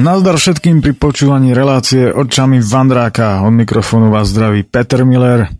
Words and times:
Nazdar 0.00 0.40
všetkým 0.40 0.80
pri 0.80 0.96
počúvaní 0.96 1.52
relácie 1.52 2.08
očami 2.08 2.64
Vandráka. 2.64 3.44
Od 3.44 3.52
mikrofónu 3.52 4.08
vás 4.08 4.32
zdraví 4.32 4.64
Peter 4.64 5.04
Miller. 5.04 5.52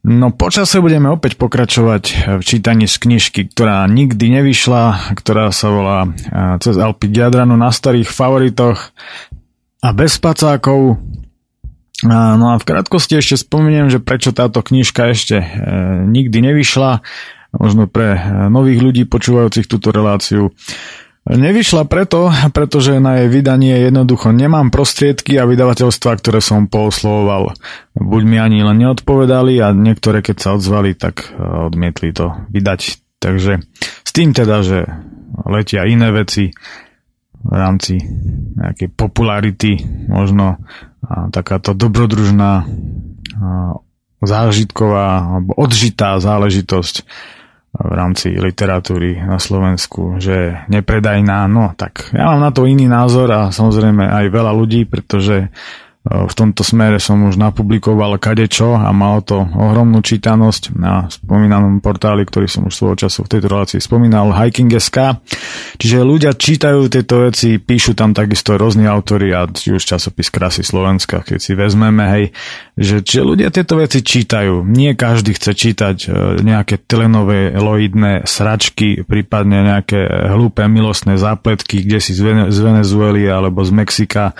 No 0.00 0.32
počase 0.32 0.80
budeme 0.80 1.12
opäť 1.12 1.36
pokračovať 1.36 2.32
v 2.40 2.42
čítaní 2.42 2.88
z 2.88 2.96
knižky, 2.96 3.52
ktorá 3.52 3.84
nikdy 3.84 4.40
nevyšla, 4.40 5.12
ktorá 5.20 5.52
sa 5.52 5.68
volá 5.68 6.08
Cez 6.56 6.80
Alpy 6.80 7.12
Jadranu 7.12 7.52
na 7.60 7.68
starých 7.68 8.08
favoritoch 8.08 8.96
a 9.84 9.92
bez 9.92 10.16
pacákov. 10.24 10.96
No 12.00 12.46
a 12.48 12.56
v 12.56 12.64
krátkosti 12.64 13.20
ešte 13.20 13.44
spomeniem, 13.44 13.92
že 13.92 14.00
prečo 14.00 14.32
táto 14.32 14.64
knižka 14.64 15.12
ešte 15.12 15.36
e, 15.36 15.46
nikdy 16.08 16.48
nevyšla, 16.48 17.04
možno 17.52 17.84
pre 17.92 18.16
e, 18.16 18.20
nových 18.48 18.80
ľudí 18.80 19.02
počúvajúcich 19.04 19.68
túto 19.68 19.92
reláciu. 19.92 20.48
Nevyšla 21.26 21.90
preto, 21.90 22.30
pretože 22.54 23.02
na 23.02 23.18
jej 23.18 23.28
vydanie 23.28 23.82
jednoducho 23.82 24.30
nemám 24.30 24.70
prostriedky 24.70 25.34
a 25.42 25.48
vydavateľstva, 25.50 26.22
ktoré 26.22 26.38
som 26.38 26.70
pooslovoval. 26.70 27.50
Buď 27.98 28.22
mi 28.22 28.38
ani 28.38 28.62
len 28.62 28.78
neodpovedali 28.78 29.58
a 29.58 29.74
niektoré, 29.74 30.22
keď 30.22 30.36
sa 30.38 30.48
odzvali, 30.54 30.94
tak 30.94 31.34
e, 31.34 31.42
odmietli 31.42 32.14
to 32.14 32.30
vydať. 32.54 32.80
Takže 33.18 33.58
s 34.06 34.10
tým 34.14 34.30
teda, 34.30 34.62
že 34.62 34.86
letia 35.50 35.82
iné 35.90 36.14
veci 36.14 36.54
v 37.42 37.54
rámci 37.54 37.98
nejakej 38.54 38.94
popularity, 38.94 39.82
možno 40.06 40.62
takáto 41.30 41.74
dobrodružná 41.74 42.66
a 43.36 43.78
zážitková 44.24 45.38
alebo 45.38 45.52
odžitá 45.60 46.16
záležitosť 46.18 47.04
v 47.76 47.92
rámci 47.92 48.32
literatúry 48.34 49.20
na 49.20 49.36
Slovensku, 49.36 50.16
že 50.16 50.64
nepredajná, 50.72 51.46
no 51.46 51.76
tak 51.76 52.10
ja 52.16 52.32
mám 52.32 52.40
na 52.40 52.50
to 52.50 52.64
iný 52.64 52.88
názor 52.88 53.28
a 53.32 53.40
samozrejme 53.52 54.04
aj 54.08 54.26
veľa 54.32 54.52
ľudí, 54.56 54.88
pretože 54.88 55.52
v 56.06 56.34
tomto 56.38 56.62
smere 56.62 57.02
som 57.02 57.18
už 57.26 57.34
napublikoval 57.34 58.22
kadečo 58.22 58.78
a 58.78 58.94
malo 58.94 59.26
to 59.26 59.42
ohromnú 59.42 59.98
čítanosť 59.98 60.78
na 60.78 61.10
spomínanom 61.10 61.82
portáli, 61.82 62.22
ktorý 62.22 62.46
som 62.46 62.62
už 62.70 62.78
svojho 62.78 62.96
času 63.06 63.26
v 63.26 63.30
tejto 63.34 63.50
relácii 63.50 63.80
spomínal, 63.82 64.30
Hiking.sk. 64.30 65.18
Čiže 65.82 66.06
ľudia 66.06 66.38
čítajú 66.38 66.86
tieto 66.86 67.26
veci, 67.26 67.58
píšu 67.58 67.98
tam 67.98 68.14
takisto 68.14 68.54
rôzni 68.54 68.86
autory 68.86 69.34
a 69.34 69.50
či 69.50 69.74
už 69.74 69.82
časopis 69.82 70.30
Krasy 70.30 70.62
Slovenska, 70.62 71.26
keď 71.26 71.38
si 71.42 71.58
vezmeme, 71.58 72.06
hej, 72.06 72.24
že 72.78 73.02
či 73.02 73.26
ľudia 73.26 73.50
tieto 73.50 73.74
veci 73.74 74.06
čítajú. 74.06 74.62
Nie 74.62 74.94
každý 74.94 75.34
chce 75.34 75.58
čítať 75.58 75.96
e, 76.06 76.08
nejaké 76.46 76.86
telenové 76.86 77.50
loidné 77.58 78.22
sračky, 78.30 79.02
prípadne 79.02 79.66
nejaké 79.74 80.06
hlúpe 80.30 80.62
milostné 80.70 81.18
zápletky, 81.18 81.82
kde 81.82 81.98
si 81.98 82.14
z 82.14 82.58
Venezuely 82.62 83.26
alebo 83.26 83.66
z 83.66 83.74
Mexika 83.74 84.38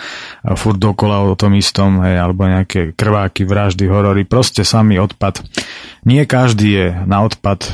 furt 0.55 0.79
dokola 0.79 1.27
o 1.27 1.35
tom 1.35 1.56
istom, 1.59 2.05
hej, 2.05 2.21
alebo 2.21 2.47
nejaké 2.47 2.93
krváky, 2.93 3.49
vraždy, 3.49 3.89
horory, 3.89 4.29
proste 4.29 4.63
samý 4.63 5.01
odpad. 5.01 5.41
Nie 6.07 6.29
každý 6.29 6.69
je 6.71 6.87
na 7.09 7.27
odpad, 7.27 7.67
e, 7.67 7.71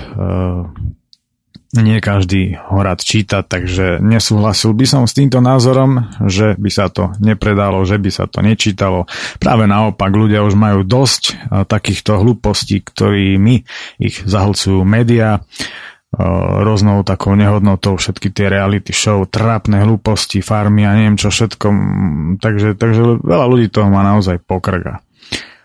nie 1.72 2.04
každý 2.04 2.60
ho 2.68 2.84
rád 2.84 3.00
číta, 3.00 3.40
takže 3.40 3.96
nesúhlasil 4.04 4.76
by 4.76 4.84
som 4.84 5.02
s 5.08 5.16
týmto 5.16 5.40
názorom, 5.40 6.04
že 6.28 6.52
by 6.60 6.68
sa 6.68 6.92
to 6.92 7.16
nepredalo, 7.16 7.80
že 7.88 7.96
by 7.96 8.10
sa 8.12 8.28
to 8.28 8.44
nečítalo. 8.44 9.08
Práve 9.40 9.64
naopak, 9.64 10.12
ľudia 10.12 10.44
už 10.44 10.52
majú 10.52 10.84
dosť 10.84 11.22
e, 11.28 11.32
takýchto 11.64 12.20
hlúpostí, 12.20 12.84
ktorými 12.84 13.64
ich 14.00 14.20
zahlcujú 14.24 14.84
médiá 14.84 15.40
rôznou 16.12 17.00
takou 17.08 17.32
nehodnotou 17.32 17.96
všetky 17.96 18.28
tie 18.28 18.52
reality 18.52 18.92
show, 18.92 19.24
trápne 19.24 19.80
hlúposti, 19.80 20.44
farmy 20.44 20.84
a 20.84 20.92
neviem 20.92 21.16
čo 21.16 21.32
všetko. 21.32 21.66
Takže, 22.36 22.76
takže 22.76 23.24
veľa 23.24 23.46
ľudí 23.48 23.72
toho 23.72 23.88
má 23.88 24.04
naozaj 24.04 24.44
pokrga. 24.44 25.00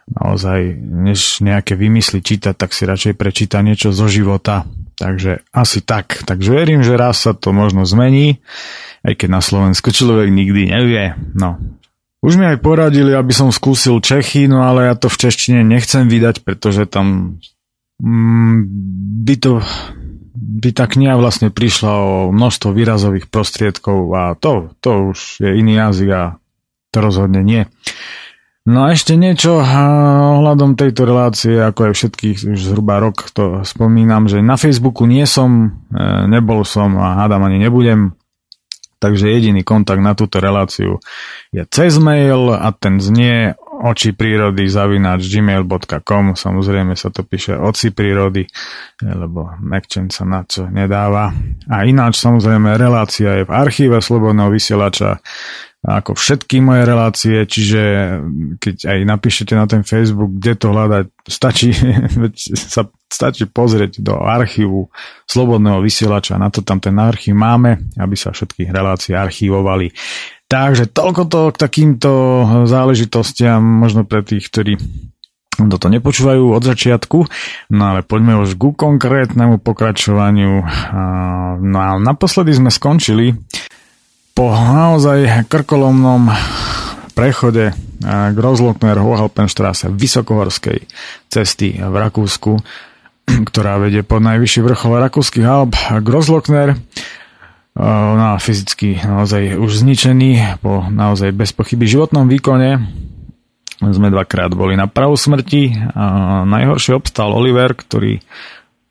Naozaj, 0.07 0.79
než 0.79 1.43
nejaké 1.43 1.75
vymysly 1.75 2.23
čítať, 2.23 2.55
tak 2.55 2.71
si 2.71 2.87
radšej 2.87 3.19
prečíta 3.19 3.59
niečo 3.59 3.91
zo 3.91 4.07
života. 4.07 4.63
Takže 4.95 5.43
asi 5.51 5.83
tak. 5.83 6.23
Takže 6.23 6.49
verím, 6.55 6.79
že 6.79 6.95
raz 6.95 7.27
sa 7.27 7.35
to 7.35 7.51
možno 7.51 7.83
zmení, 7.83 8.39
aj 9.03 9.19
keď 9.19 9.29
na 9.29 9.41
Slovensku 9.43 9.91
človek 9.91 10.31
nikdy 10.31 10.71
nevie. 10.71 11.11
No, 11.35 11.59
už 12.23 12.39
mi 12.39 12.49
aj 12.49 12.63
poradili, 12.63 13.13
aby 13.13 13.29
som 13.35 13.53
skúsil 13.53 13.99
Čechy, 13.99 14.49
no 14.49 14.65
ale 14.65 14.89
ja 14.89 14.95
to 14.97 15.11
v 15.11 15.27
češtine 15.27 15.61
nechcem 15.61 16.09
vydať, 16.09 16.41
pretože 16.41 16.89
tam 16.89 17.37
mm, 18.01 18.55
by 19.27 19.35
to 19.37 19.61
by 20.37 20.69
tá 20.69 20.85
kniha 20.85 21.17
vlastne 21.17 21.49
prišla 21.49 21.93
o 21.97 22.13
množstvo 22.29 22.69
výrazových 22.69 23.25
prostriedkov 23.33 23.99
a 24.13 24.23
to, 24.37 24.69
to 24.85 25.13
už 25.13 25.41
je 25.41 25.49
iný 25.57 25.81
jazyk 25.81 26.09
a 26.13 26.23
to 26.93 26.97
rozhodne 27.01 27.41
nie. 27.41 27.65
No 28.67 28.83
a 28.83 28.91
ešte 28.91 29.15
niečo 29.15 29.63
ohľadom 29.63 30.75
tejto 30.75 31.07
relácie, 31.07 31.55
ako 31.55 31.87
aj 31.87 31.93
všetkých 31.95 32.37
už 32.51 32.59
zhruba 32.59 32.99
rok 32.99 33.31
to 33.31 33.63
spomínam, 33.63 34.27
že 34.27 34.43
na 34.43 34.59
Facebooku 34.59 35.07
nie 35.07 35.23
som, 35.23 35.79
e, 35.87 36.03
nebol 36.27 36.67
som 36.67 36.99
a 36.99 37.23
hádam 37.23 37.47
ani 37.47 37.63
nebudem, 37.63 38.11
takže 38.99 39.31
jediný 39.31 39.63
kontakt 39.63 40.03
na 40.03 40.19
túto 40.19 40.43
reláciu 40.43 40.99
je 41.55 41.63
cez 41.71 41.95
mail 41.95 42.51
a 42.51 42.67
ten 42.75 42.99
znie 42.99 43.55
oči 43.77 44.17
prírody 44.17 44.65
zavináč 44.65 45.29
gmail.com 45.29 46.33
samozrejme 46.33 46.97
sa 46.97 47.13
to 47.13 47.21
píše 47.21 47.53
oci 47.53 47.93
prírody 47.93 48.45
lebo 49.01 49.53
Mekčen 49.61 50.09
sa 50.09 50.25
na 50.25 50.41
čo 50.43 50.65
nedáva 50.67 51.29
a 51.69 51.75
ináč 51.85 52.17
samozrejme 52.21 52.73
relácia 52.75 53.41
je 53.41 53.43
v 53.45 53.51
archíve 53.53 53.97
Slobodného 54.01 54.49
vysielača 54.49 55.21
ako 55.87 56.19
všetky 56.19 56.59
moje 56.59 56.83
relácie, 56.83 57.37
čiže 57.47 57.81
keď 58.59 58.75
aj 58.91 58.99
napíšete 59.07 59.53
na 59.55 59.69
ten 59.69 59.87
Facebook, 59.87 60.35
kde 60.35 60.53
to 60.59 60.67
hľadať, 60.75 61.05
stačí, 61.29 61.71
sa 62.75 62.83
stačí 63.07 63.47
pozrieť 63.47 64.03
do 64.03 64.19
archívu 64.19 64.91
Slobodného 65.23 65.79
vysielača, 65.79 66.35
na 66.35 66.51
to 66.51 66.59
tam 66.59 66.83
ten 66.83 66.97
archív 66.99 67.39
máme, 67.39 67.87
aby 67.95 68.15
sa 68.19 68.35
všetky 68.35 68.67
relácie 68.67 69.15
archívovali. 69.15 69.93
Takže 70.47 70.87
toľko 70.87 71.21
to 71.27 71.39
k 71.51 71.57
takýmto 71.59 72.11
záležitostiam, 72.63 73.59
možno 73.59 74.07
pre 74.07 74.23
tých, 74.23 74.47
ktorí 74.47 74.79
toto 75.57 75.89
nepočúvajú 75.89 76.53
od 76.53 76.63
začiatku, 76.63 77.17
no 77.73 77.83
ale 77.83 78.05
poďme 78.05 78.39
už 78.39 78.55
ku 78.55 78.71
konkrétnemu 78.71 79.57
pokračovaniu. 79.59 80.63
No 81.59 81.77
a 81.81 81.97
naposledy 81.97 82.53
sme 82.53 82.69
skončili 82.69 83.33
po 84.37 84.53
naozaj 84.53 85.49
krkolomnom 85.49 86.29
prechode 87.17 87.73
k 88.05 88.37
Rozlokner 88.37 89.01
Hohalpenstrasse 89.01 89.89
vysokohorskej 89.89 90.85
cesty 91.27 91.81
v 91.81 91.95
Rakúsku, 91.97 92.61
ktorá 93.49 93.81
vedie 93.81 94.05
pod 94.05 94.21
najvyšší 94.21 94.61
vrchol 94.61 95.01
rakúskych 95.01 95.43
Alp 95.43 95.73
Grozlokner 96.05 96.77
no, 97.77 98.37
fyzicky 98.41 98.97
naozaj 99.05 99.53
už 99.57 99.85
zničený 99.85 100.59
po 100.65 100.89
naozaj 100.89 101.29
bez 101.33 101.53
pochyby 101.53 101.85
životnom 101.85 102.25
výkone. 102.25 102.81
Sme 103.77 104.09
dvakrát 104.09 104.49
boli 104.57 104.73
na 104.73 104.89
pravu 104.89 105.13
smrti 105.13 105.77
a 105.93 106.41
najhoršie 106.49 106.97
obstal 106.97 107.29
Oliver, 107.29 107.77
ktorý 107.77 108.17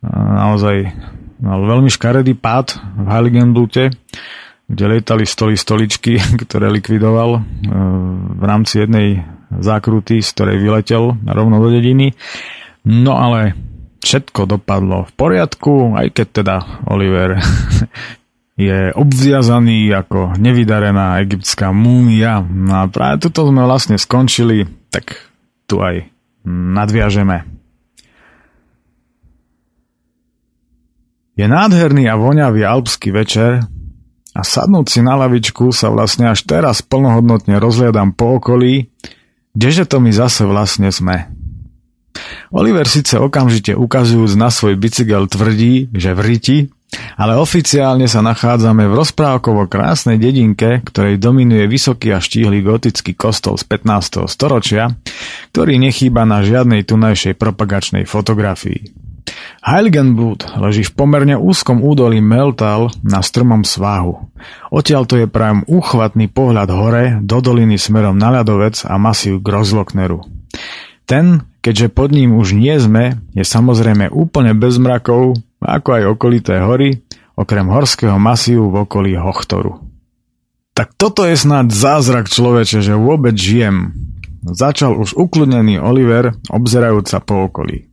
naozaj 0.07 0.95
mal 1.43 1.61
veľmi 1.67 1.91
škaredý 1.91 2.39
pád 2.39 2.79
v 2.79 3.07
Heiligenblute, 3.11 3.91
kde 4.71 4.85
lietali 4.87 5.27
stoly 5.27 5.59
stoličky, 5.59 6.23
ktoré 6.47 6.71
likvidoval 6.71 7.43
v 8.39 8.43
rámci 8.47 8.87
jednej 8.87 9.27
zákruty, 9.51 10.23
z 10.23 10.29
ktorej 10.31 10.63
vyletel 10.63 11.19
rovno 11.27 11.59
do 11.59 11.75
dediny. 11.75 12.15
No 12.87 13.19
ale 13.19 13.59
všetko 14.07 14.47
dopadlo 14.47 15.11
v 15.11 15.13
poriadku, 15.19 15.99
aj 15.99 16.15
keď 16.15 16.27
teda 16.31 16.57
Oliver 16.87 17.43
je 18.57 18.89
obviazaný 18.97 19.93
ako 19.93 20.41
nevydarená 20.41 21.21
egyptská 21.21 21.77
múmia. 21.77 22.41
No 22.41 22.83
a 22.83 22.85
práve 22.89 23.21
tuto 23.21 23.45
sme 23.45 23.69
vlastne 23.69 24.01
skončili, 24.01 24.65
tak 24.89 25.21
tu 25.69 25.85
aj 25.85 26.09
nadviažeme. 26.49 27.45
Je 31.37 31.45
nádherný 31.45 32.09
a 32.09 32.17
voňavý 32.17 32.65
alpský 32.65 33.13
večer 33.13 33.61
a 34.33 34.41
sadnúť 34.41 34.89
si 34.89 35.01
na 35.05 35.21
lavičku 35.21 35.69
sa 35.69 35.93
vlastne 35.93 36.33
až 36.33 36.49
teraz 36.49 36.81
plnohodnotne 36.81 37.61
rozliadam 37.61 38.17
po 38.17 38.41
okolí, 38.41 38.89
kdeže 39.53 39.85
to 39.85 40.01
my 40.01 40.09
zase 40.17 40.49
vlastne 40.49 40.89
sme. 40.89 41.29
Oliver 42.49 42.89
síce 42.89 43.21
okamžite 43.21 43.77
ukazujúc 43.77 44.33
na 44.41 44.49
svoj 44.49 44.81
bicykel 44.81 45.29
tvrdí, 45.29 45.93
že 45.93 46.17
v 46.17 46.21
riti 46.25 46.59
ale 47.17 47.37
oficiálne 47.37 48.07
sa 48.07 48.21
nachádzame 48.25 48.87
v 48.89 48.97
rozprávkovo 48.97 49.69
krásnej 49.69 50.21
dedinke, 50.21 50.85
ktorej 50.85 51.21
dominuje 51.21 51.65
vysoký 51.69 52.13
a 52.13 52.21
štíhly 52.21 52.61
gotický 52.61 53.17
kostol 53.17 53.57
z 53.57 53.65
15. 53.69 54.29
storočia, 54.29 54.93
ktorý 55.53 55.81
nechýba 55.81 56.29
na 56.29 56.45
žiadnej 56.45 56.85
tunajšej 56.85 57.37
propagačnej 57.37 58.05
fotografii. 58.05 59.07
Heiligenblut 59.67 60.47
leží 60.63 60.87
v 60.87 60.95
pomerne 60.95 61.35
úzkom 61.35 61.83
údolí 61.83 62.23
Meltal 62.23 62.95
na 63.03 63.19
strmom 63.19 63.67
sváhu. 63.67 64.31
Odtiaľ 64.71 65.03
to 65.11 65.19
je 65.19 65.27
prajem 65.27 65.67
úchvatný 65.67 66.31
pohľad 66.31 66.69
hore 66.71 67.05
do 67.19 67.43
doliny 67.43 67.75
smerom 67.75 68.15
na 68.15 68.31
ľadovec 68.31 68.87
a 68.87 68.95
masív 68.95 69.43
Grozlokneru. 69.43 70.23
Ten, 71.07 71.43
keďže 71.67 71.91
pod 71.91 72.15
ním 72.15 72.39
už 72.39 72.55
nie 72.55 72.79
sme, 72.79 73.19
je 73.35 73.43
samozrejme 73.43 74.15
úplne 74.15 74.55
bez 74.55 74.79
mrakov, 74.79 75.35
ako 75.59 75.89
aj 75.99 76.03
okolité 76.15 76.63
hory, 76.63 77.03
okrem 77.35 77.67
horského 77.67 78.23
masívu 78.23 78.71
v 78.71 78.87
okolí 78.87 79.19
Hochtoru. 79.19 79.83
Tak 80.79 80.95
toto 80.95 81.27
je 81.27 81.35
snáď 81.35 81.75
zázrak 81.75 82.31
človeče, 82.31 82.87
že 82.87 82.95
vôbec 82.95 83.35
žijem. 83.35 83.99
Začal 84.47 84.95
už 84.95 85.19
ukludnený 85.19 85.83
Oliver, 85.83 86.39
obzerajúca 86.47 87.19
po 87.19 87.51
okolí. 87.51 87.91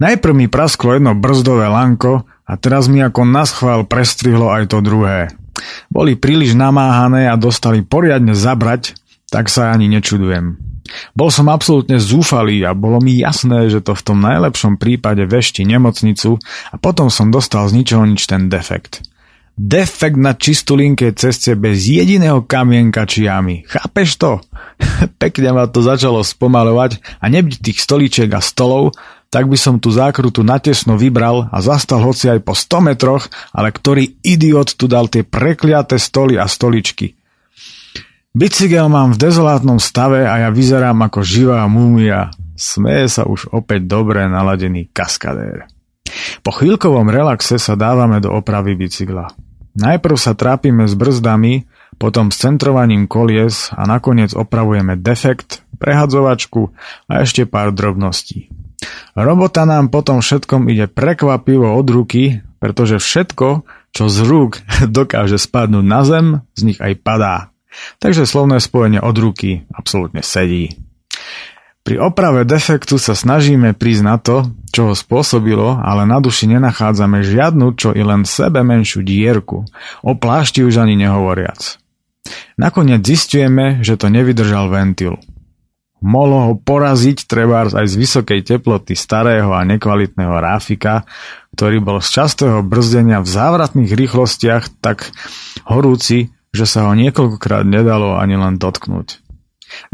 Najprv 0.00 0.32
mi 0.32 0.46
prasklo 0.48 0.96
jedno 0.96 1.12
brzdové 1.12 1.68
lanko 1.68 2.24
a 2.24 2.56
teraz 2.56 2.88
mi 2.88 3.04
ako 3.04 3.28
naschvál 3.28 3.84
prestrihlo 3.84 4.48
aj 4.48 4.72
to 4.72 4.80
druhé. 4.80 5.28
Boli 5.92 6.16
príliš 6.16 6.56
namáhané 6.56 7.28
a 7.28 7.36
dostali 7.36 7.84
poriadne 7.84 8.32
zabrať, 8.32 8.96
tak 9.28 9.52
sa 9.52 9.76
ani 9.76 9.92
nečudujem. 9.92 10.69
Bol 11.14 11.30
som 11.32 11.50
absolútne 11.50 11.98
zúfalý 11.98 12.62
a 12.66 12.76
bolo 12.76 13.02
mi 13.02 13.18
jasné, 13.20 13.70
že 13.70 13.82
to 13.84 13.94
v 13.94 14.04
tom 14.04 14.18
najlepšom 14.22 14.76
prípade 14.76 15.22
vešti 15.26 15.66
nemocnicu 15.66 16.38
a 16.70 16.76
potom 16.78 17.08
som 17.08 17.28
dostal 17.28 17.66
z 17.70 17.82
ničoho 17.82 18.04
nič 18.06 18.26
ten 18.26 18.50
defekt. 18.50 19.04
Defekt 19.60 20.16
na 20.16 20.32
čistulinkej 20.32 21.12
ceste 21.20 21.52
bez 21.52 21.84
jediného 21.84 22.40
kamienka 22.48 23.04
či 23.04 23.28
jamy. 23.28 23.68
Chápeš 23.68 24.16
to? 24.16 24.40
Pekne 25.22 25.52
ma 25.52 25.68
to 25.68 25.84
začalo 25.84 26.24
spomalovať 26.24 27.20
a 27.20 27.28
nebyť 27.28 27.60
tých 27.60 27.78
stolíčiek 27.84 28.30
a 28.32 28.40
stolov, 28.40 28.96
tak 29.30 29.46
by 29.46 29.54
som 29.60 29.78
tú 29.78 29.92
zákrutu 29.92 30.42
natesno 30.42 30.96
vybral 30.96 31.46
a 31.52 31.60
zastal 31.62 32.02
hoci 32.02 32.32
aj 32.32 32.40
po 32.42 32.56
100 32.56 32.88
metroch, 32.88 33.28
ale 33.54 33.70
ktorý 33.70 34.18
idiot 34.26 34.74
tu 34.74 34.88
dal 34.88 35.06
tie 35.06 35.22
prekliaté 35.22 36.00
stoly 36.00 36.40
a 36.40 36.48
stoličky. 36.50 37.19
Bicykel 38.30 38.86
mám 38.86 39.10
v 39.10 39.26
dezolátnom 39.26 39.82
stave 39.82 40.22
a 40.22 40.46
ja 40.46 40.54
vyzerám 40.54 41.02
ako 41.02 41.18
živá 41.26 41.66
múmia. 41.66 42.30
Smeje 42.54 43.10
sa 43.10 43.22
už 43.26 43.50
opäť 43.50 43.90
dobre 43.90 44.22
naladený 44.30 44.86
kaskadér. 44.94 45.66
Po 46.46 46.54
chvíľkovom 46.54 47.10
relaxe 47.10 47.58
sa 47.58 47.74
dávame 47.74 48.22
do 48.22 48.30
opravy 48.30 48.78
bicykla. 48.78 49.34
Najprv 49.74 50.14
sa 50.14 50.38
trápime 50.38 50.86
s 50.86 50.94
brzdami, 50.94 51.66
potom 51.98 52.30
s 52.30 52.38
centrovaním 52.38 53.10
kolies 53.10 53.74
a 53.74 53.82
nakoniec 53.82 54.30
opravujeme 54.30 54.94
defekt, 54.94 55.66
prehadzovačku 55.82 56.70
a 57.10 57.26
ešte 57.26 57.50
pár 57.50 57.74
drobností. 57.74 58.46
Robota 59.18 59.66
nám 59.66 59.90
potom 59.90 60.22
všetkom 60.22 60.70
ide 60.70 60.86
prekvapivo 60.86 61.74
od 61.74 61.86
ruky, 61.90 62.46
pretože 62.62 63.02
všetko, 63.02 63.66
čo 63.90 64.06
z 64.06 64.18
rúk 64.22 64.62
dokáže 64.86 65.34
spadnúť 65.34 65.82
na 65.82 66.00
zem, 66.06 66.26
z 66.54 66.60
nich 66.62 66.78
aj 66.78 66.94
padá. 67.02 67.49
Takže 68.02 68.26
slovné 68.26 68.58
spojenie 68.58 68.98
od 68.98 69.16
ruky 69.16 69.64
absolútne 69.70 70.22
sedí. 70.24 70.74
Pri 71.80 71.96
oprave 71.96 72.44
defektu 72.44 73.00
sa 73.00 73.16
snažíme 73.16 73.72
prísť 73.72 74.02
na 74.04 74.20
to, 74.20 74.52
čo 74.68 74.92
ho 74.92 74.94
spôsobilo, 74.94 75.80
ale 75.80 76.04
na 76.04 76.20
duši 76.20 76.46
nenachádzame 76.52 77.24
žiadnu, 77.24 77.72
čo 77.74 77.96
i 77.96 78.04
len 78.04 78.28
sebe 78.28 78.60
menšiu 78.60 79.00
dierku, 79.00 79.64
o 80.04 80.12
plášti 80.12 80.60
už 80.60 80.76
ani 80.84 81.00
nehovoriac. 81.00 81.80
Nakoniec 82.60 83.00
zistujeme, 83.00 83.80
že 83.80 83.96
to 83.96 84.12
nevydržal 84.12 84.68
ventil. 84.68 85.16
Mohlo 86.00 86.38
ho 86.40 86.52
poraziť 86.56 87.28
trebárs 87.28 87.76
aj 87.76 87.92
z 87.92 87.94
vysokej 88.00 88.40
teploty 88.44 88.96
starého 88.96 89.52
a 89.52 89.64
nekvalitného 89.68 90.32
ráfika, 90.32 91.04
ktorý 91.56 91.80
bol 91.84 91.98
z 92.00 92.08
častého 92.08 92.64
brzdenia 92.64 93.20
v 93.20 93.28
závratných 93.28 93.92
rýchlostiach 93.92 94.80
tak 94.80 95.12
horúci, 95.68 96.32
že 96.50 96.64
sa 96.66 96.90
ho 96.90 96.92
niekoľkokrát 96.98 97.62
nedalo 97.66 98.18
ani 98.18 98.34
len 98.34 98.58
dotknúť. 98.58 99.22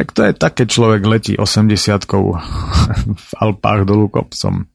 Tak 0.00 0.16
to 0.16 0.20
je 0.24 0.32
také 0.32 0.64
človek 0.64 1.04
letí 1.04 1.36
80 1.36 1.68
v 3.28 3.30
Alpách 3.36 3.82
dolu 3.84 4.08
kopcom. 4.08 4.68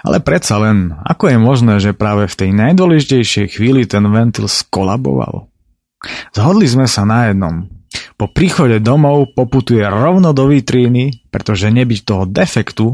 Ale 0.00 0.18
predsa 0.24 0.56
len, 0.56 0.96
ako 1.04 1.28
je 1.28 1.38
možné, 1.38 1.74
že 1.78 1.92
práve 1.92 2.24
v 2.24 2.34
tej 2.34 2.50
najdôležitejšej 2.56 3.46
chvíli 3.52 3.84
ten 3.84 4.02
ventil 4.08 4.48
skolaboval? 4.48 5.52
Zhodli 6.32 6.64
sme 6.64 6.88
sa 6.88 7.04
na 7.04 7.28
jednom. 7.28 7.68
Po 8.16 8.32
príchode 8.32 8.80
domov 8.80 9.36
poputuje 9.36 9.84
rovno 9.84 10.32
do 10.32 10.48
vitríny, 10.48 11.28
pretože 11.28 11.68
nebyť 11.68 12.00
toho 12.04 12.24
defektu, 12.24 12.88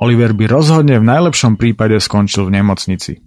Oliver 0.00 0.32
by 0.32 0.44
rozhodne 0.48 0.96
v 0.98 1.08
najlepšom 1.08 1.60
prípade 1.60 2.00
skončil 2.00 2.48
v 2.48 2.60
nemocnici. 2.60 3.20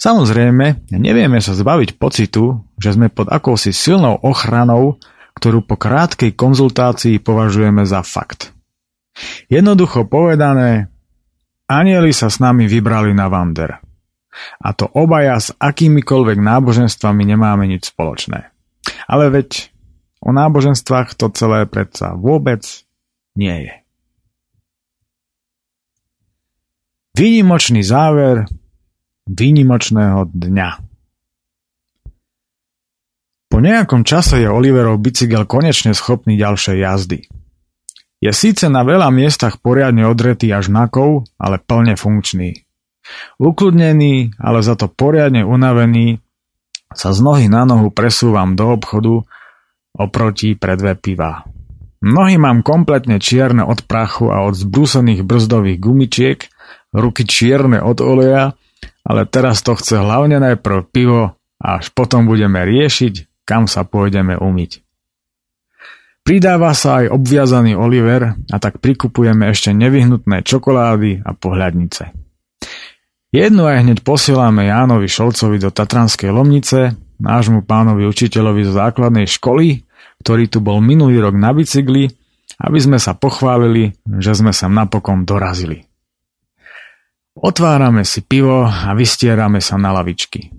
Samozrejme, 0.00 0.88
nevieme 0.96 1.44
sa 1.44 1.52
zbaviť 1.52 2.00
pocitu, 2.00 2.64
že 2.80 2.96
sme 2.96 3.12
pod 3.12 3.28
akousi 3.28 3.76
silnou 3.76 4.16
ochranou, 4.24 4.96
ktorú 5.36 5.60
po 5.60 5.76
krátkej 5.76 6.32
konzultácii 6.32 7.20
považujeme 7.20 7.84
za 7.84 8.00
fakt. 8.00 8.56
Jednoducho 9.52 10.08
povedané, 10.08 10.88
anieli 11.68 12.16
sa 12.16 12.32
s 12.32 12.40
nami 12.40 12.64
vybrali 12.64 13.12
na 13.12 13.28
Vander. 13.28 13.76
A 14.64 14.72
to 14.72 14.88
obaja 14.96 15.36
s 15.36 15.52
akýmikoľvek 15.52 16.40
náboženstvami 16.40 17.22
nemáme 17.28 17.68
nič 17.68 17.92
spoločné. 17.92 18.48
Ale 19.04 19.28
veď 19.28 19.68
O 20.20 20.36
náboženstvách 20.36 21.16
to 21.16 21.32
celé 21.32 21.64
predsa 21.64 22.12
vôbec 22.12 22.60
nie 23.32 23.56
je. 23.64 23.74
Výnimočný 27.16 27.80
záver 27.80 28.44
výnimočného 29.30 30.26
dňa. 30.34 30.70
Po 33.50 33.58
nejakom 33.58 34.06
čase 34.06 34.42
je 34.42 34.48
Oliverov 34.50 35.02
bicykel 35.02 35.46
konečne 35.46 35.94
schopný 35.94 36.38
ďalšej 36.38 36.76
jazdy. 36.78 37.18
Je 38.20 38.32
síce 38.36 38.68
na 38.68 38.84
veľa 38.84 39.08
miestach 39.10 39.58
poriadne 39.58 40.06
odretý 40.06 40.52
až 40.52 40.70
na 40.70 40.86
kov, 40.86 41.26
ale 41.40 41.58
plne 41.58 41.96
funkčný. 41.96 42.62
Ukludnený, 43.40 44.38
ale 44.38 44.60
za 44.60 44.76
to 44.78 44.86
poriadne 44.86 45.42
unavený, 45.42 46.20
sa 46.94 47.10
z 47.14 47.18
nohy 47.22 47.46
na 47.50 47.66
nohu 47.66 47.90
presúvam 47.90 48.54
do 48.54 48.76
obchodu 48.76 49.24
oproti 49.96 50.54
predve 50.54 50.94
piva. 50.94 51.42
Nohy 52.00 52.40
mám 52.40 52.64
kompletne 52.64 53.20
čierne 53.20 53.66
od 53.66 53.84
prachu 53.84 54.32
a 54.32 54.46
od 54.46 54.56
zbrúsených 54.56 55.26
brzdových 55.26 55.78
gumičiek, 55.80 56.38
ruky 56.96 57.28
čierne 57.28 57.82
od 57.82 58.00
oleja, 58.00 58.56
ale 59.10 59.26
teraz 59.26 59.66
to 59.66 59.74
chce 59.74 59.98
hlavne 59.98 60.38
najprv 60.38 60.86
pivo 60.86 61.34
a 61.58 61.82
až 61.82 61.90
potom 61.90 62.30
budeme 62.30 62.62
riešiť, 62.62 63.42
kam 63.42 63.66
sa 63.66 63.82
pôjdeme 63.82 64.38
umyť. 64.38 64.86
Pridáva 66.22 66.70
sa 66.78 67.02
aj 67.02 67.10
obviazaný 67.10 67.74
Oliver 67.74 68.38
a 68.38 68.56
tak 68.62 68.78
prikupujeme 68.78 69.50
ešte 69.50 69.74
nevyhnutné 69.74 70.46
čokolády 70.46 71.26
a 71.26 71.34
pohľadnice. 71.34 72.14
Jednu 73.34 73.66
aj 73.66 73.82
hneď 73.82 73.98
posielame 74.06 74.70
Jánovi 74.70 75.10
Šolcovi 75.10 75.58
do 75.58 75.74
Tatranskej 75.74 76.30
Lomnice, 76.30 76.94
nášmu 77.18 77.66
pánovi 77.66 78.06
učiteľovi 78.06 78.62
zo 78.62 78.78
základnej 78.78 79.26
školy, 79.26 79.82
ktorý 80.22 80.44
tu 80.46 80.62
bol 80.62 80.78
minulý 80.78 81.18
rok 81.18 81.34
na 81.34 81.50
bicykli, 81.50 82.06
aby 82.62 82.78
sme 82.78 83.02
sa 83.02 83.18
pochválili, 83.18 83.98
že 84.22 84.38
sme 84.38 84.54
sa 84.54 84.70
napokon 84.70 85.26
dorazili. 85.26 85.89
Otvárame 87.38 88.02
si 88.02 88.26
pivo 88.26 88.66
a 88.66 88.90
vystierame 88.98 89.62
sa 89.62 89.78
na 89.78 89.94
lavičky. 89.94 90.50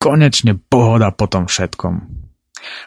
Konečne 0.00 0.58
pohoda 0.58 1.14
po 1.14 1.30
tom 1.30 1.46
všetkom. 1.46 1.94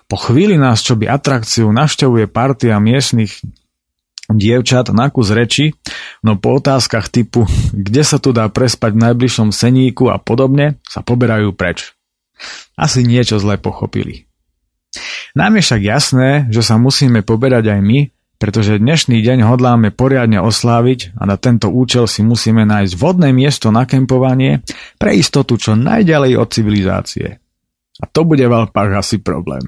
Po 0.06 0.18
chvíli 0.20 0.60
nás 0.60 0.84
čo 0.84 1.00
by 1.00 1.08
atrakciu 1.08 1.72
navštevuje 1.72 2.28
partia 2.30 2.78
miestnych 2.84 3.42
dievčat 4.28 4.92
na 4.92 5.12
kus 5.12 5.32
reči, 5.32 5.76
no 6.24 6.40
po 6.40 6.60
otázkach 6.60 7.12
typu, 7.12 7.44
kde 7.72 8.04
sa 8.04 8.20
tu 8.20 8.32
dá 8.32 8.48
prespať 8.48 8.96
v 8.96 9.04
najbližšom 9.10 9.50
seníku 9.52 10.08
a 10.12 10.20
podobne, 10.20 10.80
sa 10.86 11.04
poberajú 11.04 11.52
preč. 11.56 11.96
Asi 12.76 13.04
niečo 13.04 13.40
zle 13.40 13.60
pochopili. 13.60 14.28
Nám 15.34 15.58
je 15.58 15.66
však 15.66 15.82
jasné, 15.82 16.30
že 16.54 16.62
sa 16.62 16.78
musíme 16.78 17.26
poberať 17.26 17.74
aj 17.74 17.80
my, 17.82 18.00
pretože 18.44 18.76
dnešný 18.76 19.24
deň 19.24 19.48
hodláme 19.48 19.96
poriadne 19.96 20.44
osláviť 20.44 21.16
a 21.16 21.24
na 21.24 21.40
tento 21.40 21.72
účel 21.72 22.12
si 22.12 22.28
musíme 22.28 22.68
nájsť 22.68 23.00
vodné 23.00 23.32
miesto 23.32 23.72
na 23.72 23.88
kempovanie 23.88 24.68
pre 25.00 25.16
istotu 25.16 25.56
čo 25.56 25.80
najďalej 25.80 26.36
od 26.36 26.52
civilizácie. 26.52 27.40
A 27.96 28.06
to 28.12 28.28
bude 28.28 28.44
v 28.44 28.52
Alpách 28.52 29.00
asi 29.00 29.24
problém. 29.24 29.64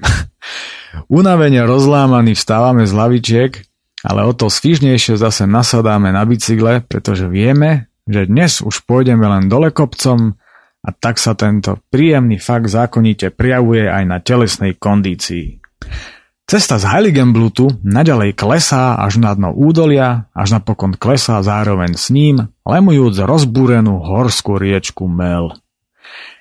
Unavene 1.08 1.64
rozlámaní 1.64 2.36
vstávame 2.36 2.84
z 2.84 2.92
lavičiek, 2.92 3.52
ale 4.04 4.28
o 4.28 4.36
to 4.36 4.52
svižnejšie 4.52 5.16
zase 5.16 5.48
nasadáme 5.48 6.12
na 6.12 6.28
bicykle, 6.28 6.84
pretože 6.84 7.32
vieme, 7.32 7.88
že 8.04 8.28
dnes 8.28 8.60
už 8.60 8.84
pôjdeme 8.84 9.24
len 9.24 9.48
dole 9.48 9.72
kopcom 9.72 10.36
a 10.84 10.88
tak 10.92 11.16
sa 11.16 11.32
tento 11.32 11.80
príjemný 11.88 12.36
fakt 12.36 12.68
zákonite 12.68 13.32
prijavuje 13.32 13.88
aj 13.88 14.04
na 14.04 14.20
telesnej 14.20 14.76
kondícii. 14.76 15.64
Cesta 16.46 16.78
z 16.78 16.86
Heiligenblutu 16.86 17.82
naďalej 17.82 18.38
klesá 18.38 18.94
až 18.94 19.18
na 19.18 19.34
dno 19.34 19.50
údolia, 19.50 20.30
až 20.30 20.54
napokon 20.54 20.94
klesá 20.94 21.42
zároveň 21.42 21.98
s 21.98 22.14
ním, 22.14 22.54
lemujúc 22.62 23.18
rozbúrenú 23.18 23.98
horskú 23.98 24.54
riečku 24.54 25.10
Mel. 25.10 25.58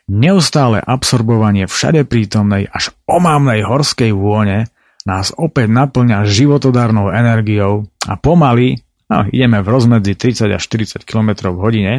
Neustále 0.05 0.77
absorbovanie 0.77 1.65
všade 1.65 2.05
prítomnej 2.05 2.69
až 2.69 2.93
omamnej 3.09 3.65
horskej 3.65 4.13
vône 4.13 4.69
nás 5.09 5.33
opäť 5.33 5.73
naplňa 5.73 6.29
životodárnou 6.29 7.09
energiou 7.09 7.89
a 8.05 8.13
pomaly, 8.13 8.77
no, 9.09 9.25
ideme 9.33 9.65
v 9.65 9.73
rozmedzi 9.73 10.13
30 10.13 10.53
až 10.53 10.61
40 10.69 11.01
km 11.01 11.49
v 11.49 11.57
hodine, 11.57 11.93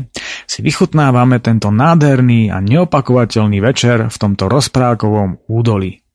si 0.47 0.63
vychutnávame 0.63 1.43
tento 1.43 1.75
nádherný 1.75 2.55
a 2.55 2.63
neopakovateľný 2.63 3.59
večer 3.59 4.07
v 4.07 4.15
tomto 4.15 4.47
rozprávkovom 4.47 5.51
údolí. 5.51 6.06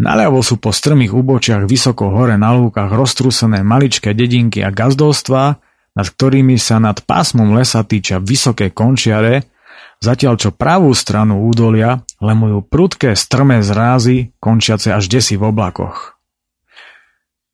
Naľavo 0.00 0.40
sú 0.40 0.56
po 0.56 0.72
strmých 0.72 1.12
úbočiach 1.12 1.68
vysoko 1.68 2.08
hore 2.08 2.40
na 2.40 2.56
lúkach 2.56 2.88
roztrúsené 2.88 3.60
maličké 3.60 4.16
dedinky 4.16 4.64
a 4.64 4.72
gazdovstva, 4.72 5.60
nad 5.92 6.06
ktorými 6.08 6.56
sa 6.56 6.80
nad 6.80 7.04
pásmom 7.04 7.52
lesa 7.52 7.84
týča 7.84 8.16
vysoké 8.16 8.72
končiare, 8.72 9.52
zatiaľ 10.00 10.40
čo 10.40 10.50
pravú 10.56 10.96
stranu 10.96 11.44
údolia 11.44 12.00
lemujú 12.16 12.64
prudké 12.64 13.12
strmé 13.12 13.60
zrázy, 13.60 14.32
končiace 14.40 14.88
až 14.88 15.04
desi 15.12 15.36
v 15.36 15.52
oblakoch. 15.52 16.16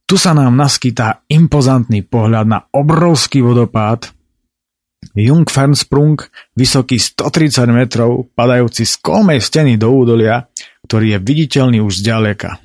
Tu 0.07 0.15
sa 0.15 0.31
nám 0.31 0.55
naskytá 0.55 1.27
impozantný 1.27 2.07
pohľad 2.07 2.47
na 2.47 2.59
obrovský 2.71 3.43
vodopád, 3.43 4.15
Jungfernsprung, 5.17 6.21
vysoký 6.53 7.01
130 7.01 7.69
metrov, 7.73 8.29
padajúci 8.37 8.85
z 8.85 9.01
kolmej 9.01 9.41
steny 9.41 9.81
do 9.81 9.89
údolia, 9.93 10.45
ktorý 10.85 11.17
je 11.17 11.19
viditeľný 11.25 11.79
už 11.81 12.05
zďaleka. 12.05 12.61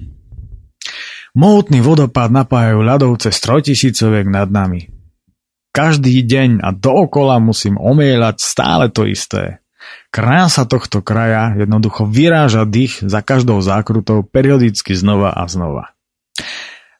Mohutný 1.31 1.79
vodopád 1.79 2.27
napájajú 2.27 2.83
ľadovce 2.83 3.31
z 3.31 3.39
trojtisícoviek 3.39 4.27
nad 4.27 4.51
nami. 4.51 4.91
Každý 5.71 6.11
deň 6.27 6.59
a 6.59 6.75
dookola 6.75 7.39
musím 7.39 7.79
omieľať 7.79 8.35
stále 8.43 8.91
to 8.91 9.07
isté. 9.07 9.63
Krása 10.11 10.67
tohto 10.67 10.99
kraja 10.99 11.55
jednoducho 11.55 12.03
vyráža 12.03 12.67
dých 12.67 12.99
za 12.99 13.23
každou 13.23 13.63
zákrutou 13.63 14.27
periodicky 14.27 14.91
znova 14.91 15.31
a 15.31 15.47
znova. 15.47 15.95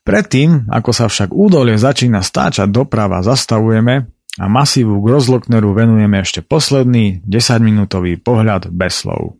Predtým, 0.08 0.72
ako 0.72 0.92
sa 0.96 1.12
však 1.12 1.36
údolie 1.36 1.76
začína 1.76 2.24
stáčať 2.24 2.72
doprava, 2.72 3.20
zastavujeme 3.20 4.08
a 4.40 4.48
masívu 4.48 5.04
Grozlokneru 5.04 5.76
venujeme 5.76 6.24
ešte 6.24 6.40
posledný 6.40 7.20
10-minútový 7.28 8.16
pohľad 8.22 8.72
bez 8.72 9.04
slov. 9.04 9.36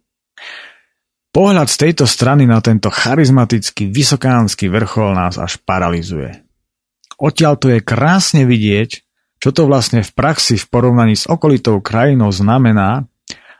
Pohľad 1.32 1.72
z 1.72 1.78
tejto 1.88 2.04
strany 2.04 2.44
na 2.44 2.60
tento 2.60 2.92
charizmatický 2.92 3.88
vysokánsky 3.88 4.68
vrchol 4.68 5.16
nás 5.16 5.40
až 5.40 5.64
paralizuje. 5.64 6.44
Odtiaľ 7.16 7.56
to 7.56 7.72
je 7.72 7.80
krásne 7.80 8.44
vidieť, 8.44 8.90
čo 9.40 9.56
to 9.56 9.64
vlastne 9.64 10.04
v 10.04 10.12
praxi 10.12 10.60
v 10.60 10.66
porovnaní 10.68 11.16
s 11.16 11.32
okolitou 11.32 11.80
krajinou 11.80 12.36
znamená, 12.36 13.08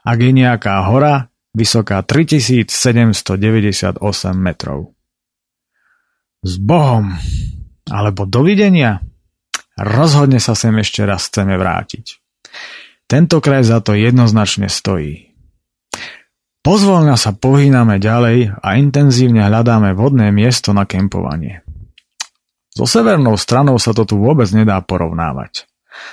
ak 0.04 0.18
je 0.20 0.32
nejaká 0.36 0.84
hora 0.84 1.32
vysoká 1.56 2.04
3798 2.04 4.04
metrov. 4.36 4.92
S 6.44 6.60
Bohom! 6.60 7.16
Alebo 7.88 8.28
dovidenia? 8.28 9.00
Rozhodne 9.80 10.40
sa 10.44 10.54
sem 10.58 10.76
ešte 10.80 11.08
raz 11.08 11.32
chceme 11.32 11.56
vrátiť. 11.56 12.20
Tento 13.08 13.44
kraj 13.44 13.68
za 13.68 13.84
to 13.84 13.96
jednoznačne 13.96 14.72
stojí. 14.72 15.32
Pozvolna 16.62 17.18
sa 17.18 17.34
pohýname 17.34 17.98
ďalej 17.98 18.62
a 18.62 18.68
intenzívne 18.78 19.42
hľadáme 19.42 19.98
vhodné 19.98 20.30
miesto 20.30 20.78
na 20.78 20.86
kempovanie. 20.86 21.66
So 22.72 22.88
severnou 22.88 23.36
stranou 23.36 23.82
sa 23.82 23.92
to 23.92 24.08
tu 24.08 24.22
vôbec 24.22 24.48
nedá 24.54 24.80
porovnávať. 24.80 25.68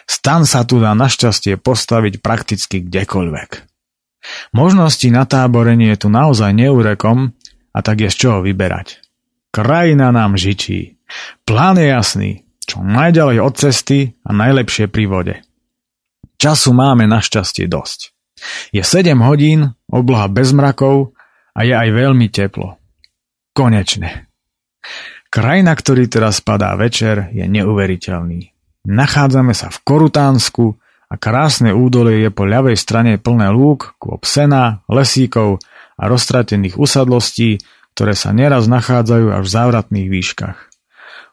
Stan 0.08 0.42
sa 0.42 0.66
tu 0.66 0.82
dá 0.82 0.96
našťastie 0.96 1.60
postaviť 1.60 2.18
prakticky 2.18 2.82
kdekoľvek. 2.82 3.50
Možnosti 4.56 5.06
na 5.12 5.22
táborenie 5.28 5.94
je 5.94 6.02
tu 6.02 6.08
naozaj 6.10 6.50
neurekom 6.50 7.36
a 7.70 7.78
tak 7.78 8.02
je 8.02 8.10
z 8.10 8.16
čoho 8.16 8.38
vyberať. 8.42 8.98
Krajina 9.54 10.10
nám 10.10 10.34
žičí. 10.34 10.98
Plán 11.46 11.78
je 11.78 11.88
jasný, 11.88 12.30
čo 12.68 12.84
najďalej 12.84 13.40
od 13.40 13.54
cesty 13.56 14.12
a 14.20 14.30
najlepšie 14.36 14.92
pri 14.92 15.04
vode. 15.08 15.34
Času 16.36 16.76
máme 16.76 17.08
našťastie 17.08 17.64
dosť. 17.66 18.12
Je 18.70 18.84
7 18.84 19.18
hodín, 19.24 19.74
obloha 19.90 20.28
bez 20.28 20.52
mrakov 20.52 21.16
a 21.56 21.64
je 21.64 21.74
aj 21.74 21.88
veľmi 21.90 22.28
teplo. 22.30 22.78
Konečne. 23.56 24.30
Kraj, 25.32 25.66
na 25.66 25.74
ktorý 25.74 26.06
teraz 26.06 26.38
padá 26.38 26.72
večer, 26.78 27.34
je 27.34 27.42
neuveriteľný. 27.48 28.54
Nachádzame 28.86 29.52
sa 29.52 29.68
v 29.68 29.82
Korutánsku 29.82 30.78
a 31.10 31.14
krásne 31.18 31.74
údolie 31.74 32.22
je 32.22 32.30
po 32.30 32.46
ľavej 32.46 32.78
strane 32.78 33.18
plné 33.18 33.50
lúk, 33.50 33.98
kôp 33.98 34.22
sena, 34.24 34.86
lesíkov 34.86 35.58
a 35.98 36.06
roztratených 36.06 36.78
usadlostí, 36.78 37.58
ktoré 37.98 38.14
sa 38.14 38.30
neraz 38.30 38.70
nachádzajú 38.70 39.34
až 39.34 39.42
v 39.42 39.50
závratných 39.50 40.08
výškach. 40.08 40.58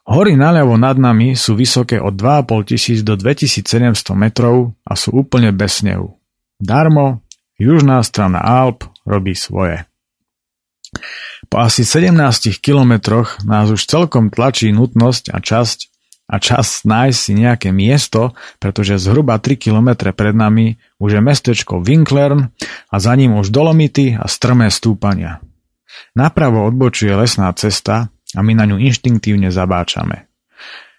Hory 0.06 0.38
naľavo 0.38 0.78
nad 0.78 1.02
nami 1.02 1.34
sú 1.34 1.58
vysoké 1.58 1.98
od 1.98 2.14
2,5 2.14 2.70
tisíc 2.70 3.02
do 3.02 3.18
2700 3.18 4.14
metrov 4.14 4.78
a 4.86 4.94
sú 4.94 5.18
úplne 5.18 5.50
bez 5.50 5.82
snehu. 5.82 6.22
Darmo, 6.62 7.26
južná 7.58 7.98
strana 8.06 8.38
Alp 8.46 8.86
robí 9.02 9.34
svoje. 9.34 9.90
Po 11.50 11.58
asi 11.58 11.82
17 11.82 12.62
kilometroch 12.62 13.42
nás 13.50 13.74
už 13.74 13.82
celkom 13.90 14.30
tlačí 14.30 14.70
nutnosť 14.70 15.34
a 15.34 15.42
časť 15.42 15.80
a 16.26 16.42
čas 16.42 16.82
nájsť 16.86 17.18
si 17.18 17.32
nejaké 17.38 17.70
miesto, 17.70 18.34
pretože 18.58 18.98
zhruba 18.98 19.38
3 19.38 19.58
km 19.58 20.10
pred 20.14 20.34
nami 20.34 20.82
už 20.98 21.18
je 21.18 21.22
mestečko 21.22 21.82
Winklern 21.82 22.50
a 22.90 22.96
za 22.98 23.14
ním 23.14 23.38
už 23.38 23.54
dolomity 23.54 24.18
a 24.18 24.26
strmé 24.26 24.74
stúpania. 24.74 25.42
Napravo 26.18 26.66
odbočuje 26.66 27.14
lesná 27.14 27.50
cesta 27.54 28.10
a 28.36 28.44
my 28.44 28.54
na 28.54 28.68
ňu 28.68 28.78
inštinktívne 28.78 29.50
zabáčame. 29.50 30.28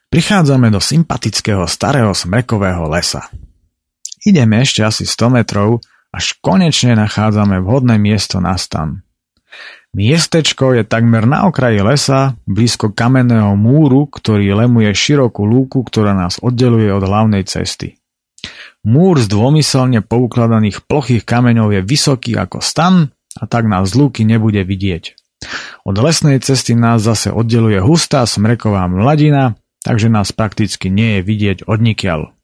Prichádzame 0.08 0.72
do 0.72 0.80
sympatického 0.80 1.68
starého 1.68 2.16
smrekového 2.16 2.88
lesa. 2.88 3.28
Ideme 4.24 4.64
ešte 4.64 4.82
asi 4.82 5.04
100 5.04 5.38
metrov, 5.42 5.84
až 6.10 6.34
konečne 6.40 6.96
nachádzame 6.96 7.60
vhodné 7.60 8.00
miesto 8.00 8.40
na 8.40 8.56
stan. 8.56 9.04
Miestečko 9.96 10.76
je 10.76 10.84
takmer 10.84 11.24
na 11.24 11.48
okraji 11.48 11.80
lesa, 11.80 12.36
blízko 12.44 12.92
kamenného 12.92 13.56
múru, 13.56 14.04
ktorý 14.08 14.52
lemuje 14.52 14.92
širokú 14.92 15.48
lúku, 15.48 15.80
ktorá 15.80 16.12
nás 16.12 16.36
oddeluje 16.40 16.92
od 16.92 17.00
hlavnej 17.00 17.48
cesty. 17.48 17.96
Múr 18.84 19.18
z 19.18 19.26
dômyselne 19.32 20.04
poukladaných 20.04 20.84
plochých 20.84 21.24
kameňov 21.24 21.74
je 21.74 21.80
vysoký 21.82 22.36
ako 22.36 22.60
stan 22.60 23.08
a 23.40 23.44
tak 23.48 23.66
nás 23.66 23.90
z 23.90 23.98
lúky 23.98 24.22
nebude 24.28 24.62
vidieť. 24.62 25.25
Od 25.86 25.96
lesnej 25.98 26.42
cesty 26.42 26.74
nás 26.74 27.02
zase 27.02 27.30
oddeluje 27.30 27.78
hustá 27.78 28.26
smreková 28.26 28.86
mladina, 28.90 29.54
takže 29.86 30.10
nás 30.10 30.34
prakticky 30.34 30.90
nie 30.90 31.18
je 31.18 31.20
vidieť 31.22 31.58
odnikiaľ. 31.70 32.34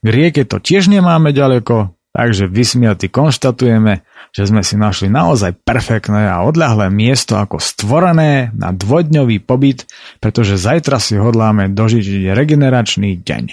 K 0.00 0.06
rieke 0.06 0.46
to 0.48 0.62
tiež 0.62 0.88
nemáme 0.88 1.34
ďaleko, 1.36 1.92
takže 2.14 2.48
vysmiaty 2.48 3.12
konštatujeme, 3.12 4.06
že 4.30 4.42
sme 4.46 4.62
si 4.62 4.78
našli 4.78 5.10
naozaj 5.10 5.60
perfektné 5.66 6.30
a 6.30 6.46
odľahlé 6.46 6.88
miesto 6.88 7.36
ako 7.36 7.58
stvorené 7.58 8.54
na 8.54 8.70
dvojdňový 8.70 9.42
pobyt, 9.42 9.90
pretože 10.22 10.56
zajtra 10.56 11.02
si 11.02 11.18
hodláme 11.18 11.70
dožiť 11.74 12.30
regeneračný 12.32 13.18
deň. 13.20 13.44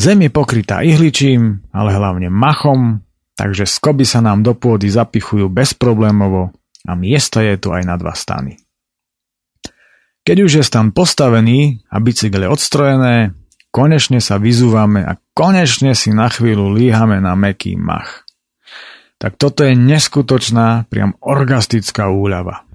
Zem 0.00 0.18
je 0.24 0.30
pokrytá 0.32 0.80
ihličím, 0.80 1.60
ale 1.76 1.92
hlavne 1.92 2.32
machom, 2.32 3.04
takže 3.36 3.68
skoby 3.68 4.08
sa 4.08 4.24
nám 4.24 4.40
do 4.40 4.56
pôdy 4.56 4.88
zapichujú 4.88 5.52
bezproblémovo 5.52 6.56
a 6.84 6.92
miesta 6.96 7.44
je 7.44 7.56
tu 7.60 7.72
aj 7.72 7.82
na 7.84 7.96
dva 8.00 8.16
stany. 8.16 8.60
Keď 10.24 10.36
už 10.44 10.50
je 10.60 10.64
stan 10.64 10.92
postavený 10.92 11.84
a 11.88 11.96
bicykle 11.98 12.44
odstrojené, 12.46 13.40
Konečne 13.70 14.18
sa 14.18 14.42
vyzúvame 14.42 15.06
a 15.06 15.14
konečne 15.30 15.94
si 15.94 16.10
na 16.10 16.26
chvíľu 16.26 16.74
líhame 16.74 17.22
na 17.22 17.38
meký 17.38 17.78
mach. 17.78 18.26
Tak 19.22 19.38
toto 19.38 19.62
je 19.62 19.78
neskutočná, 19.78 20.90
priam 20.90 21.14
orgastická 21.22 22.10
úľava. 22.10 22.66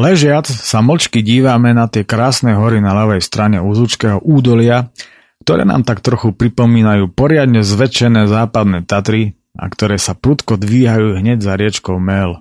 Ležiac 0.00 0.48
sa 0.48 0.80
mlčky 0.80 1.20
dívame 1.20 1.76
na 1.76 1.92
tie 1.92 2.08
krásne 2.08 2.56
hory 2.56 2.80
na 2.80 2.96
ľavej 2.96 3.20
strane 3.20 3.60
úzučkého 3.60 4.24
údolia, 4.24 4.88
ktoré 5.44 5.68
nám 5.68 5.84
tak 5.84 6.00
trochu 6.00 6.32
pripomínajú 6.32 7.12
poriadne 7.12 7.60
zväčšené 7.60 8.24
západné 8.24 8.88
Tatry 8.88 9.36
a 9.60 9.68
ktoré 9.68 10.00
sa 10.00 10.16
prudko 10.16 10.56
dvíhajú 10.56 11.20
hneď 11.20 11.44
za 11.44 11.52
riečkou 11.60 12.00
Mel. 12.00 12.40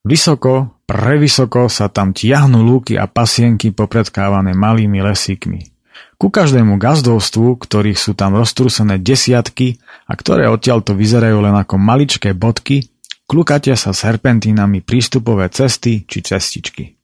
Vysoko, 0.00 0.80
prevysoko 0.88 1.68
sa 1.68 1.92
tam 1.92 2.16
tiahnu 2.16 2.64
lúky 2.64 2.96
a 2.96 3.04
pasienky 3.04 3.68
popredkávané 3.68 4.56
malými 4.56 5.04
lesíkmi. 5.04 5.68
Ku 6.16 6.32
každému 6.32 6.80
gazdovstvu, 6.80 7.60
ktorých 7.60 7.96
sú 8.00 8.12
tam 8.16 8.36
roztrúsené 8.36 9.00
desiatky 9.00 9.80
a 10.08 10.12
ktoré 10.16 10.48
odtiaľto 10.48 10.96
vyzerajú 10.96 11.44
len 11.44 11.52
ako 11.52 11.76
maličké 11.76 12.32
bodky, 12.32 12.88
klukatia 13.28 13.76
sa 13.76 13.92
serpentínami 13.92 14.80
prístupové 14.80 15.52
cesty 15.52 16.04
či 16.08 16.18
cestičky. 16.24 16.96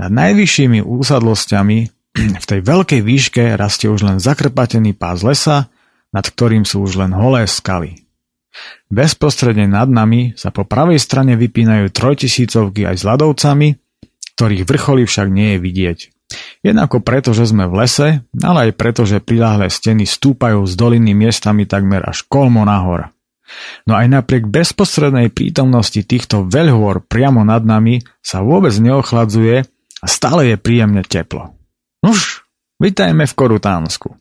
Nad 0.00 0.12
najvyššími 0.12 0.80
úsadlosťami 0.80 1.78
v 2.42 2.44
tej 2.44 2.60
veľkej 2.64 3.00
výške 3.04 3.44
rastie 3.56 3.92
už 3.92 4.04
len 4.04 4.16
zakrpatený 4.16 4.96
pás 4.96 5.20
lesa, 5.20 5.68
nad 6.08 6.24
ktorým 6.24 6.64
sú 6.64 6.84
už 6.84 7.00
len 7.00 7.12
holé 7.12 7.44
skaly. 7.44 8.03
Bezprostredne 8.90 9.66
nad 9.66 9.90
nami 9.90 10.34
sa 10.38 10.54
po 10.54 10.62
pravej 10.62 11.02
strane 11.02 11.34
vypínajú 11.34 11.90
trojtisícovky 11.90 12.86
aj 12.86 12.96
s 13.00 13.04
ľadovcami, 13.04 13.68
ktorých 14.34 14.66
vrcholy 14.66 15.02
však 15.06 15.28
nie 15.30 15.56
je 15.56 15.58
vidieť. 15.58 15.98
Jednako 16.64 17.04
preto, 17.04 17.36
že 17.36 17.44
sme 17.44 17.68
v 17.68 17.84
lese, 17.84 18.08
ale 18.40 18.70
aj 18.70 18.72
preto, 18.74 19.04
že 19.04 19.22
priláhle 19.22 19.68
steny 19.68 20.08
stúpajú 20.08 20.64
z 20.64 20.74
doliny 20.74 21.12
miestami 21.12 21.68
takmer 21.68 22.02
až 22.02 22.24
kolmo 22.26 22.64
nahor. 22.64 23.12
No 23.84 23.94
aj 23.94 24.08
napriek 24.08 24.48
bezposrednej 24.48 25.28
prítomnosti 25.28 26.00
týchto 26.00 26.48
veľhôr 26.48 27.04
priamo 27.04 27.44
nad 27.44 27.62
nami 27.62 28.00
sa 28.24 28.40
vôbec 28.40 28.72
neochladzuje 28.80 29.62
a 30.00 30.06
stále 30.08 30.52
je 30.52 30.56
príjemne 30.56 31.04
teplo. 31.04 31.54
Nuž, 32.00 32.48
vitajme 32.80 33.28
v 33.28 33.36
Korutánsku. 33.36 34.16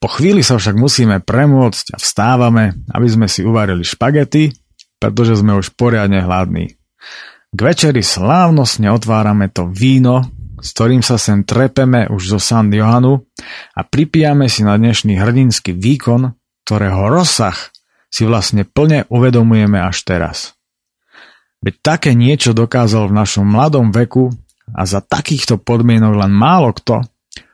Po 0.00 0.08
chvíli 0.08 0.40
sa 0.40 0.56
však 0.56 0.80
musíme 0.80 1.20
premôcť 1.20 1.92
a 1.92 1.96
vstávame, 2.00 2.72
aby 2.88 3.08
sme 3.12 3.28
si 3.28 3.44
uvarili 3.44 3.84
špagety, 3.84 4.48
pretože 4.96 5.44
sme 5.44 5.60
už 5.60 5.76
poriadne 5.76 6.24
hladní. 6.24 6.72
K 7.52 7.58
večeri 7.60 8.00
slávnostne 8.00 8.88
otvárame 8.88 9.52
to 9.52 9.68
víno, 9.68 10.24
s 10.56 10.72
ktorým 10.72 11.04
sa 11.04 11.20
sem 11.20 11.44
trepeme 11.44 12.08
už 12.08 12.32
zo 12.32 12.40
San 12.40 12.72
Johanu 12.72 13.28
a 13.76 13.80
pripijame 13.84 14.48
si 14.48 14.64
na 14.64 14.80
dnešný 14.80 15.20
hrdinský 15.20 15.76
výkon, 15.76 16.32
ktorého 16.64 17.12
rozsah 17.12 17.56
si 18.08 18.24
vlastne 18.24 18.64
plne 18.64 19.04
uvedomujeme 19.12 19.76
až 19.84 20.00
teraz. 20.08 20.56
Veď 21.60 21.74
také 21.84 22.10
niečo 22.16 22.56
dokázal 22.56 23.12
v 23.12 23.16
našom 23.20 23.44
mladom 23.44 23.92
veku 23.92 24.32
a 24.72 24.88
za 24.88 25.04
takýchto 25.04 25.60
podmienok 25.60 26.24
len 26.24 26.32
málo 26.32 26.72
kto, 26.72 27.04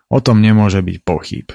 o 0.06 0.18
tom 0.22 0.38
nemôže 0.38 0.78
byť 0.78 0.96
pochýb. 1.02 1.50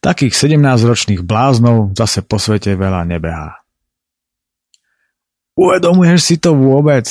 Takých 0.00 0.34
17-ročných 0.34 1.22
bláznov 1.24 1.96
zase 1.96 2.22
po 2.22 2.36
svete 2.38 2.76
veľa 2.76 3.08
nebehá. 3.08 3.62
Uvedomuješ 5.58 6.20
si 6.20 6.36
to 6.40 6.56
vôbec? 6.56 7.04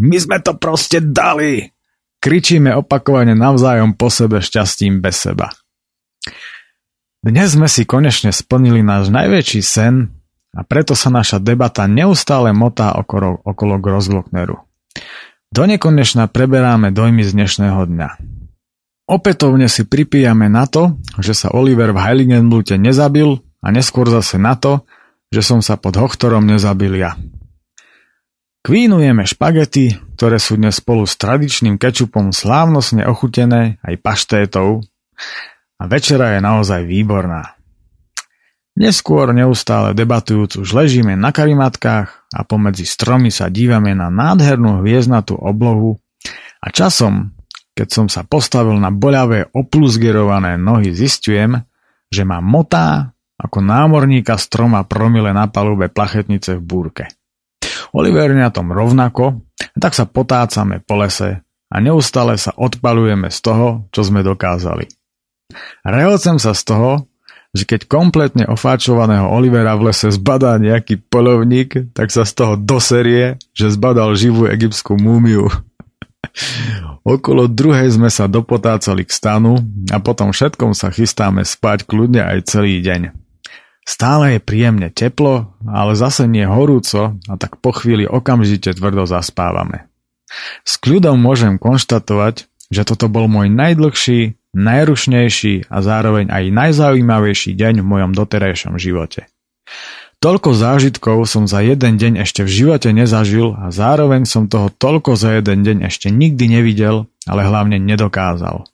My 0.00 0.16
sme 0.16 0.40
to 0.40 0.56
proste 0.56 1.00
dali! 1.00 1.70
Kričíme 2.24 2.72
opakovane 2.72 3.36
navzájom 3.36 4.00
po 4.00 4.08
sebe 4.08 4.40
šťastím 4.40 5.04
bez 5.04 5.28
seba. 5.28 5.52
Dnes 7.20 7.52
sme 7.52 7.68
si 7.68 7.84
konečne 7.84 8.32
splnili 8.32 8.80
náš 8.80 9.12
najväčší 9.12 9.60
sen 9.60 10.08
a 10.56 10.64
preto 10.64 10.96
sa 10.96 11.12
naša 11.12 11.36
debata 11.36 11.84
neustále 11.84 12.56
motá 12.56 12.96
okolo, 12.96 13.44
okolo 13.44 13.76
Grozglockneru. 13.76 14.56
Do 15.52 15.62
nekonečna 15.68 16.32
preberáme 16.32 16.96
dojmy 16.96 17.28
z 17.28 17.36
dnešného 17.36 17.80
dňa. 17.92 18.08
Opätovne 19.04 19.68
si 19.68 19.84
pripíjame 19.84 20.48
na 20.48 20.64
to, 20.64 20.96
že 21.20 21.36
sa 21.36 21.52
Oliver 21.52 21.92
v 21.92 22.00
Heiligenblute 22.00 22.80
nezabil 22.80 23.36
a 23.60 23.68
neskôr 23.68 24.08
zase 24.08 24.40
na 24.40 24.56
to, 24.56 24.88
že 25.28 25.44
som 25.44 25.60
sa 25.60 25.76
pod 25.76 26.00
Hochtorom 26.00 26.48
nezabil 26.48 26.96
ja. 26.96 27.12
Kvínujeme 28.64 29.28
špagety, 29.28 30.00
ktoré 30.16 30.40
sú 30.40 30.56
dnes 30.56 30.80
spolu 30.80 31.04
s 31.04 31.20
tradičným 31.20 31.76
kečupom 31.76 32.32
slávnostne 32.32 33.04
ochutené 33.04 33.76
aj 33.84 34.00
paštétou 34.00 34.80
a 35.76 35.82
večera 35.84 36.32
je 36.32 36.40
naozaj 36.40 36.88
výborná. 36.88 37.60
Neskôr 38.74 39.36
neustále 39.36 39.92
debatujúc 39.92 40.64
už 40.64 40.68
ležíme 40.72 41.12
na 41.12 41.28
karimatkách 41.28 42.08
a 42.32 42.40
pomedzi 42.42 42.88
stromy 42.88 43.28
sa 43.28 43.52
dívame 43.52 43.92
na 43.92 44.08
nádhernú 44.08 44.80
hviezdnatú 44.80 45.36
oblohu 45.36 46.00
a 46.64 46.72
časom, 46.72 47.36
keď 47.74 47.88
som 47.90 48.06
sa 48.06 48.22
postavil 48.22 48.78
na 48.78 48.94
boľavé 48.94 49.50
opluzgerované 49.50 50.54
nohy, 50.54 50.94
zistujem, 50.94 51.58
že 52.08 52.22
ma 52.22 52.38
motá 52.38 53.14
ako 53.34 53.58
námorníka 53.58 54.38
stroma 54.38 54.86
promile 54.86 55.34
na 55.34 55.50
palube 55.50 55.90
plachetnice 55.90 56.56
v 56.58 56.62
búrke. 56.62 57.04
Oliver 57.94 58.30
na 58.34 58.50
tom 58.54 58.70
rovnako, 58.70 59.42
tak 59.74 59.94
sa 59.94 60.06
potácame 60.06 60.82
po 60.82 60.98
lese 60.98 61.42
a 61.70 61.76
neustále 61.82 62.38
sa 62.38 62.54
odpalujeme 62.54 63.30
z 63.30 63.38
toho, 63.42 63.66
čo 63.90 64.06
sme 64.06 64.22
dokázali. 64.22 64.86
Rehocem 65.82 66.38
sa 66.38 66.54
z 66.54 66.62
toho, 66.62 66.90
že 67.54 67.66
keď 67.66 67.86
kompletne 67.86 68.44
ofáčovaného 68.50 69.30
Olivera 69.30 69.78
v 69.78 69.90
lese 69.90 70.10
zbadá 70.10 70.58
nejaký 70.58 71.06
polovník, 71.06 71.94
tak 71.94 72.10
sa 72.10 72.26
z 72.26 72.32
toho 72.34 72.54
doserie, 72.58 73.38
že 73.54 73.70
zbadal 73.70 74.18
živú 74.18 74.50
egyptskú 74.50 74.98
múmiu. 74.98 75.46
Okolo 77.04 77.52
druhej 77.52 78.00
sme 78.00 78.08
sa 78.08 78.24
dopotácali 78.24 79.04
k 79.04 79.12
stanu 79.12 79.60
a 79.92 80.00
potom 80.00 80.32
všetkom 80.32 80.72
sa 80.72 80.88
chystáme 80.88 81.44
spať 81.44 81.84
kľudne 81.84 82.24
aj 82.24 82.48
celý 82.48 82.80
deň. 82.80 83.12
Stále 83.84 84.36
je 84.36 84.40
príjemne 84.40 84.88
teplo, 84.88 85.52
ale 85.68 85.92
zase 85.92 86.24
nie 86.24 86.48
horúco 86.48 87.20
a 87.28 87.34
tak 87.36 87.60
po 87.60 87.76
chvíli 87.76 88.08
okamžite 88.08 88.72
tvrdo 88.72 89.04
zaspávame. 89.04 89.92
S 90.64 90.80
kľudom 90.80 91.20
môžem 91.20 91.60
konštatovať, 91.60 92.48
že 92.72 92.82
toto 92.88 93.12
bol 93.12 93.28
môj 93.28 93.52
najdlhší, 93.52 94.40
najrušnejší 94.56 95.68
a 95.68 95.76
zároveň 95.84 96.32
aj 96.32 96.44
najzaujímavejší 96.56 97.52
deň 97.52 97.84
v 97.84 97.86
mojom 97.86 98.10
doterajšom 98.16 98.80
živote. 98.80 99.28
Toľko 100.24 100.56
zážitkov 100.56 101.28
som 101.28 101.44
za 101.44 101.60
jeden 101.60 102.00
deň 102.00 102.24
ešte 102.24 102.48
v 102.48 102.64
živote 102.64 102.88
nezažil 102.96 103.52
a 103.60 103.68
zároveň 103.68 104.24
som 104.24 104.48
toho 104.48 104.72
toľko 104.72 105.20
za 105.20 105.36
jeden 105.36 105.60
deň 105.60 105.84
ešte 105.84 106.08
nikdy 106.08 106.48
nevidel, 106.48 107.12
ale 107.28 107.44
hlavne 107.44 107.76
nedokázal. 107.76 108.64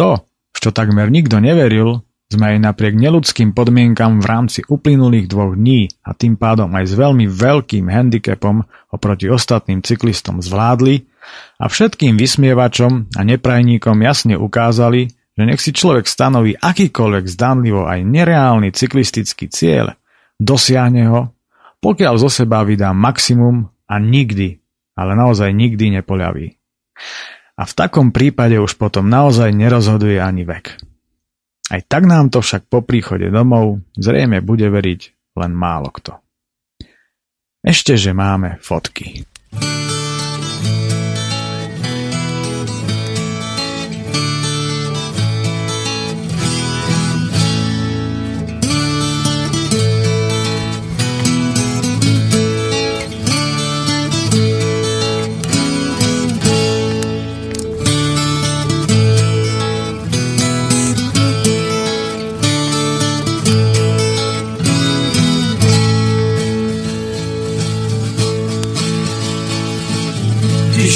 To, 0.00 0.24
v 0.24 0.58
čo 0.64 0.72
takmer 0.72 1.12
nikto 1.12 1.36
neveril, 1.36 2.00
sme 2.32 2.56
aj 2.56 2.64
napriek 2.64 2.96
neludským 2.96 3.52
podmienkam 3.52 4.24
v 4.24 4.24
rámci 4.24 4.60
uplynulých 4.64 5.28
dvoch 5.28 5.52
dní 5.52 5.92
a 6.00 6.16
tým 6.16 6.40
pádom 6.40 6.72
aj 6.72 6.84
s 6.88 6.94
veľmi 6.96 7.28
veľkým 7.28 7.84
handicapom 7.92 8.64
oproti 8.88 9.28
ostatným 9.28 9.84
cyklistom 9.84 10.40
zvládli 10.40 11.04
a 11.60 11.68
všetkým 11.68 12.16
vysmievačom 12.16 13.12
a 13.12 13.20
neprajníkom 13.20 14.00
jasne 14.00 14.40
ukázali, 14.40 15.12
že 15.12 15.42
nech 15.44 15.60
si 15.60 15.76
človek 15.76 16.08
stanoví 16.08 16.56
akýkoľvek 16.56 17.24
zdanlivo 17.28 17.84
aj 17.84 18.00
nereálny 18.00 18.72
cyklistický 18.72 19.52
cieľ, 19.52 19.92
dosiahne 20.44 21.08
ho, 21.08 21.22
pokiaľ 21.80 22.14
zo 22.20 22.28
seba 22.28 22.60
vydá 22.62 22.92
maximum 22.92 23.68
a 23.88 23.96
nikdy, 23.96 24.60
ale 24.96 25.16
naozaj 25.16 25.50
nikdy 25.50 26.00
nepoľaví. 26.00 26.54
A 27.54 27.62
v 27.64 27.72
takom 27.72 28.12
prípade 28.12 28.60
už 28.60 28.76
potom 28.76 29.08
naozaj 29.08 29.50
nerozhoduje 29.54 30.18
ani 30.20 30.44
vek. 30.44 30.76
Aj 31.72 31.80
tak 31.80 32.04
nám 32.04 32.28
to 32.28 32.44
však 32.44 32.68
po 32.68 32.84
príchode 32.84 33.32
domov 33.32 33.80
zrejme 33.96 34.44
bude 34.44 34.68
veriť 34.68 35.00
len 35.40 35.52
málo 35.56 35.88
kto. 35.88 36.20
Ešte, 37.64 37.96
že 37.96 38.12
máme 38.12 38.60
fotky. 38.60 39.24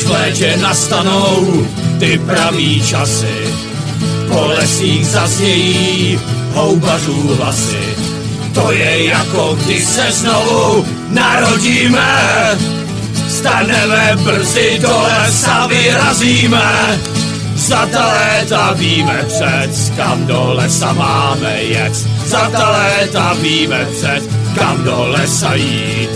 Létě 0.09 0.57
nastanou 0.57 1.67
ty 1.99 2.19
pravý 2.27 2.83
časy. 2.83 3.55
Po 4.29 4.47
lesích 4.47 5.07
zaznějí 5.07 6.21
houbařů 6.53 7.37
hlasy. 7.37 7.97
To 8.55 8.73
je 8.73 9.05
jako 9.05 9.59
když 9.65 9.85
se 9.85 10.13
znovu 10.13 10.87
narodíme. 11.09 12.19
Staneme 13.29 14.17
brzy 14.25 14.79
do 14.81 15.03
lesa, 15.03 15.67
vyrazíme. 15.67 16.99
Za 17.57 17.87
ta 17.87 18.07
léta 18.07 18.73
víme 18.73 19.25
před, 19.27 19.93
kam 19.97 20.27
do 20.27 20.53
lesa 20.55 20.93
máme 20.93 21.63
jet. 21.63 21.95
Za 22.27 22.51
ta 22.51 22.71
léta 22.71 23.37
víme 23.41 23.87
před, 23.97 24.23
kam 24.55 24.85
do 24.85 25.07
lesa 25.09 25.55
jít. 25.55 26.11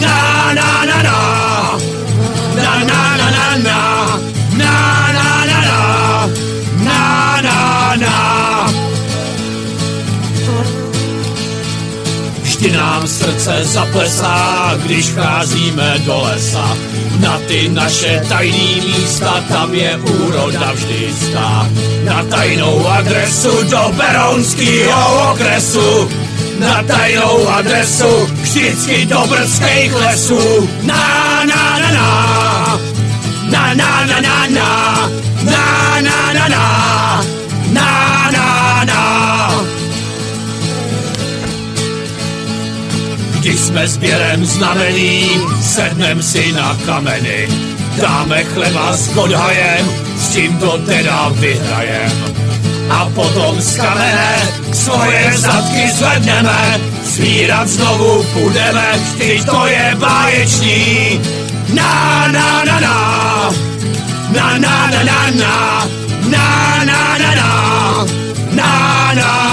Na, 0.00 0.52
na, 0.54 0.84
na, 0.84 1.02
na 1.02 1.97
na 2.62 2.84
na 2.84 3.16
na 3.16 3.56
na 3.56 3.56
na 3.56 3.98
nám 12.78 13.08
srdce 13.08 13.64
zaplesá, 13.64 14.74
když 14.84 15.10
cházíme 15.10 15.94
do 16.06 16.20
lesa. 16.22 16.76
Na 17.20 17.38
ty 17.38 17.68
naše 17.68 18.22
tajný 18.28 18.82
místa, 18.86 19.44
tam 19.48 19.74
je 19.74 19.96
úroda 19.96 20.72
vždy 20.72 21.08
stá. 21.20 21.68
Na 22.04 22.24
tajnou 22.24 22.88
adresu 22.88 23.62
do 23.70 23.92
Berounského 23.96 25.32
okresu 25.32 26.10
na 26.58 26.82
tajnou 26.82 27.48
adresu 27.48 28.26
vždycky 28.26 29.06
do 29.06 29.26
brdských 29.28 29.94
lesů. 29.94 30.68
Na, 30.82 31.44
na, 31.44 31.78
na, 31.78 31.90
na, 33.50 33.74
na, 33.74 33.74
na, 33.74 34.20
na, 34.20 34.20
na, 34.20 34.48
na, 34.48 35.08
na, 35.40 36.00
na, 36.00 36.32
na, 36.32 36.48
na, 36.48 37.24
na, 37.70 38.30
na, 38.30 38.84
na. 38.84 39.64
Když 43.40 43.60
jsme 43.60 43.88
sběrem 43.88 44.44
znamení, 44.44 45.40
sednem 45.62 46.22
si 46.22 46.52
na 46.52 46.78
kameny, 46.86 47.48
dáme 48.00 48.44
chleba 48.44 48.92
s 48.92 49.14
godhajem, 49.14 49.86
s 50.16 50.28
tím 50.28 50.58
to 50.58 50.78
teda 50.78 51.28
vyhrajem 51.28 52.37
a 52.90 53.04
potom 53.14 53.60
z 53.60 53.76
kamene 53.76 54.32
svoje 54.72 55.32
zadky 55.36 55.84
zvedneme, 55.92 56.80
svírat 57.04 57.68
znovu 57.68 58.24
půjdeme, 58.32 58.86
vždyť 58.96 59.44
to 59.44 59.66
je 59.66 59.86
báječný. 59.98 61.20
Na, 61.74 62.28
na, 62.32 62.64
na, 62.64 62.80
na, 62.80 62.96
na, 64.32 64.58
na, 64.58 64.76
na, 64.88 65.02
na, 65.04 65.20
na, 65.36 65.56
na, 66.28 66.46
na, 66.84 67.00
na, 67.18 67.34
na, 67.34 67.50
na, 68.52 69.12
na, 69.14 69.47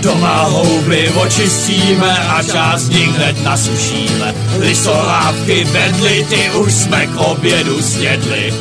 Doma 0.00 0.48
houby 0.48 1.08
očistíme 1.08 2.18
a 2.18 2.42
část 2.42 2.88
nich 2.88 3.16
hned 3.16 3.42
nasušíme. 3.44 4.34
Lisolávky 4.58 5.64
vedli, 5.64 6.26
ty 6.28 6.50
už 6.50 6.72
jsme 6.72 7.06
k 7.06 7.16
obědu 7.16 7.82
snědli. 7.82 8.54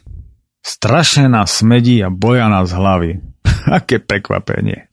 Strašne 0.63 1.31
nás 1.31 1.63
smedí 1.63 2.03
a 2.03 2.13
boja 2.13 2.51
nás 2.51 2.75
hlavy. 2.75 3.23
Aké 3.79 4.03
prekvapenie. 4.03 4.91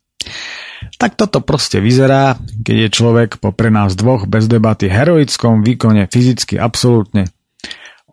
Tak 0.96 1.18
toto 1.20 1.42
proste 1.44 1.82
vyzerá, 1.82 2.40
keď 2.64 2.88
je 2.88 2.90
človek 2.94 3.30
po 3.42 3.52
pre 3.52 3.74
nás 3.74 3.98
dvoch 3.98 4.30
bez 4.30 4.46
debaty 4.46 4.88
heroickom 4.88 5.66
výkone 5.66 6.08
fyzicky 6.08 6.62
absolútne 6.62 7.28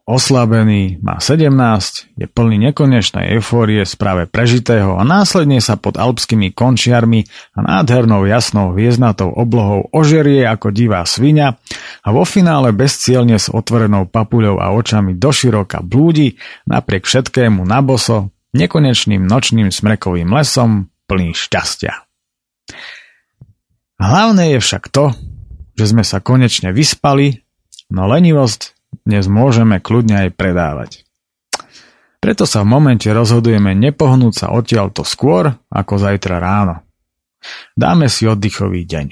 oslabený, 0.03 0.99
má 0.99 1.23
17, 1.23 2.19
je 2.19 2.27
plný 2.27 2.59
nekonečnej 2.71 3.38
eufórie 3.38 3.87
z 3.87 3.95
práve 3.95 4.27
prežitého 4.27 4.99
a 4.99 5.03
následne 5.07 5.62
sa 5.62 5.79
pod 5.79 5.95
alpskými 5.95 6.51
končiarmi 6.51 7.23
a 7.55 7.59
nádhernou 7.62 8.27
jasnou 8.27 8.75
hviezdnatou 8.75 9.31
oblohou 9.31 9.87
ožerie 9.95 10.43
ako 10.43 10.75
divá 10.75 11.07
svinia 11.07 11.55
a 12.03 12.09
vo 12.11 12.27
finále 12.27 12.75
bezcielne 12.75 13.38
s 13.38 13.47
otvorenou 13.47 14.11
papuľou 14.11 14.59
a 14.59 14.75
očami 14.75 15.15
doširoka 15.15 15.87
blúdi 15.87 16.35
napriek 16.67 17.07
všetkému 17.07 17.62
na 17.62 17.79
boso, 17.79 18.35
nekonečným 18.59 19.23
nočným 19.23 19.71
smrekovým 19.71 20.27
lesom 20.35 20.91
plný 21.07 21.31
šťastia. 21.31 21.95
Hlavné 24.03 24.59
je 24.59 24.59
však 24.59 24.91
to, 24.91 25.15
že 25.79 25.95
sme 25.95 26.03
sa 26.03 26.19
konečne 26.19 26.75
vyspali, 26.75 27.38
no 27.95 28.11
lenivosť 28.11 28.72
dnes 29.03 29.27
môžeme 29.27 29.83
kľudne 29.83 30.29
aj 30.29 30.31
predávať. 30.38 30.91
Preto 32.23 32.47
sa 32.47 32.62
v 32.62 32.71
momente 32.71 33.11
rozhodujeme 33.11 33.75
nepohnúť 33.75 34.35
sa 34.35 34.47
odtiaľ 34.55 34.95
to 34.95 35.03
skôr 35.03 35.59
ako 35.75 35.95
zajtra 35.99 36.38
ráno. 36.38 36.87
Dáme 37.75 38.07
si 38.07 38.31
oddychový 38.31 38.87
deň. 38.87 39.07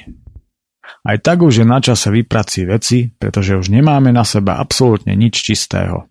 Aj 1.03 1.17
tak 1.19 1.43
už 1.43 1.65
je 1.65 1.67
na 1.67 1.83
čase 1.83 2.07
vyprať 2.13 2.47
si 2.47 2.61
veci, 2.63 2.99
pretože 3.11 3.59
už 3.59 3.73
nemáme 3.73 4.15
na 4.15 4.23
seba 4.23 4.63
absolútne 4.63 5.17
nič 5.19 5.43
čistého. 5.43 6.07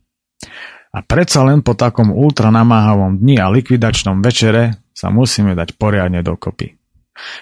A 0.90 1.00
predsa 1.06 1.46
len 1.46 1.62
po 1.62 1.78
takom 1.78 2.12
ultranamáhavom 2.12 3.22
dni 3.22 3.38
a 3.40 3.48
likvidačnom 3.48 4.20
večere 4.20 4.84
sa 4.92 5.14
musíme 5.14 5.54
dať 5.56 5.78
poriadne 5.78 6.20
dokopy. 6.20 6.76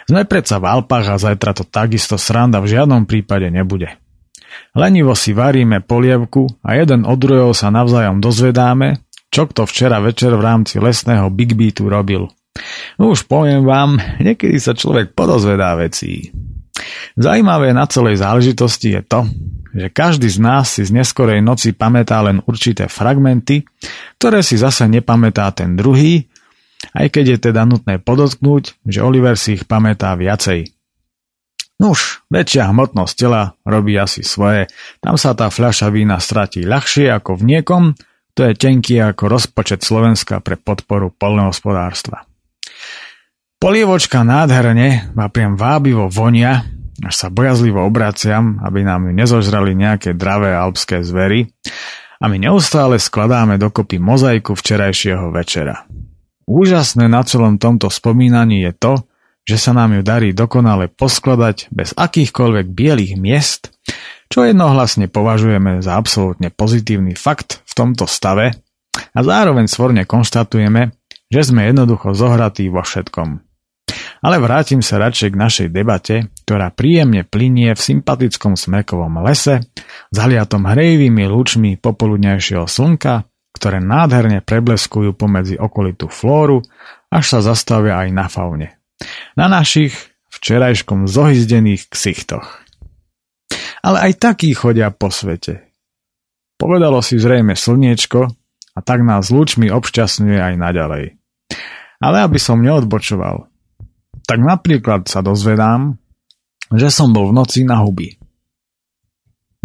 Sme 0.06 0.28
predsa 0.30 0.62
v 0.62 0.69
Alpách 0.69 1.08
a 1.08 1.21
zajtra 1.21 1.58
to 1.58 1.63
takisto 1.65 2.19
sranda 2.19 2.62
v 2.62 2.78
žiadnom 2.78 3.10
prípade 3.10 3.47
nebude. 3.50 3.95
Lenivo 4.78 5.17
si 5.17 5.34
varíme 5.34 5.82
polievku 5.82 6.46
a 6.62 6.78
jeden 6.78 7.04
od 7.04 7.17
druhého 7.17 7.52
sa 7.52 7.74
navzájom 7.74 8.22
dozvedáme, 8.22 9.02
čo 9.34 9.50
kto 9.50 9.65
včera 9.65 9.98
večer 10.00 10.34
v 10.34 10.46
rámci 10.46 10.78
lesného 10.78 11.28
Big 11.34 11.58
Beatu 11.58 11.89
robil. 11.89 12.30
No 12.98 13.13
už 13.13 13.30
poviem 13.30 13.65
vám, 13.65 14.02
niekedy 14.17 14.58
sa 14.58 14.74
človek 14.74 15.13
podozvedá 15.13 15.78
vecí. 15.78 16.34
Zajímavé 17.17 17.74
na 17.74 17.89
celej 17.89 18.22
záležitosti 18.22 18.98
je 18.98 19.02
to, 19.02 19.20
že 19.74 19.88
každý 19.93 20.30
z 20.30 20.39
nás 20.41 20.78
si 20.78 20.86
z 20.86 20.93
neskorej 20.93 21.41
noci 21.41 21.74
pamätá 21.74 22.22
len 22.22 22.41
určité 22.46 22.89
fragmenty, 22.89 23.65
ktoré 24.17 24.41
si 24.41 24.58
zase 24.58 24.86
nepamätá 24.89 25.50
ten 25.54 25.78
druhý, 25.78 26.30
aj 26.93 27.10
keď 27.10 27.26
je 27.34 27.38
teda 27.50 27.65
nutné 27.65 27.98
podotknúť, 27.98 28.86
že 28.86 29.02
Oliver 29.02 29.38
si 29.38 29.58
ich 29.58 29.65
pamätá 29.65 30.13
viacej. 30.13 30.76
Nuž, 31.77 32.25
väčšia 32.33 32.73
hmotnosť 32.73 33.13
tela 33.13 33.53
robí 33.61 33.93
asi 33.93 34.25
svoje. 34.25 34.65
Tam 34.97 35.13
sa 35.13 35.37
tá 35.37 35.53
fľaša 35.53 35.93
vína 35.93 36.17
stratí 36.17 36.65
ľahšie 36.65 37.13
ako 37.13 37.37
v 37.37 37.43
niekom, 37.53 37.83
to 38.33 38.49
je 38.49 38.53
tenký 38.57 38.97
ako 39.01 39.29
rozpočet 39.29 39.85
Slovenska 39.85 40.41
pre 40.41 40.57
podporu 40.57 41.13
polnohospodárstva. 41.13 42.25
Polievočka 43.57 44.21
nádherne 44.21 45.13
ma 45.17 45.29
priam 45.33 45.57
vábivo 45.57 46.09
vonia, 46.09 46.65
až 47.01 47.13
sa 47.13 47.27
bojazlivo 47.29 47.81
obraciam, 47.85 48.61
aby 48.61 48.81
nám 48.81 49.09
ju 49.09 49.13
nezožrali 49.13 49.77
nejaké 49.77 50.17
dravé 50.17 50.53
alpské 50.53 51.05
zvery 51.05 51.49
a 52.17 52.25
my 52.25 52.37
neustále 52.41 52.97
skladáme 52.97 53.61
dokopy 53.61 54.01
mozaiku 54.01 54.57
včerajšieho 54.57 55.29
večera. 55.29 55.85
Úžasné 56.49 57.05
na 57.05 57.21
celom 57.21 57.61
tomto 57.61 57.89
spomínaní 57.93 58.65
je 58.65 58.73
to, 58.73 58.93
že 59.47 59.55
sa 59.55 59.71
nám 59.71 59.95
ju 59.95 60.01
darí 60.03 60.36
dokonale 60.36 60.91
poskladať 60.91 61.71
bez 61.71 61.95
akýchkoľvek 61.95 62.67
bielých 62.67 63.15
miest, 63.15 63.71
čo 64.27 64.43
jednohlasne 64.43 65.07
považujeme 65.07 65.79
za 65.79 65.95
absolútne 65.95 66.51
pozitívny 66.51 67.15
fakt 67.15 67.63
v 67.63 67.73
tomto 67.73 68.03
stave 68.03 68.60
a 69.15 69.19
zároveň 69.23 69.71
svorne 69.71 70.03
konštatujeme, 70.03 70.91
že 71.31 71.41
sme 71.47 71.71
jednoducho 71.71 72.12
zohratí 72.12 72.67
vo 72.67 72.83
všetkom. 72.83 73.39
Ale 74.19 74.41
vrátim 74.43 74.83
sa 74.83 74.99
radšej 74.99 75.29
k 75.31 75.39
našej 75.39 75.67
debate, 75.71 76.27
ktorá 76.43 76.73
príjemne 76.73 77.23
plinie 77.23 77.71
v 77.71 77.79
sympatickom 77.79 78.60
smrekovom 78.60 79.23
lese, 79.23 79.63
zaliatom 80.12 80.67
hrejivými 80.67 81.23
lúčmi 81.23 81.79
popoludnejšieho 81.79 82.67
slnka, 82.67 83.23
ktoré 83.55 83.79
nádherne 83.79 84.43
prebleskujú 84.43 85.15
pomedzi 85.15 85.55
okolitú 85.55 86.12
flóru, 86.12 86.65
až 87.07 87.38
sa 87.38 87.39
zastavia 87.39 88.03
aj 88.03 88.10
na 88.12 88.27
faune 88.27 88.76
na 89.38 89.45
našich 89.49 89.93
včerajškom 90.33 91.10
zohyzdených 91.10 91.89
ksichtoch. 91.89 92.62
Ale 93.81 94.12
aj 94.12 94.13
takí 94.19 94.51
chodia 94.51 94.91
po 94.91 95.13
svete. 95.13 95.67
Povedalo 96.57 97.05
si 97.05 97.21
zrejme 97.21 97.53
slniečko 97.53 98.27
a 98.73 98.79
tak 98.81 99.05
nás 99.05 99.29
lúčmi 99.29 99.69
obšťastňuje 99.69 100.39
aj 100.41 100.53
naďalej. 100.57 101.05
Ale 101.97 102.17
aby 102.25 102.38
som 102.41 102.62
neodbočoval, 102.62 103.49
tak 104.25 104.39
napríklad 104.41 105.10
sa 105.10 105.21
dozvedám, 105.25 105.97
že 106.73 106.91
som 106.91 107.15
bol 107.15 107.31
v 107.31 107.38
noci 107.38 107.63
na 107.63 107.79
huby. 107.79 108.19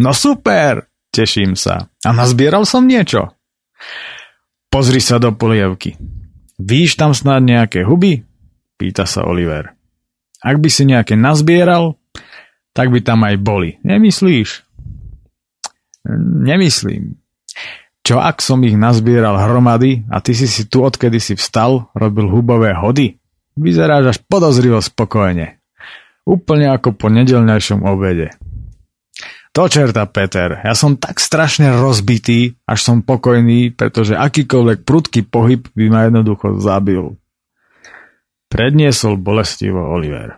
No 0.01 0.16
super, 0.16 0.88
teším 1.12 1.59
sa. 1.59 1.90
A 2.07 2.11
nazbieral 2.14 2.64
som 2.64 2.87
niečo. 2.87 3.35
Pozri 4.73 5.03
sa 5.03 5.21
do 5.21 5.37
polievky. 5.37 5.99
Víš 6.57 6.97
tam 6.97 7.12
snad 7.12 7.45
nejaké 7.45 7.85
huby? 7.85 8.25
Pýta 8.77 9.07
sa 9.07 9.25
Oliver. 9.27 9.73
Ak 10.43 10.59
by 10.59 10.69
si 10.69 10.83
nejaké 10.89 11.15
nazbieral, 11.15 11.95
tak 12.75 12.91
by 12.91 13.05
tam 13.05 13.23
aj 13.23 13.37
boli. 13.39 13.79
Nemyslíš? 13.87 14.67
Nemyslím. 16.43 17.21
Čo 18.03 18.19
ak 18.19 18.43
som 18.43 18.59
ich 18.67 18.75
nazbieral 18.75 19.39
hromady 19.39 20.03
a 20.11 20.19
ty 20.19 20.35
si 20.35 20.51
si 20.51 20.67
tu 20.67 20.83
odkedy 20.83 21.23
si 21.23 21.39
vstal 21.39 21.87
robil 21.95 22.27
hubové 22.27 22.75
hody? 22.75 23.23
Vyzeráš 23.55 24.05
až 24.17 24.19
podozrivo 24.27 24.83
spokojne. 24.83 25.63
Úplne 26.27 26.75
ako 26.75 26.99
po 26.99 27.07
nedelňajšom 27.13 27.87
obede. 27.87 28.35
To 29.53 29.69
čerta, 29.69 30.09
Peter, 30.09 30.65
ja 30.65 30.73
som 30.73 30.97
tak 30.97 31.21
strašne 31.21 31.77
rozbitý, 31.77 32.57
až 32.65 32.89
som 32.89 33.05
pokojný, 33.05 33.77
pretože 33.77 34.17
akýkoľvek 34.17 34.89
prudký 34.89 35.29
pohyb 35.29 35.69
by 35.77 35.87
ma 35.93 36.01
jednoducho 36.09 36.57
zabil. 36.57 37.21
Predniesol 38.53 39.17
bolestivo 39.17 39.81
Oliver. 39.81 40.37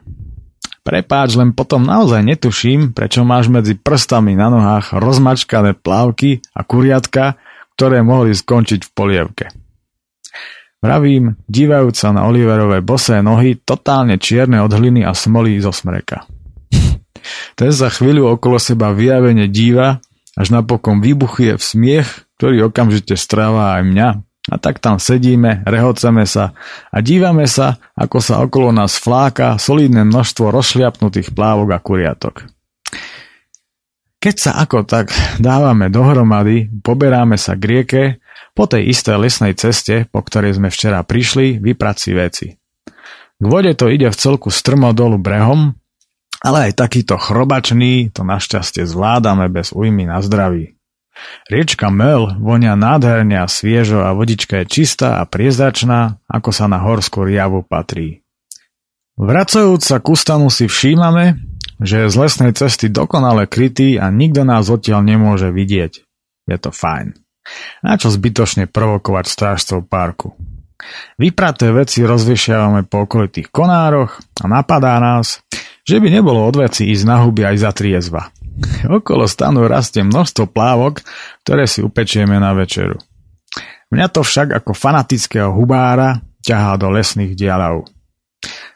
Prepáč, 0.87 1.35
len 1.35 1.51
potom 1.51 1.83
naozaj 1.83 2.23
netuším, 2.23 2.95
prečo 2.95 3.27
máš 3.27 3.51
medzi 3.51 3.75
prstami 3.75 4.39
na 4.39 4.55
nohách 4.55 4.95
rozmačkané 4.95 5.75
plávky 5.75 6.39
a 6.55 6.63
kuriatka, 6.63 7.35
ktoré 7.75 8.07
mohli 8.07 8.31
skončiť 8.37 8.87
v 8.87 8.91
polievke. 8.95 9.47
Vravím, 10.79 11.35
divajúca 11.49 12.13
na 12.15 12.29
Oliverové 12.31 12.85
bosé 12.85 13.19
nohy, 13.25 13.59
totálne 13.59 14.21
čierne 14.21 14.63
od 14.63 14.71
hliny 14.71 15.03
a 15.03 15.17
smolí 15.17 15.59
zo 15.59 15.75
smreka. 15.75 16.29
Ten 17.59 17.71
za 17.73 17.89
chvíľu 17.91 18.37
okolo 18.37 18.63
seba 18.63 18.95
vyjavene 18.95 19.51
díva, 19.51 19.99
až 20.39 20.55
napokon 20.55 21.03
vybuchuje 21.03 21.57
v 21.57 21.65
smiech, 21.65 22.09
ktorý 22.39 22.71
okamžite 22.71 23.17
stráva 23.17 23.81
aj 23.81 23.83
mňa. 23.91 24.09
A 24.53 24.61
tak 24.61 24.77
tam 24.77 25.01
sedíme, 25.01 25.65
rehoceme 25.65 26.29
sa 26.29 26.53
a 26.93 27.01
dívame 27.01 27.49
sa, 27.49 27.81
ako 27.97 28.19
sa 28.21 28.45
okolo 28.45 28.77
nás 28.77 29.01
fláka 29.01 29.57
solidné 29.57 30.05
množstvo 30.05 30.53
rozšliapnutých 30.53 31.33
plávok 31.33 31.69
a 31.73 31.79
kuriatok. 31.81 32.45
Keď 34.21 34.37
sa 34.37 34.53
ako 34.61 34.85
tak 34.85 35.13
dávame 35.41 35.89
dohromady, 35.89 36.69
poberáme 36.85 37.41
sa 37.41 37.57
k 37.57 37.63
rieke, 37.65 38.05
po 38.55 38.71
tej 38.71 38.87
isté 38.87 39.19
lesnej 39.19 39.59
ceste, 39.59 40.07
po 40.09 40.23
ktorej 40.23 40.57
sme 40.57 40.71
včera 40.71 41.03
prišli, 41.03 41.59
vypraci 41.59 42.11
veci. 42.15 42.47
K 43.35 43.45
vode 43.45 43.75
to 43.75 43.91
ide 43.91 44.07
v 44.09 44.17
celku 44.17 44.49
strmo 44.49 44.95
dolu 44.95 45.19
brehom, 45.19 45.75
ale 46.39 46.71
aj 46.71 46.79
takýto 46.79 47.19
chrobačný 47.19 48.15
to 48.15 48.23
našťastie 48.23 48.87
zvládame 48.87 49.51
bez 49.51 49.75
újmy 49.75 50.07
na 50.07 50.23
zdraví. 50.23 50.74
Riečka 51.47 51.93
Mel 51.93 52.39
vonia 52.43 52.75
nádherne 52.75 53.39
a 53.39 53.47
sviežo 53.47 54.03
a 54.03 54.17
vodička 54.17 54.65
je 54.65 54.71
čistá 54.71 55.21
a 55.21 55.29
priezračná, 55.29 56.19
ako 56.27 56.51
sa 56.51 56.67
na 56.67 56.83
horskú 56.83 57.23
riavu 57.23 57.63
patrí. 57.63 58.25
Vracajúc 59.15 59.83
sa 59.85 60.03
k 60.03 60.11
ustanu 60.11 60.51
si 60.51 60.67
všímame, 60.67 61.39
že 61.79 62.07
je 62.07 62.13
z 62.13 62.17
lesnej 62.19 62.53
cesty 62.55 62.91
dokonale 62.91 63.47
krytý 63.47 63.95
a 63.95 64.11
nikto 64.11 64.43
nás 64.43 64.67
odtiaľ 64.67 65.07
nemôže 65.07 65.55
vidieť. 65.55 65.93
Je 66.51 66.57
to 66.59 66.75
fajn. 66.75 67.15
Na 67.85 67.95
čo 68.01 68.11
zbytočne 68.11 68.67
provokovať 68.67 69.25
strážcov 69.29 69.87
parku? 69.87 70.35
Vypraté 71.17 71.71
veci 71.71 72.03
rozvešiavame 72.03 72.85
po 72.91 73.07
okolitých 73.07 73.49
konároch 73.49 74.19
a 74.43 74.45
napadá 74.51 74.99
nás, 74.99 75.41
že 75.87 76.01
by 76.01 76.09
nebolo 76.11 76.45
od 76.45 76.57
veci 76.61 76.91
ísť 76.91 77.05
na 77.07 77.23
huby 77.23 77.47
aj 77.47 77.57
za 77.61 77.71
triezva. 77.71 78.33
Okolo 78.87 79.27
stanu 79.27 79.67
rastie 79.67 80.05
množstvo 80.07 80.51
plávok, 80.51 81.03
ktoré 81.43 81.67
si 81.67 81.83
upečieme 81.83 82.39
na 82.39 82.55
večeru. 82.55 83.01
Mňa 83.91 84.07
to 84.11 84.27
však 84.27 84.55
ako 84.55 84.75
fanatického 84.75 85.51
hubára 85.55 86.19
ťahá 86.43 86.77
do 86.77 86.91
lesných 86.91 87.39
dialov. 87.39 87.87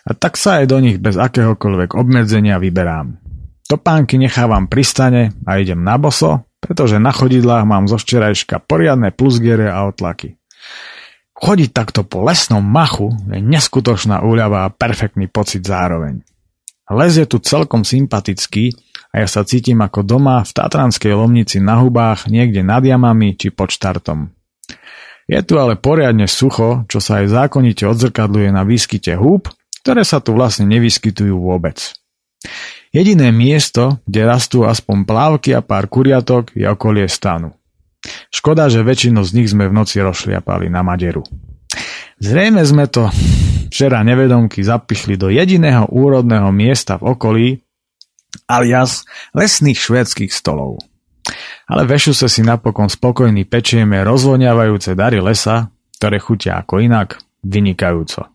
A 0.09 0.17
tak 0.17 0.41
sa 0.41 0.62
aj 0.62 0.73
do 0.73 0.79
nich 0.81 0.97
bez 0.97 1.21
akéhokoľvek 1.21 1.93
obmedzenia 1.93 2.57
vyberám. 2.57 3.21
Topánky 3.69 4.17
nechávam 4.17 4.64
pri 4.64 4.81
stane 4.81 5.23
a 5.45 5.61
idem 5.61 5.85
na 5.85 6.01
boso, 6.01 6.49
pretože 6.57 6.97
na 6.97 7.12
chodidlách 7.12 7.69
mám 7.69 7.85
zo 7.85 8.01
včerajška 8.01 8.64
poriadne 8.64 9.12
plusgiere 9.12 9.69
a 9.69 9.85
otlaky. 9.85 10.41
Chodiť 11.37 11.71
takto 11.71 12.03
po 12.03 12.25
lesnom 12.25 12.64
machu 12.64 13.12
je 13.29 13.38
neskutočná 13.38 14.25
úľava 14.25 14.67
a 14.67 14.73
perfektný 14.73 15.29
pocit 15.29 15.62
zároveň. 15.62 16.25
Les 16.88 17.12
je 17.21 17.29
tu 17.29 17.37
celkom 17.38 17.85
sympatický 17.85 18.73
a 19.09 19.25
ja 19.25 19.29
sa 19.29 19.44
cítim 19.44 19.81
ako 19.81 20.05
doma 20.05 20.44
v 20.44 20.53
Tatranskej 20.53 21.16
Lomnici 21.16 21.59
na 21.59 21.81
hubách 21.81 22.29
niekde 22.29 22.61
nad 22.61 22.85
jamami 22.85 23.35
či 23.35 23.49
pod 23.49 23.73
štartom. 23.73 24.29
Je 25.29 25.40
tu 25.44 25.61
ale 25.61 25.77
poriadne 25.77 26.25
sucho, 26.25 26.88
čo 26.88 27.05
sa 27.05 27.21
aj 27.21 27.33
zákonite 27.33 27.85
odzrkadluje 27.85 28.49
na 28.49 28.64
výskyte 28.64 29.12
húb, 29.16 29.53
ktoré 29.85 30.05
sa 30.05 30.25
tu 30.25 30.33
vlastne 30.33 30.64
nevyskytujú 30.68 31.37
vôbec. 31.37 31.92
Jediné 32.88 33.29
miesto, 33.29 34.01
kde 34.09 34.25
rastú 34.25 34.64
aspoň 34.64 35.05
plávky 35.05 35.53
a 35.53 35.61
pár 35.61 35.92
kuriatok, 35.92 36.57
je 36.57 36.64
okolie 36.64 37.05
stanu. 37.12 37.53
Škoda, 38.33 38.73
že 38.73 38.81
väčšinu 38.81 39.21
z 39.21 39.31
nich 39.37 39.49
sme 39.53 39.68
v 39.68 39.77
noci 39.77 40.01
rozšliapali 40.01 40.73
na 40.73 40.81
maderu. 40.81 41.21
Zrejme 42.18 42.64
sme 42.64 42.88
to 42.88 43.12
včera 43.68 44.01
nevedomky 44.01 44.64
zapichli 44.64 45.21
do 45.21 45.29
jediného 45.29 45.85
úrodného 45.92 46.49
miesta 46.49 46.97
v 46.97 47.12
okolí, 47.12 47.49
alias 48.48 49.04
lesných 49.37 49.78
švédskych 49.78 50.32
stolov. 50.32 50.80
Ale 51.68 51.84
vešuse 51.84 52.26
si 52.32 52.40
napokon 52.40 52.88
spokojný 52.88 53.44
pečieme 53.44 54.00
rozvoniavajúce 54.00 54.96
dary 54.96 55.20
lesa, 55.20 55.68
ktoré 56.00 56.16
chutia 56.16 56.64
ako 56.64 56.80
inak, 56.80 57.20
vynikajúco. 57.44 58.32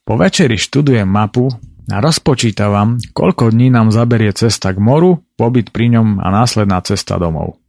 Po 0.00 0.14
večeri 0.16 0.56
študujem 0.56 1.06
mapu 1.06 1.52
a 1.92 1.96
rozpočítavam, 2.00 2.96
koľko 3.12 3.52
dní 3.52 3.68
nám 3.68 3.92
zaberie 3.92 4.32
cesta 4.32 4.72
k 4.72 4.80
moru, 4.80 5.20
pobyt 5.36 5.68
pri 5.74 5.92
ňom 5.98 6.22
a 6.22 6.32
následná 6.32 6.80
cesta 6.80 7.20
domov. 7.20 7.60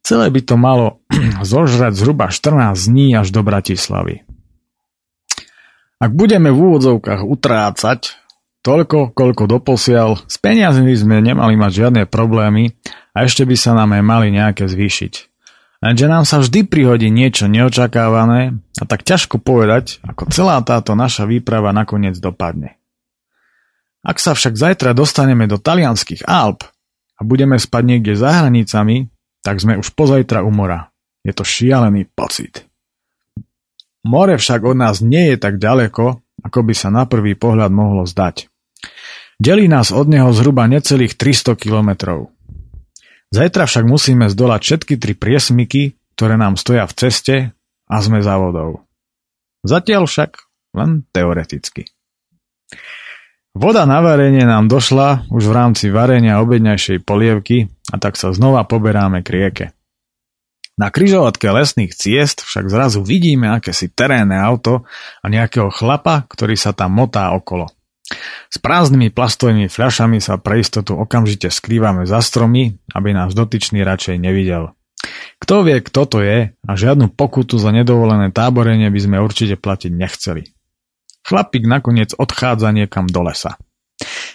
Celé 0.00 0.28
by 0.32 0.40
to 0.44 0.56
malo 0.56 1.04
zožrať 1.44 1.92
zhruba 1.92 2.32
14 2.32 2.76
dní 2.88 3.12
až 3.12 3.28
do 3.28 3.44
Bratislavy. 3.44 4.24
Ak 6.00 6.10
budeme 6.12 6.52
v 6.52 6.58
úvodzovkách 6.58 7.24
utrácať 7.24 8.23
toľko, 8.64 9.12
koľko 9.12 9.44
doposiaľ, 9.44 10.24
s 10.24 10.40
peniazmi 10.40 10.96
sme 10.96 11.20
nemali 11.20 11.54
mať 11.54 11.72
žiadne 11.84 12.02
problémy 12.08 12.72
a 13.12 13.28
ešte 13.28 13.44
by 13.44 13.54
sa 13.54 13.76
nám 13.76 13.92
aj 13.92 14.02
mali 14.02 14.32
nejaké 14.32 14.64
zvýšiť. 14.64 15.12
Lenže 15.84 16.08
nám 16.08 16.24
sa 16.24 16.40
vždy 16.40 16.64
prihodí 16.64 17.12
niečo 17.12 17.44
neočakávané 17.44 18.56
a 18.56 18.84
tak 18.88 19.04
ťažko 19.04 19.36
povedať, 19.36 20.00
ako 20.00 20.32
celá 20.32 20.56
táto 20.64 20.96
naša 20.96 21.28
výprava 21.28 21.76
nakoniec 21.76 22.16
dopadne. 22.16 22.80
Ak 24.00 24.16
sa 24.16 24.32
však 24.32 24.56
zajtra 24.56 24.96
dostaneme 24.96 25.44
do 25.44 25.60
talianských 25.60 26.24
Alp 26.24 26.64
a 27.16 27.20
budeme 27.20 27.60
spať 27.60 27.82
niekde 27.84 28.16
za 28.16 28.32
hranicami, 28.32 29.12
tak 29.44 29.60
sme 29.60 29.76
už 29.76 29.92
pozajtra 29.92 30.40
u 30.40 30.48
mora. 30.48 30.88
Je 31.20 31.36
to 31.36 31.44
šialený 31.44 32.08
pocit. 32.16 32.64
More 34.08 34.36
však 34.36 34.64
od 34.64 34.76
nás 34.76 35.04
nie 35.04 35.32
je 35.32 35.36
tak 35.36 35.60
ďaleko, 35.60 36.20
ako 36.44 36.58
by 36.64 36.74
sa 36.76 36.88
na 36.92 37.04
prvý 37.08 37.36
pohľad 37.36 37.72
mohlo 37.72 38.04
zdať. 38.04 38.52
Delí 39.38 39.66
nás 39.66 39.90
od 39.90 40.06
neho 40.06 40.30
zhruba 40.30 40.70
necelých 40.70 41.18
300 41.18 41.58
kilometrov. 41.58 42.30
Zajtra 43.34 43.66
však 43.66 43.84
musíme 43.84 44.30
zdolať 44.30 44.60
všetky 44.62 44.94
tri 44.94 45.12
priesmyky, 45.18 45.98
ktoré 46.14 46.38
nám 46.38 46.54
stoja 46.54 46.86
v 46.86 46.94
ceste 46.94 47.36
a 47.90 47.96
sme 47.98 48.22
za 48.22 48.38
vodou. 48.38 48.86
Zatiaľ 49.66 50.06
však 50.06 50.38
len 50.78 51.02
teoreticky. 51.10 51.90
Voda 53.54 53.86
na 53.86 54.02
varenie 54.02 54.42
nám 54.42 54.66
došla 54.66 55.30
už 55.30 55.46
v 55.46 55.54
rámci 55.54 55.86
varenia 55.90 56.42
obedňajšej 56.42 57.06
polievky 57.06 57.70
a 57.90 58.02
tak 58.02 58.18
sa 58.18 58.34
znova 58.34 58.66
poberáme 58.66 59.22
k 59.22 59.28
rieke. 59.30 59.66
Na 60.74 60.90
kryžovatke 60.90 61.46
lesných 61.54 61.94
ciest 61.94 62.42
však 62.42 62.66
zrazu 62.66 63.06
vidíme 63.06 63.46
akési 63.46 63.94
terénne 63.94 64.34
auto 64.34 64.82
a 65.22 65.26
nejakého 65.30 65.70
chlapa, 65.70 66.26
ktorý 66.26 66.58
sa 66.58 66.74
tam 66.74 66.98
motá 66.98 67.30
okolo. 67.30 67.70
S 68.52 68.56
prázdnymi 68.60 69.08
plastovými 69.10 69.66
fľašami 69.72 70.20
sa 70.20 70.36
pre 70.36 70.60
istotu 70.60 70.92
okamžite 70.92 71.48
skrývame 71.48 72.04
za 72.04 72.20
stromy, 72.20 72.76
aby 72.92 73.16
nás 73.16 73.32
dotyčný 73.32 73.80
radšej 73.80 74.20
nevidel. 74.20 74.76
Kto 75.40 75.64
vie, 75.64 75.80
kto 75.80 76.02
to 76.08 76.18
je 76.24 76.38
a 76.52 76.72
žiadnu 76.72 77.12
pokutu 77.12 77.56
za 77.60 77.72
nedovolené 77.72 78.32
táborenie 78.32 78.88
by 78.88 79.00
sme 79.00 79.16
určite 79.20 79.56
platiť 79.60 79.92
nechceli. 79.92 80.48
Chlapík 81.24 81.64
nakoniec 81.64 82.12
odchádza 82.12 82.68
niekam 82.72 83.08
do 83.08 83.24
lesa. 83.24 83.56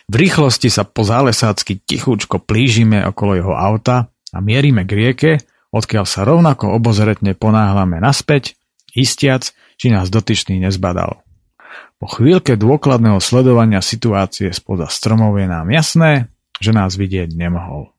V 0.10 0.16
rýchlosti 0.18 0.74
sa 0.74 0.90
po 0.90 1.06
zálesácky 1.06 1.86
tichúčko 1.86 2.42
plížime 2.42 3.06
okolo 3.06 3.38
jeho 3.38 3.54
auta 3.54 4.10
a 4.34 4.38
mierime 4.42 4.82
k 4.86 4.92
rieke, 4.98 5.32
odkiaľ 5.70 6.06
sa 6.10 6.26
rovnako 6.26 6.74
obozretne 6.74 7.38
ponáhľame 7.38 8.02
naspäť, 8.02 8.58
istiac, 8.98 9.54
či 9.78 9.94
nás 9.94 10.10
dotyčný 10.10 10.58
nezbadal. 10.58 11.22
Po 12.00 12.08
chvíľke 12.08 12.56
dôkladného 12.56 13.20
sledovania 13.20 13.84
situácie 13.84 14.50
spoza 14.56 14.88
stromov 14.88 15.36
je 15.36 15.48
nám 15.52 15.68
jasné, 15.68 16.32
že 16.60 16.72
nás 16.76 16.96
vidieť 16.96 17.36
nemohol. 17.36 17.92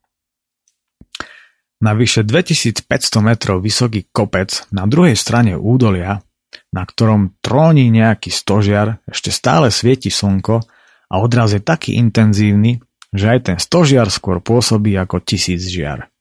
na 1.80 1.96
vyše 1.96 2.28
2500 2.28 2.84
metrov 3.24 3.64
vysoký 3.64 4.12
kopec 4.12 4.68
na 4.68 4.84
druhej 4.84 5.16
strane 5.16 5.56
údolia, 5.56 6.20
na 6.76 6.84
ktorom 6.84 7.40
tróni 7.40 7.88
nejaký 7.88 8.28
stožiar, 8.28 9.00
ešte 9.08 9.32
stále 9.32 9.72
svieti 9.72 10.12
slnko 10.12 10.60
a 11.08 11.14
odraz 11.16 11.56
je 11.56 11.62
taký 11.64 11.96
intenzívny, 11.96 12.84
že 13.10 13.26
aj 13.32 13.40
ten 13.48 13.58
stožiar 13.58 14.12
skôr 14.12 14.38
pôsobí 14.44 14.94
ako 14.94 15.24
tisíc 15.24 15.66
žiar. 15.66 16.12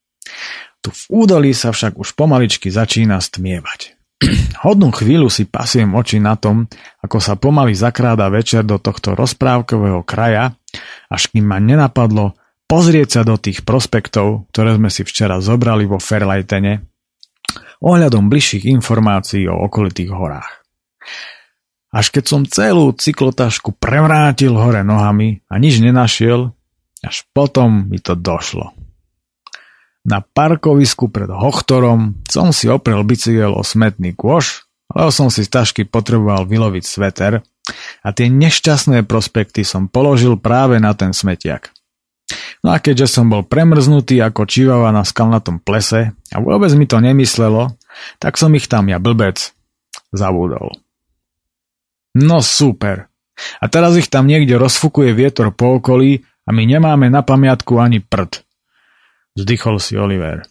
Tu 0.79 0.89
v 0.95 1.03
údolí 1.12 1.51
sa 1.51 1.75
však 1.75 1.99
už 1.99 2.15
pomaličky 2.15 2.71
začína 2.71 3.19
stmievať. 3.19 3.98
Hodnú 4.67 4.91
chvíľu 4.91 5.32
si 5.32 5.47
pasiem 5.47 5.95
oči 5.95 6.19
na 6.19 6.36
tom, 6.36 6.67
ako 6.99 7.17
sa 7.23 7.39
pomaly 7.39 7.71
zakráda 7.71 8.27
večer 8.27 8.67
do 8.67 8.75
tohto 8.75 9.15
rozprávkového 9.15 10.03
kraja, 10.03 10.55
až 11.08 11.32
kým 11.32 11.47
ma 11.47 11.58
nenapadlo, 11.63 12.36
pozrieť 12.67 13.10
sa 13.10 13.21
do 13.23 13.39
tých 13.39 13.63
prospektov, 13.63 14.51
ktoré 14.51 14.75
sme 14.75 14.91
si 14.91 15.08
včera 15.08 15.39
zobrali 15.39 15.88
vo 15.88 15.97
Fairlightene, 15.97 16.84
ohľadom 17.79 18.27
bližších 18.27 18.67
informácií 18.67 19.47
o 19.47 19.55
okolitých 19.55 20.12
horách. 20.12 20.51
Až 21.89 22.13
keď 22.13 22.23
som 22.27 22.41
celú 22.45 22.93
cyklotašku 22.93 23.73
prevrátil 23.82 24.53
hore 24.53 24.86
nohami 24.86 25.41
a 25.49 25.58
nič 25.58 25.82
nenašiel, 25.82 26.53
až 27.01 27.25
potom 27.34 27.89
mi 27.89 27.97
to 27.97 28.13
došlo. 28.13 28.78
Na 30.07 30.23
parkovisku 30.23 31.12
pred 31.12 31.27
Hochtorom 31.27 32.23
som 32.27 32.55
si 32.55 32.71
oprel 32.71 33.03
bicykel 33.03 33.51
o 33.51 33.63
smetný 33.63 34.15
kôš, 34.15 34.69
lebo 34.95 35.12
som 35.12 35.27
si 35.27 35.43
z 35.45 35.51
tašky 35.51 35.83
potreboval 35.85 36.47
vyloviť 36.47 36.83
sveter 36.83 37.33
a 38.01 38.09
tie 38.15 38.31
nešťastné 38.31 39.05
prospekty 39.05 39.62
som 39.62 39.91
položil 39.91 40.39
práve 40.39 40.81
na 40.81 40.95
ten 40.95 41.13
smetiak. 41.13 41.69
No 42.62 42.75
a 42.75 42.77
keďže 42.77 43.19
som 43.19 43.31
bol 43.31 43.45
premrznutý 43.45 44.21
ako 44.21 44.45
čivava 44.45 44.89
na 44.93 45.01
skalnatom 45.05 45.62
plese 45.62 46.13
a 46.33 46.38
vôbec 46.41 46.69
mi 46.75 46.85
to 46.85 47.01
nemyslelo, 47.01 47.73
tak 48.21 48.38
som 48.38 48.53
ich 48.53 48.69
tam 48.69 48.89
ja 48.91 49.01
blbec 49.01 49.51
zabudol. 50.13 50.77
No 52.17 52.41
super. 52.41 53.07
A 53.63 53.71
teraz 53.71 53.95
ich 53.95 54.12
tam 54.12 54.27
niekde 54.27 54.59
rozfukuje 54.59 55.15
vietor 55.15 55.55
po 55.55 55.79
okolí 55.79 56.27
a 56.43 56.49
my 56.51 56.63
nemáme 56.65 57.07
na 57.07 57.23
pamiatku 57.23 57.79
ani 57.79 58.03
prd. 58.03 58.43
Zdychol 59.39 59.80
si 59.80 59.95
Oliver. 59.95 60.43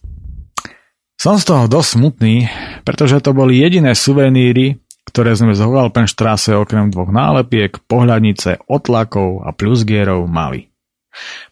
Som 1.20 1.37
z 1.37 1.44
toho 1.44 1.68
dosť 1.68 1.88
smutný, 1.98 2.48
pretože 2.88 3.20
to 3.20 3.37
boli 3.37 3.61
jediné 3.61 3.92
suveníry, 3.92 4.81
ktoré 5.05 5.37
sme 5.37 5.53
z 5.53 5.61
Hovalpenštráse 5.61 6.57
okrem 6.57 6.88
dvoch 6.88 7.12
nálepiek, 7.12 7.85
pohľadnice, 7.85 8.64
otlakov 8.64 9.44
a 9.44 9.53
plusgierov 9.53 10.24
mali. 10.24 10.72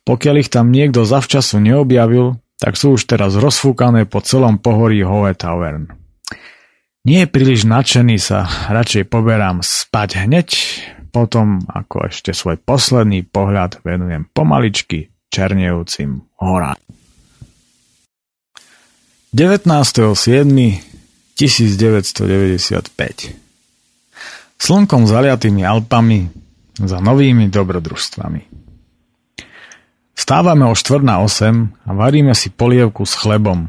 Pokiaľ 0.06 0.34
ich 0.40 0.48
tam 0.48 0.72
niekto 0.72 1.04
zavčasu 1.04 1.60
neobjavil, 1.60 2.40
tak 2.56 2.78
sú 2.78 2.96
už 2.96 3.04
teraz 3.04 3.36
rozfúkané 3.36 4.08
po 4.08 4.24
celom 4.24 4.56
pohorí 4.56 5.04
Hohe 5.04 5.36
Tavern. 5.36 5.92
Nie 7.04 7.28
príliš 7.28 7.68
nadšený 7.68 8.16
sa 8.16 8.48
radšej 8.72 9.12
poberám 9.12 9.60
spať 9.60 10.24
hneď, 10.24 10.48
potom 11.12 11.60
ako 11.68 12.08
ešte 12.08 12.32
svoj 12.32 12.56
posledný 12.64 13.28
pohľad 13.28 13.84
venujem 13.84 14.24
pomaličky 14.32 15.12
černejúcim 15.28 16.22
horám. 16.40 16.78
19.7.1995 19.36 21.36
Slnkom 24.56 25.04
zaliatými 25.04 25.60
Alpami 25.60 26.24
za 26.80 27.04
novými 27.04 27.52
dobrodružstvami. 27.52 28.40
Vstávame 30.16 30.64
o 30.64 30.72
4 30.72 31.04
na 31.04 31.20
8 31.20 31.84
a 31.84 31.90
varíme 31.92 32.32
si 32.32 32.48
polievku 32.48 33.04
s 33.04 33.12
chlebom. 33.12 33.68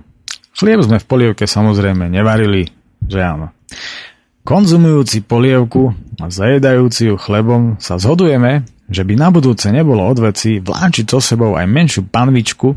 Chlieb 0.55 0.87
sme 0.87 1.03
v 1.03 1.05
polievke 1.05 1.43
samozrejme 1.43 2.07
nevarili, 2.07 2.71
že 3.03 3.19
áno. 3.19 3.51
Konzumujúci 4.47 5.27
polievku 5.27 5.91
a 6.23 6.31
zajedajúci 6.31 7.11
ju 7.11 7.19
chlebom 7.19 7.75
sa 7.83 7.99
zhodujeme, 7.99 8.63
že 8.87 9.03
by 9.03 9.13
na 9.19 9.29
budúce 9.29 9.67
nebolo 9.69 10.03
odveci 10.07 10.63
vláčiť 10.63 11.05
so 11.07 11.19
sebou 11.19 11.59
aj 11.59 11.67
menšiu 11.67 12.07
panvičku, 12.07 12.71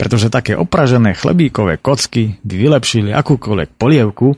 pretože 0.00 0.32
také 0.32 0.56
opražené 0.56 1.12
chlebíkové 1.12 1.76
kocky 1.76 2.40
by 2.40 2.54
vylepšili 2.56 3.10
akúkoľvek 3.12 3.76
polievku 3.76 4.32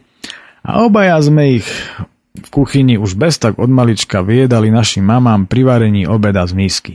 a 0.67 0.83
obaja 0.83 1.21
sme 1.23 1.63
ich 1.63 1.69
v 2.35 2.49
kuchyni 2.51 2.99
už 2.99 3.15
bez 3.15 3.39
tak 3.39 3.63
od 3.63 3.71
malička 3.71 4.27
vyjedali 4.27 4.75
našim 4.75 5.07
mamám 5.07 5.47
pri 5.47 5.63
varení 5.63 6.03
obeda 6.11 6.43
z 6.51 6.53
misky. 6.59 6.95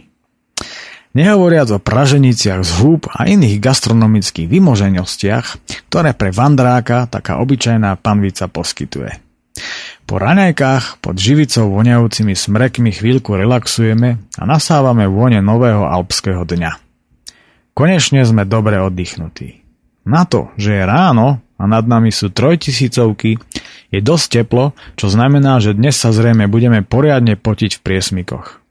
Nehovoriac 1.10 1.74
o 1.74 1.82
praženiciach 1.82 2.62
z 2.62 2.72
húb 2.86 3.10
a 3.10 3.26
iných 3.26 3.58
gastronomických 3.58 4.46
vymoženostiach, 4.46 5.46
ktoré 5.90 6.14
pre 6.14 6.30
vandráka 6.30 7.10
taká 7.10 7.42
obyčajná 7.42 7.98
panvica 7.98 8.46
poskytuje. 8.46 9.18
Po 10.10 10.18
raňajkách 10.18 11.06
pod 11.06 11.22
živicou 11.22 11.70
voňajúcimi 11.70 12.34
smrekmi 12.34 12.90
chvíľku 12.90 13.38
relaxujeme 13.38 14.18
a 14.42 14.44
nasávame 14.50 15.06
vône 15.06 15.38
nového 15.38 15.86
alpského 15.86 16.50
dňa. 16.50 16.82
Konečne 17.78 18.26
sme 18.26 18.42
dobre 18.42 18.82
oddychnutí. 18.82 19.62
Na 20.10 20.26
to, 20.26 20.50
že 20.58 20.82
je 20.82 20.84
ráno 20.84 21.46
a 21.62 21.64
nad 21.70 21.86
nami 21.86 22.10
sú 22.10 22.34
trojtisícovky, 22.34 23.38
je 23.94 24.00
dosť 24.02 24.42
teplo, 24.42 24.74
čo 24.98 25.14
znamená, 25.14 25.62
že 25.62 25.78
dnes 25.78 25.94
sa 25.94 26.10
zrejme 26.10 26.50
budeme 26.50 26.82
poriadne 26.82 27.38
potiť 27.38 27.78
v 27.78 27.84
priesmikoch. 27.86 28.66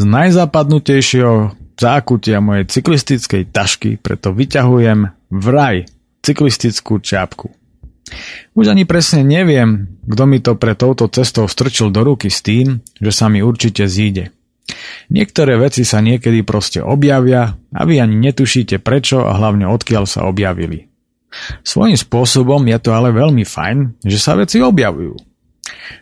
Z 0.00 0.04
najzapadnutejšieho 0.08 1.60
zákutia 1.76 2.40
mojej 2.40 2.72
cyklistickej 2.72 3.52
tašky 3.52 4.00
preto 4.00 4.32
vyťahujem 4.32 5.12
vraj 5.28 5.84
cyklistickú 6.24 7.04
čapku. 7.04 7.52
Už 8.54 8.70
ani 8.70 8.84
presne 8.84 9.24
neviem, 9.24 10.00
kto 10.04 10.22
mi 10.28 10.38
to 10.38 10.54
pre 10.54 10.76
touto 10.76 11.08
cestou 11.08 11.48
strčil 11.48 11.88
do 11.88 12.04
ruky 12.04 12.28
s 12.28 12.44
tým, 12.44 12.84
že 13.00 13.10
sa 13.10 13.32
mi 13.32 13.40
určite 13.40 13.88
zíde. 13.88 14.30
Niektoré 15.12 15.60
veci 15.60 15.84
sa 15.84 16.00
niekedy 16.00 16.40
proste 16.44 16.80
objavia 16.80 17.56
a 17.72 17.80
vy 17.84 18.00
ani 18.00 18.16
netušíte 18.16 18.80
prečo 18.80 19.24
a 19.24 19.36
hlavne 19.36 19.68
odkiaľ 19.68 20.04
sa 20.08 20.24
objavili. 20.24 20.88
Svojím 21.66 21.98
spôsobom 21.98 22.62
je 22.64 22.78
to 22.78 22.94
ale 22.94 23.10
veľmi 23.10 23.42
fajn, 23.42 24.06
že 24.06 24.18
sa 24.22 24.38
veci 24.38 24.62
objavujú. 24.62 25.18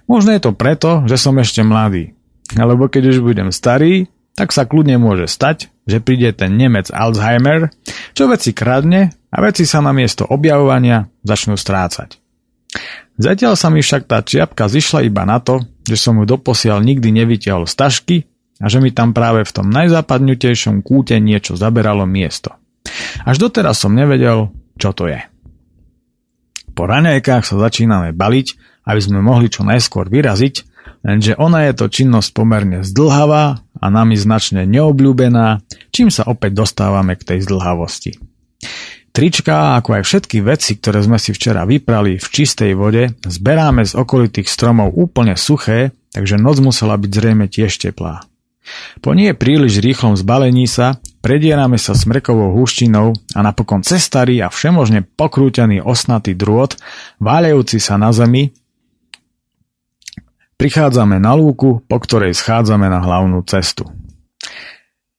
Možno 0.06 0.30
je 0.34 0.42
to 0.42 0.52
preto, 0.52 1.06
že 1.08 1.16
som 1.16 1.38
ešte 1.38 1.64
mladý 1.64 2.12
alebo 2.56 2.88
keď 2.88 3.16
už 3.16 3.18
budem 3.24 3.48
starý, 3.48 4.08
tak 4.36 4.52
sa 4.52 4.64
kľudne 4.64 4.96
môže 4.96 5.28
stať, 5.28 5.72
že 5.84 6.00
príde 6.00 6.32
ten 6.32 6.56
Nemec 6.56 6.88
Alzheimer, 6.92 7.72
čo 8.16 8.28
veci 8.28 8.56
kradne 8.56 9.12
a 9.32 9.36
veci 9.40 9.64
sa 9.64 9.80
na 9.80 9.96
miesto 9.96 10.28
objavovania 10.28 11.08
začnú 11.24 11.56
strácať. 11.56 12.20
Zatiaľ 13.16 13.56
sa 13.56 13.68
mi 13.68 13.80
však 13.80 14.08
tá 14.08 14.20
čiapka 14.20 14.68
zišla 14.68 15.08
iba 15.08 15.24
na 15.24 15.40
to, 15.40 15.64
že 15.84 15.96
som 15.96 16.20
ju 16.20 16.24
doposiaľ 16.24 16.84
nikdy 16.84 17.12
nevytiahol 17.12 17.64
z 17.68 17.74
tašky 17.76 18.16
a 18.60 18.68
že 18.68 18.80
mi 18.80 18.92
tam 18.92 19.12
práve 19.12 19.44
v 19.44 19.52
tom 19.52 19.68
najzápadnutejšom 19.72 20.84
kúte 20.84 21.16
niečo 21.20 21.56
zaberalo 21.56 22.04
miesto. 22.08 22.56
Až 23.24 23.40
doteraz 23.40 23.80
som 23.80 23.92
nevedel, 23.92 24.52
čo 24.76 24.92
to 24.92 25.08
je. 25.08 25.20
Po 26.72 26.88
raňajkách 26.88 27.44
sa 27.44 27.56
začíname 27.60 28.16
baliť, 28.16 28.46
aby 28.88 29.00
sme 29.00 29.20
mohli 29.20 29.52
čo 29.52 29.64
najskôr 29.64 30.08
vyraziť 30.08 30.72
Lenže 31.02 31.34
ona 31.34 31.66
je 31.66 31.72
to 31.74 31.90
činnosť 31.90 32.30
pomerne 32.30 32.86
zdlhavá 32.86 33.58
a 33.58 33.86
nami 33.90 34.14
značne 34.14 34.62
neobľúbená, 34.70 35.58
čím 35.90 36.14
sa 36.14 36.22
opäť 36.30 36.62
dostávame 36.62 37.18
k 37.18 37.26
tej 37.26 37.38
zdlhavosti. 37.42 38.31
Trička, 39.12 39.76
ako 39.76 40.00
aj 40.00 40.02
všetky 40.08 40.40
veci, 40.40 40.80
ktoré 40.80 41.04
sme 41.04 41.20
si 41.20 41.36
včera 41.36 41.68
vyprali 41.68 42.16
v 42.16 42.26
čistej 42.26 42.72
vode, 42.72 43.12
zberáme 43.28 43.84
z 43.84 43.92
okolitých 43.92 44.48
stromov 44.48 44.96
úplne 44.96 45.36
suché, 45.36 45.92
takže 46.16 46.40
noc 46.40 46.64
musela 46.64 46.96
byť 46.96 47.10
zrejme 47.12 47.44
tiež 47.44 47.76
teplá. 47.76 48.24
Po 49.04 49.12
nie 49.12 49.36
príliš 49.36 49.84
rýchlom 49.84 50.16
zbalení 50.16 50.64
sa 50.64 50.96
predierame 51.22 51.78
sa 51.78 51.94
smrekovou 51.94 52.56
húštinou 52.58 53.14
a 53.36 53.40
napokon 53.40 53.86
cestarý 53.86 54.42
a 54.42 54.50
všemožne 54.50 55.06
pokrútený 55.06 55.84
osnatý 55.84 56.34
drôt, 56.34 56.74
váľajúci 57.22 57.78
sa 57.78 57.96
na 57.96 58.10
zemi, 58.10 58.50
Prichádzame 60.62 61.18
na 61.18 61.34
lúku, 61.34 61.82
po 61.90 61.98
ktorej 61.98 62.38
schádzame 62.38 62.86
na 62.86 63.02
hlavnú 63.02 63.42
cestu. 63.42 63.82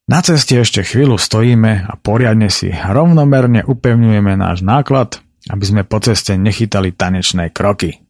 Na 0.03 0.19
ceste 0.19 0.59
ešte 0.59 0.83
chvíľu 0.83 1.15
stojíme 1.15 1.87
a 1.87 1.95
poriadne 1.95 2.51
si 2.51 2.67
rovnomerne 2.67 3.63
upevňujeme 3.63 4.35
náš 4.35 4.59
náklad, 4.59 5.23
aby 5.47 5.63
sme 5.63 5.81
po 5.87 6.03
ceste 6.03 6.35
nechytali 6.35 6.91
tanečné 6.91 7.55
kroky. 7.55 8.03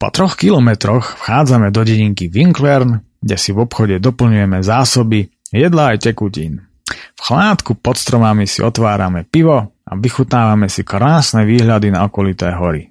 Po 0.00 0.08
troch 0.10 0.34
kilometroch 0.34 1.14
vchádzame 1.14 1.70
do 1.70 1.86
dedinky 1.86 2.26
Winklern, 2.26 3.06
kde 3.22 3.36
si 3.38 3.54
v 3.54 3.62
obchode 3.62 4.02
doplňujeme 4.02 4.58
zásoby, 4.66 5.30
jedla 5.54 5.94
aj 5.94 6.10
tekutín. 6.10 6.66
V 6.90 7.20
chládku 7.20 7.78
pod 7.78 7.94
stromami 7.94 8.50
si 8.50 8.66
otvárame 8.66 9.22
pivo 9.22 9.78
a 9.86 9.92
vychutnávame 9.94 10.66
si 10.66 10.82
krásne 10.82 11.46
výhľady 11.46 11.94
na 11.94 12.02
okolité 12.02 12.50
hory. 12.50 12.90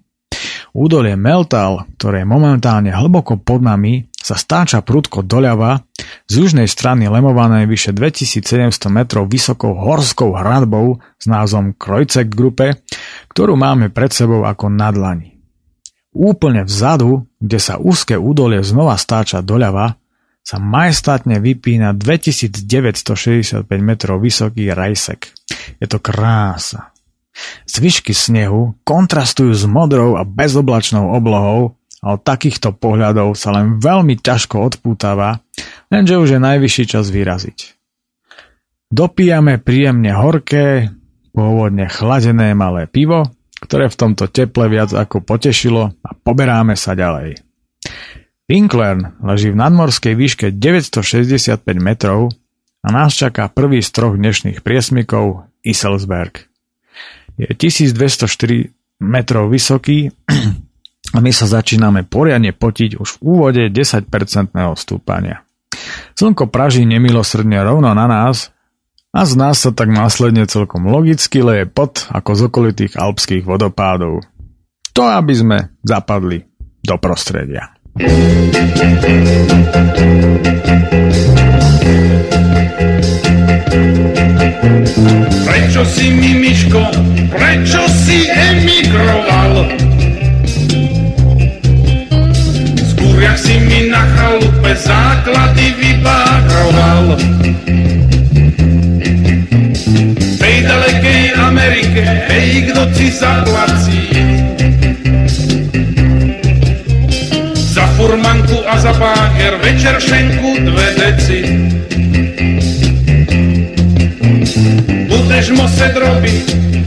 Údolie 0.71 1.17
Meltal, 1.17 1.89
ktoré 1.97 2.23
je 2.23 2.29
momentálne 2.29 2.93
hlboko 2.93 3.41
pod 3.41 3.59
nami, 3.65 4.05
sa 4.29 4.37
stáča 4.37 4.85
prudko 4.85 5.25
doľava, 5.25 5.81
z 6.29 6.45
južnej 6.45 6.69
strany 6.69 7.09
lemované 7.09 7.65
vyše 7.65 7.89
2700 7.89 8.69
metrov 8.93 9.25
vysokou 9.25 9.73
horskou 9.73 10.37
hradbou 10.37 11.01
s 11.17 11.25
názvom 11.25 11.73
Krojcek 11.73 12.29
Grupe, 12.29 12.85
ktorú 13.33 13.57
máme 13.57 13.89
pred 13.89 14.13
sebou 14.13 14.45
ako 14.45 14.69
na 14.69 14.93
dlani. 14.93 15.41
Úplne 16.13 16.61
vzadu, 16.61 17.25
kde 17.41 17.57
sa 17.57 17.81
úzke 17.81 18.13
údolie 18.13 18.61
znova 18.61 19.01
stáča 19.01 19.41
doľava, 19.41 19.97
sa 20.45 20.57
majestátne 20.61 21.41
vypína 21.41 21.97
2965 21.97 23.65
metrov 23.81 24.21
vysoký 24.21 24.69
rajsek. 24.69 25.33
Je 25.81 25.85
to 25.89 25.97
krása. 25.97 26.93
Zvyšky 27.65 28.13
snehu 28.13 28.77
kontrastujú 28.85 29.53
s 29.53 29.65
modrou 29.69 30.17
a 30.17 30.25
bezoblačnou 30.25 31.13
oblohou 31.13 31.78
a 31.99 32.15
od 32.15 32.21
takýchto 32.23 32.75
pohľadov 32.75 33.35
sa 33.35 33.51
len 33.55 33.77
veľmi 33.79 34.19
ťažko 34.19 34.55
odpútava, 34.59 35.43
lenže 35.91 36.15
už 36.15 36.35
je 36.35 36.39
najvyšší 36.39 36.83
čas 36.87 37.11
vyraziť. 37.11 37.79
Dopijame 38.89 39.61
príjemne 39.61 40.09
horké, 40.15 40.89
pôvodne 41.35 41.85
chladené 41.91 42.57
malé 42.57 42.89
pivo, 42.89 43.29
ktoré 43.61 43.91
v 43.91 43.99
tomto 43.99 44.31
teple 44.31 44.71
viac 44.71 44.95
ako 44.95 45.21
potešilo 45.21 45.93
a 45.93 46.09
poberáme 46.15 46.73
sa 46.73 46.95
ďalej. 46.95 47.43
Pinklern 48.49 49.13
leží 49.21 49.53
v 49.53 49.61
nadmorskej 49.61 50.17
výške 50.17 50.45
965 50.57 51.61
metrov 51.77 52.33
a 52.81 52.87
nás 52.89 53.13
čaká 53.13 53.45
prvý 53.51 53.83
z 53.85 53.93
troch 53.93 54.17
dnešných 54.17 54.65
priesmykov 54.65 55.45
Iselsberg. 55.61 56.49
Je 57.37 57.45
1204 57.45 58.73
metrov 59.05 59.53
vysoký 59.53 60.09
a 61.09 61.17
my 61.17 61.31
sa 61.33 61.49
začíname 61.49 62.05
poriadne 62.05 62.53
potiť 62.53 63.01
už 63.01 63.17
v 63.17 63.19
úvode 63.25 63.63
10-percentného 63.73 64.77
stúpania. 64.77 65.41
Slnko 66.13 66.51
praží 66.51 66.85
nemilosrdne 66.85 67.57
rovno 67.65 67.95
na 67.95 68.05
nás 68.05 68.53
a 69.09 69.25
z 69.25 69.33
nás 69.39 69.57
sa 69.57 69.73
tak 69.73 69.89
následne 69.89 70.45
celkom 70.45 70.85
logicky 70.85 71.41
leje 71.41 71.65
pot 71.65 72.05
ako 72.13 72.31
z 72.37 72.41
okolitých 72.45 72.93
alpských 72.99 73.43
vodopádov. 73.47 74.21
To, 74.93 75.03
aby 75.05 75.33
sme 75.33 75.57
zapadli 75.81 76.45
do 76.83 76.95
prostredia. 77.01 77.73
Prečo 85.45 85.81
si 85.89 86.05
mi, 86.13 86.31
Miško, 86.37 86.81
prečo 87.33 87.81
si 87.89 88.29
emigroval? 88.29 89.53
Jak 93.29 93.37
si 93.37 93.61
mi 93.61 93.93
na 93.93 94.01
chalupe 94.17 94.73
základy 94.73 95.69
vybároval. 95.77 97.13
Tej 100.41 100.55
dalekej 100.65 101.37
Amerike, 101.37 102.25
hej, 102.25 102.73
kto 102.73 102.89
ti 102.97 103.13
zaplací? 103.13 104.09
furmanku 107.99 108.63
a 108.63 108.79
za 108.79 108.95
páker 108.95 109.59
večer 109.59 109.99
šenku 109.99 110.71
dve 110.71 110.87
deci. 110.95 111.39
Budeš 115.11 115.45
moset 115.51 115.93
robiť 115.99 116.45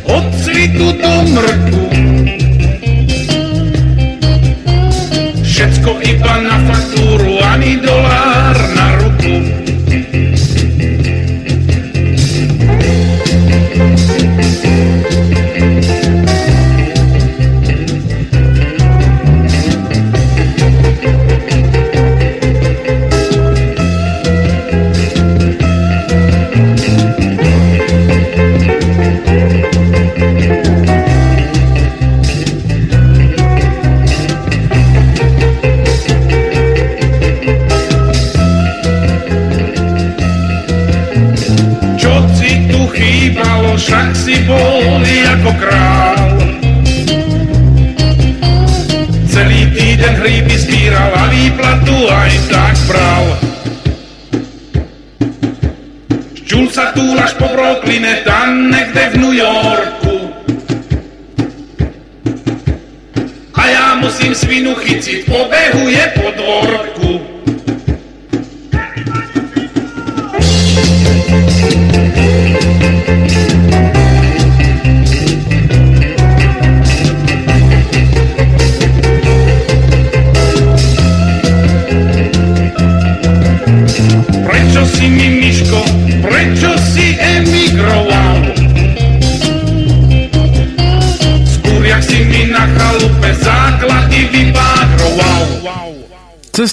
od 0.09 0.24
cvitu 0.40 0.88
do 0.97 1.12
mrku. 1.36 1.84
Všetko 5.83 5.99
iba 6.14 6.35
na 6.47 6.62
faktúru, 6.62 7.43
ani 7.43 7.74
dolár 7.83 8.55
na 8.55 9.03
ruku. 9.03 9.35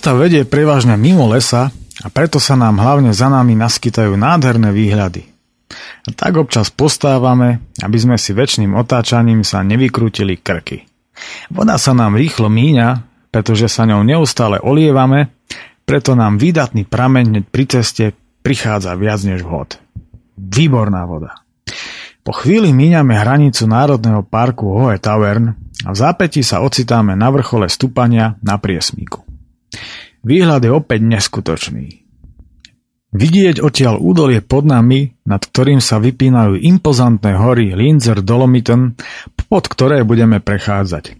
Cesta 0.10 0.26
vedie 0.26 0.42
prevažne 0.42 0.98
mimo 0.98 1.30
lesa 1.30 1.70
a 2.02 2.08
preto 2.10 2.42
sa 2.42 2.58
nám 2.58 2.82
hlavne 2.82 3.14
za 3.14 3.30
nami 3.30 3.54
naskytajú 3.54 4.18
nádherné 4.18 4.74
výhľady. 4.74 5.22
A 6.02 6.10
tak 6.18 6.34
občas 6.34 6.74
postávame, 6.74 7.62
aby 7.78 7.94
sme 8.02 8.18
si 8.18 8.34
väčšným 8.34 8.74
otáčaním 8.74 9.46
sa 9.46 9.62
nevykrútili 9.62 10.42
krky. 10.42 10.90
Voda 11.54 11.78
sa 11.78 11.94
nám 11.94 12.18
rýchlo 12.18 12.50
míňa, 12.50 13.06
pretože 13.30 13.70
sa 13.70 13.86
ňou 13.86 14.02
neustále 14.02 14.58
olievame 14.58 15.30
preto 15.86 16.18
nám 16.18 16.42
výdatný 16.42 16.90
prameň 16.90 17.24
hneď 17.30 17.46
pri 17.46 17.64
ceste 17.70 18.18
prichádza 18.42 18.98
viac 18.98 19.22
než 19.22 19.46
vhod. 19.46 19.78
Výborná 20.42 21.06
voda. 21.06 21.38
Po 22.26 22.34
chvíli 22.34 22.74
míňame 22.74 23.14
hranicu 23.14 23.70
Národného 23.70 24.26
parku 24.26 24.74
Hohe 24.74 24.98
Tavern 24.98 25.54
a 25.86 25.94
v 25.94 25.98
zápäti 26.02 26.42
sa 26.42 26.66
ocitáme 26.66 27.14
na 27.14 27.30
vrchole 27.30 27.70
stúpania 27.70 28.42
na 28.42 28.58
priesmíku. 28.58 29.30
Výhľad 30.24 30.62
je 30.66 30.72
opäť 30.72 31.00
neskutočný. 31.06 31.86
Vidieť 33.10 33.66
odtiaľ 33.66 33.98
údolie 33.98 34.46
pod 34.46 34.70
nami, 34.70 35.18
nad 35.26 35.42
ktorým 35.42 35.82
sa 35.82 35.98
vypínajú 35.98 36.62
impozantné 36.62 37.34
hory 37.42 37.74
Linzer 37.74 38.22
Dolomiten, 38.22 38.94
pod 39.50 39.66
ktoré 39.66 40.06
budeme 40.06 40.38
prechádzať. 40.38 41.18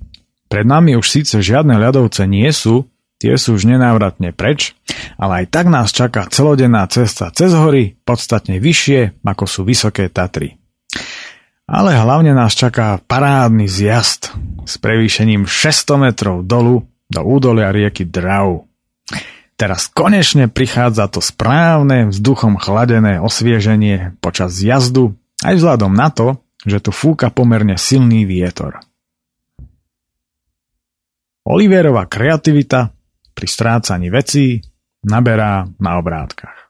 Pred 0.50 0.66
nami 0.66 0.94
už 0.94 1.06
síce 1.10 1.42
žiadne 1.42 1.78
ľadovce 1.82 2.30
nie 2.30 2.50
sú, 2.54 2.86
Tie 3.20 3.36
sú 3.36 3.60
už 3.60 3.68
nenávratne 3.68 4.32
preč, 4.32 4.80
ale 5.20 5.44
aj 5.44 5.46
tak 5.52 5.68
nás 5.68 5.92
čaká 5.92 6.24
celodenná 6.32 6.88
cesta 6.88 7.28
cez 7.36 7.52
hory, 7.52 8.00
podstatne 8.08 8.64
vyššie, 8.64 9.20
ako 9.28 9.44
sú 9.44 9.68
Vysoké 9.68 10.08
Tatry. 10.08 10.56
Ale 11.68 12.00
hlavne 12.00 12.32
nás 12.32 12.56
čaká 12.56 12.96
parádny 13.04 13.68
zjazd 13.68 14.32
s 14.64 14.80
prevýšením 14.80 15.44
600 15.44 16.00
metrov 16.00 16.48
dolu 16.48 16.88
do 17.12 17.22
údolia 17.28 17.76
rieky 17.76 18.08
Drau. 18.08 18.69
Teraz 19.60 19.92
konečne 19.92 20.48
prichádza 20.48 21.12
to 21.12 21.20
správne 21.20 22.08
vzduchom 22.08 22.56
chladené 22.56 23.20
osvieženie 23.20 24.16
počas 24.24 24.56
jazdu, 24.56 25.20
aj 25.44 25.60
vzhľadom 25.60 25.92
na 25.92 26.08
to, 26.08 26.40
že 26.64 26.80
tu 26.80 26.96
fúka 26.96 27.28
pomerne 27.28 27.76
silný 27.76 28.24
vietor. 28.24 28.80
Oliverová 31.44 32.08
kreativita 32.08 32.92
pri 33.36 33.48
strácaní 33.48 34.12
vecí 34.12 34.60
naberá 35.04 35.66
na 35.80 35.92
obrátkach. 35.98 36.70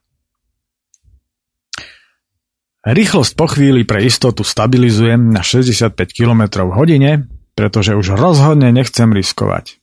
Rýchlosť 2.79 3.31
po 3.35 3.45
chvíli 3.51 3.83
pre 3.83 4.07
istotu 4.07 4.47
stabilizujem 4.47 5.35
na 5.35 5.43
65 5.43 5.99
km 6.15 6.63
hodine, 6.71 7.27
pretože 7.53 7.91
už 7.91 8.15
rozhodne 8.15 8.71
nechcem 8.71 9.11
riskovať. 9.11 9.78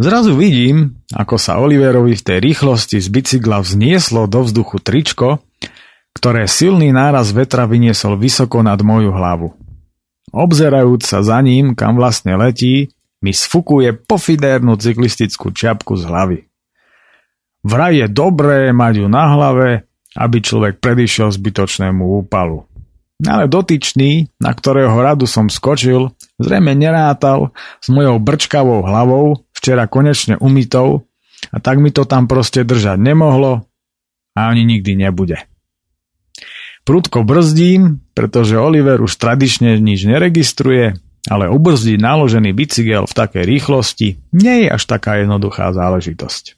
Zrazu 0.00 0.32
vidím, 0.36 1.00
ako 1.12 1.36
sa 1.36 1.60
Oliverovi 1.60 2.16
v 2.16 2.24
tej 2.24 2.38
rýchlosti 2.40 2.98
z 2.98 3.08
bicykla 3.10 3.60
vznieslo 3.60 4.24
do 4.24 4.46
vzduchu 4.46 4.80
tričko, 4.80 5.44
ktoré 6.16 6.50
silný 6.50 6.90
náraz 6.90 7.30
vetra 7.30 7.68
vyniesol 7.68 8.18
vysoko 8.18 8.64
nad 8.64 8.80
moju 8.82 9.14
hlavu. 9.14 9.48
Obzerajúc 10.30 11.02
sa 11.02 11.26
za 11.26 11.42
ním, 11.42 11.74
kam 11.74 11.98
vlastne 11.98 12.38
letí, 12.38 12.94
mi 13.20 13.36
sfukuje 13.36 13.92
pofidérnu 13.92 14.78
cyklistickú 14.80 15.52
čiapku 15.52 15.98
z 15.98 16.02
hlavy. 16.08 16.38
Vraj 17.60 17.92
je 18.00 18.06
dobré 18.08 18.72
mať 18.72 19.04
ju 19.04 19.06
na 19.12 19.36
hlave, 19.36 19.84
aby 20.16 20.36
človek 20.40 20.80
predišiel 20.80 21.28
zbytočnému 21.28 22.24
úpalu. 22.24 22.64
Ale 23.20 23.52
dotyčný, 23.52 24.32
na 24.40 24.56
ktorého 24.56 24.96
radu 24.96 25.28
som 25.28 25.52
skočil, 25.52 26.08
zrejme 26.40 26.72
nerátal 26.72 27.52
s 27.84 27.92
mojou 27.92 28.16
brčkavou 28.16 28.80
hlavou, 28.80 29.44
včera 29.60 29.84
konečne 29.84 30.40
umytou, 30.40 31.04
a 31.52 31.56
tak 31.60 31.80
mi 31.80 31.92
to 31.92 32.08
tam 32.08 32.28
proste 32.28 32.64
držať 32.64 33.00
nemohlo 33.00 33.64
a 34.36 34.40
ani 34.48 34.64
nikdy 34.64 34.96
nebude. 34.96 35.40
Prudko 36.84 37.24
brzdím, 37.28 38.00
pretože 38.16 38.56
Oliver 38.56 39.04
už 39.04 39.20
tradične 39.20 39.76
nič 39.76 40.08
neregistruje, 40.08 40.96
ale 41.28 41.52
ubrzdiť 41.52 42.00
naložený 42.00 42.56
bicykel 42.56 43.04
v 43.04 43.16
takej 43.16 43.44
rýchlosti 43.44 44.08
nie 44.32 44.64
je 44.64 44.68
až 44.72 44.82
taká 44.88 45.20
jednoduchá 45.20 45.76
záležitosť. 45.76 46.56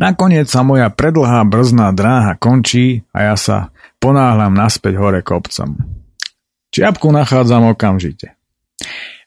Nakoniec 0.00 0.48
sa 0.48 0.64
moja 0.64 0.88
predlhá 0.88 1.44
brzná 1.44 1.92
dráha 1.92 2.34
končí 2.36 3.04
a 3.12 3.32
ja 3.32 3.36
sa 3.36 3.70
ponáhľam 4.00 4.52
naspäť 4.52 4.96
hore 4.96 5.20
kopcom. 5.20 5.76
Čiapku 6.72 7.08
nachádzam 7.08 7.72
okamžite. 7.72 8.36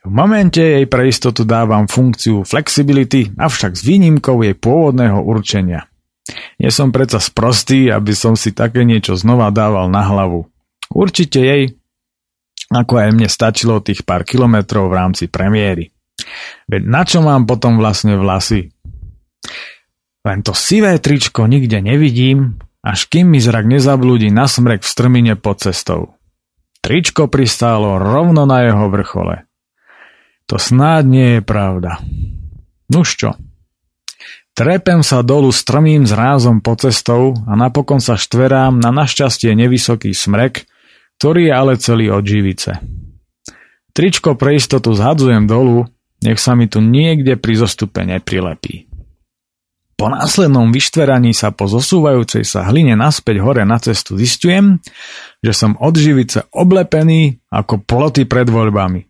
V 0.09 0.17
momente 0.17 0.57
jej 0.57 0.89
pre 0.89 1.05
istotu 1.05 1.45
dávam 1.45 1.85
funkciu 1.85 2.41
flexibility, 2.41 3.29
avšak 3.29 3.77
s 3.77 3.85
výnimkou 3.85 4.41
jej 4.41 4.57
pôvodného 4.57 5.21
určenia. 5.21 5.85
Nie 6.57 6.73
som 6.73 6.89
predsa 6.89 7.21
sprostý, 7.21 7.93
aby 7.93 8.17
som 8.17 8.33
si 8.33 8.49
také 8.49 8.81
niečo 8.89 9.13
znova 9.13 9.53
dával 9.53 9.85
na 9.93 10.01
hlavu. 10.01 10.49
Určite 10.89 11.45
jej, 11.45 11.77
ako 12.73 13.05
aj 13.05 13.09
mne 13.13 13.29
stačilo 13.29 13.85
tých 13.85 14.01
pár 14.01 14.25
kilometrov 14.25 14.89
v 14.89 14.97
rámci 14.97 15.29
premiéry. 15.29 15.93
Veď 16.65 16.81
na 16.89 17.05
čo 17.05 17.21
mám 17.21 17.45
potom 17.45 17.77
vlastne 17.77 18.17
vlasy? 18.17 18.73
Len 20.25 20.41
to 20.41 20.57
sivé 20.57 20.97
tričko 20.97 21.45
nikde 21.45 21.85
nevidím, 21.85 22.57
až 22.81 23.05
kým 23.05 23.29
mi 23.29 23.37
zrak 23.37 23.69
nezablúdi 23.69 24.33
na 24.33 24.49
smrek 24.49 24.81
v 24.81 24.89
strmine 24.89 25.33
pod 25.37 25.69
cestou. 25.69 26.17
Tričko 26.81 27.29
pristálo 27.29 28.01
rovno 28.01 28.49
na 28.49 28.65
jeho 28.65 28.89
vrchole. 28.89 29.48
To 30.49 30.57
snáď 30.57 31.03
nie 31.05 31.27
je 31.37 31.41
pravda. 31.45 32.01
Nuž 32.89 33.13
čo? 33.13 33.37
Trepem 34.57 35.05
sa 35.05 35.21
dolu 35.21 35.53
strmým 35.53 36.03
zrázom 36.09 36.59
po 36.59 36.73
cestou 36.75 37.37
a 37.47 37.53
napokon 37.53 38.01
sa 38.01 38.17
štverám 38.17 38.81
na 38.81 38.89
našťastie 38.91 39.53
nevysoký 39.55 40.11
smrek, 40.11 40.65
ktorý 41.21 41.47
je 41.47 41.53
ale 41.53 41.73
celý 41.79 42.11
od 42.11 42.25
živice. 42.25 42.81
Tričko 43.93 44.35
pre 44.35 44.57
istotu 44.57 44.91
zhadzujem 44.91 45.45
dolu, 45.45 45.85
nech 46.25 46.41
sa 46.41 46.57
mi 46.57 46.67
tu 46.67 46.83
niekde 46.83 47.39
pri 47.39 47.55
zostupe 47.55 48.03
neprilepí. 48.03 48.89
Po 49.99 50.07
následnom 50.07 50.71
vyštveraní 50.71 51.35
sa 51.35 51.51
po 51.51 51.67
zosúvajúcej 51.67 52.47
sa 52.47 52.63
hline 52.71 52.95
naspäť 52.95 53.43
hore 53.43 53.67
na 53.67 53.75
cestu 53.83 54.15
zistujem, 54.15 54.79
že 55.43 55.51
som 55.51 55.75
od 55.75 55.91
živice 55.99 56.47
oblepený 56.55 57.43
ako 57.51 57.83
ploty 57.83 58.23
pred 58.23 58.47
voľbami. 58.47 59.08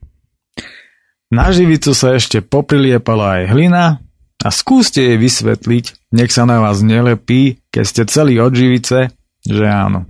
Na 1.29 1.53
živicu 1.53 1.93
sa 1.93 2.17
ešte 2.17 2.41
popriliepala 2.41 3.41
aj 3.41 3.43
hlina 3.53 4.01
a 4.41 4.49
skúste 4.49 5.05
jej 5.05 5.17
vysvetliť, 5.21 6.09
nech 6.17 6.33
sa 6.33 6.49
na 6.49 6.57
vás 6.57 6.81
nelepí, 6.81 7.61
keď 7.69 7.83
ste 7.85 8.03
celý 8.09 8.41
od 8.41 8.57
živice, 8.57 9.13
že 9.45 9.65
áno. 9.69 10.09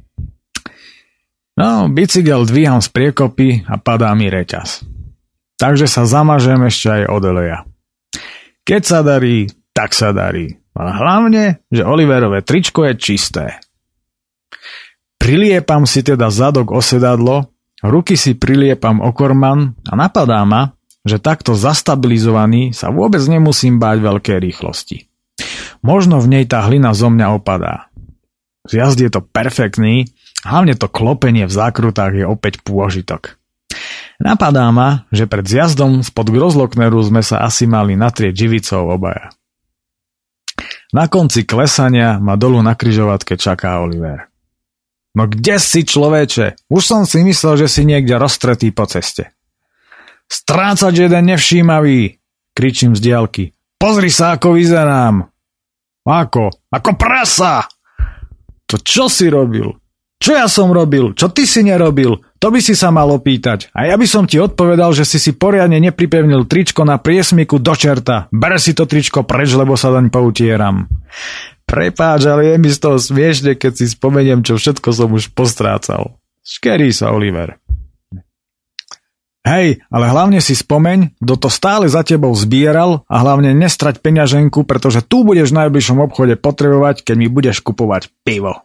No, 1.59 1.91
bicykel 1.91 2.47
dvíham 2.47 2.79
z 2.79 2.87
priekopy 2.95 3.67
a 3.67 3.75
padá 3.75 4.15
mi 4.15 4.31
reťaz. 4.31 4.87
Takže 5.59 5.91
sa 5.91 6.07
zamažem 6.07 6.63
ešte 6.63 6.87
aj 6.87 7.03
od 7.11 7.23
oleja. 7.27 7.59
Keď 8.63 8.81
sa 8.87 9.03
darí, 9.03 9.51
tak 9.75 9.91
sa 9.91 10.15
darí. 10.15 10.55
A 10.71 10.95
hlavne, 10.95 11.67
že 11.67 11.83
Oliverové 11.83 12.47
tričko 12.47 12.87
je 12.87 12.95
čisté. 12.95 13.59
Priliepam 15.19 15.83
si 15.83 15.99
teda 15.99 16.31
zadok 16.31 16.71
o 16.71 16.79
ruky 17.83 18.15
si 18.15 18.39
priliepam 18.39 19.03
o 19.03 19.11
korman 19.11 19.75
a 19.83 19.99
napadá 19.99 20.47
ma, 20.47 20.78
že 21.09 21.17
takto 21.17 21.57
zastabilizovaný 21.57 22.77
sa 22.77 22.93
vôbec 22.93 23.25
nemusím 23.25 23.81
báť 23.81 23.97
veľké 24.05 24.33
rýchlosti. 24.37 25.09
Možno 25.81 26.21
v 26.21 26.37
nej 26.37 26.45
tá 26.45 26.61
hlina 26.69 26.93
zo 26.93 27.09
mňa 27.09 27.27
opadá. 27.33 27.89
Z 28.69 28.77
jazdy 28.77 29.09
je 29.09 29.17
to 29.17 29.25
perfektný, 29.25 30.05
hlavne 30.45 30.77
to 30.77 30.85
klopenie 30.85 31.49
v 31.49 31.53
zákrutách 31.57 32.13
je 32.13 32.25
opäť 32.29 32.61
pôžitok. 32.61 33.39
Napadá 34.19 34.67
ma, 34.69 35.07
že 35.15 35.25
pred 35.25 35.47
zjazdom 35.47 36.03
spod 36.03 36.27
Grozlokneru 36.29 36.99
sme 37.01 37.23
sa 37.23 37.41
asi 37.41 37.65
mali 37.65 37.95
natrieť 37.95 38.35
živicou 38.35 38.91
obaja. 38.91 39.31
Na 40.91 41.07
konci 41.07 41.47
klesania 41.47 42.19
ma 42.19 42.35
dolu 42.35 42.59
na 42.59 42.75
kryžovatke 42.75 43.39
čaká 43.39 43.79
Oliver. 43.79 44.27
No 45.15 45.25
kde 45.25 45.55
si 45.57 45.87
človeče? 45.87 46.67
Už 46.67 46.83
som 46.83 47.01
si 47.07 47.23
myslel, 47.23 47.65
že 47.65 47.67
si 47.71 47.81
niekde 47.87 48.19
roztretý 48.19 48.75
po 48.75 48.85
ceste. 48.85 49.31
Strácať 50.29 51.09
jeden 51.09 51.33
nevšímavý, 51.33 52.21
kričím 52.53 52.93
z 52.93 53.01
diálky. 53.01 53.43
Pozri 53.81 54.13
sa, 54.13 54.37
ako 54.37 54.53
vyzerám. 54.53 55.25
Ako? 56.05 56.69
Ako 56.69 56.91
prasa! 56.93 57.65
To 58.69 58.77
čo 58.77 59.09
si 59.09 59.25
robil? 59.25 59.73
Čo 60.19 60.35
ja 60.35 60.45
som 60.51 60.69
robil? 60.69 61.15
Čo 61.15 61.31
ty 61.31 61.47
si 61.47 61.63
nerobil? 61.63 62.19
To 62.43 62.51
by 62.51 62.59
si 62.59 62.75
sa 62.75 62.91
mal 62.91 63.07
opýtať. 63.07 63.71
A 63.71 63.87
ja 63.87 63.95
by 63.95 64.03
som 64.03 64.27
ti 64.27 64.35
odpovedal, 64.35 64.91
že 64.91 65.07
si 65.07 65.15
si 65.15 65.31
poriadne 65.31 65.79
nepripevnil 65.79 66.43
tričko 66.43 66.83
na 66.83 66.99
priesmiku 66.99 67.57
do 67.57 67.71
čerta. 67.71 68.27
Ber 68.29 68.59
si 68.59 68.75
to 68.75 68.83
tričko 68.83 69.23
preč, 69.23 69.55
lebo 69.55 69.79
sa 69.79 69.95
daň 69.95 70.11
poutieram. 70.11 70.91
Prepáč, 71.63 72.27
ale 72.27 72.51
je 72.51 72.55
mi 72.59 72.67
z 72.67 72.79
toho 72.83 72.99
smiešne, 72.99 73.55
keď 73.55 73.71
si 73.79 73.85
spomeniem, 73.95 74.43
čo 74.43 74.59
všetko 74.59 74.91
som 74.91 75.09
už 75.15 75.31
postrácal. 75.31 76.19
Škerí 76.43 76.91
sa, 76.91 77.15
Oliver. 77.15 77.55
Hej, 79.49 79.81
ale 79.89 80.05
hlavne 80.13 80.45
si 80.45 80.53
spomeň, 80.53 81.17
kto 81.17 81.33
to 81.41 81.49
stále 81.49 81.89
za 81.89 82.05
tebou 82.05 82.29
zbieral 82.37 83.01
a 83.09 83.15
hlavne 83.25 83.57
nestrať 83.57 83.97
peňaženku, 83.97 84.61
pretože 84.61 85.01
tu 85.01 85.25
budeš 85.25 85.49
v 85.49 85.65
najbližšom 85.65 85.97
obchode 86.05 86.37
potrebovať, 86.37 87.01
keď 87.01 87.15
mi 87.17 87.25
budeš 87.33 87.65
kupovať 87.65 88.13
pivo. 88.21 88.61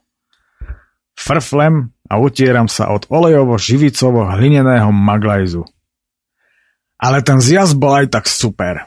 Frflem 1.16 1.88
a 2.04 2.20
utieram 2.20 2.68
sa 2.68 2.92
od 2.92 3.08
olejovo-živicovo-hlineného 3.08 4.92
maglajzu. 4.92 5.64
Ale 7.00 7.24
ten 7.24 7.40
zjazd 7.40 7.80
bol 7.80 8.04
aj 8.04 8.12
tak 8.12 8.28
super. 8.28 8.84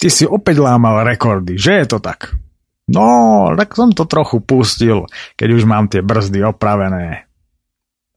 Ty 0.00 0.08
si 0.08 0.24
opäť 0.24 0.56
lámal 0.64 1.04
rekordy, 1.04 1.60
že 1.60 1.84
je 1.84 1.86
to 1.92 1.98
tak? 2.00 2.32
No, 2.88 3.52
tak 3.52 3.76
som 3.76 3.92
to 3.92 4.08
trochu 4.08 4.40
pustil, 4.40 5.04
keď 5.36 5.48
už 5.52 5.68
mám 5.68 5.92
tie 5.92 6.00
brzdy 6.00 6.48
opravené. 6.48 7.28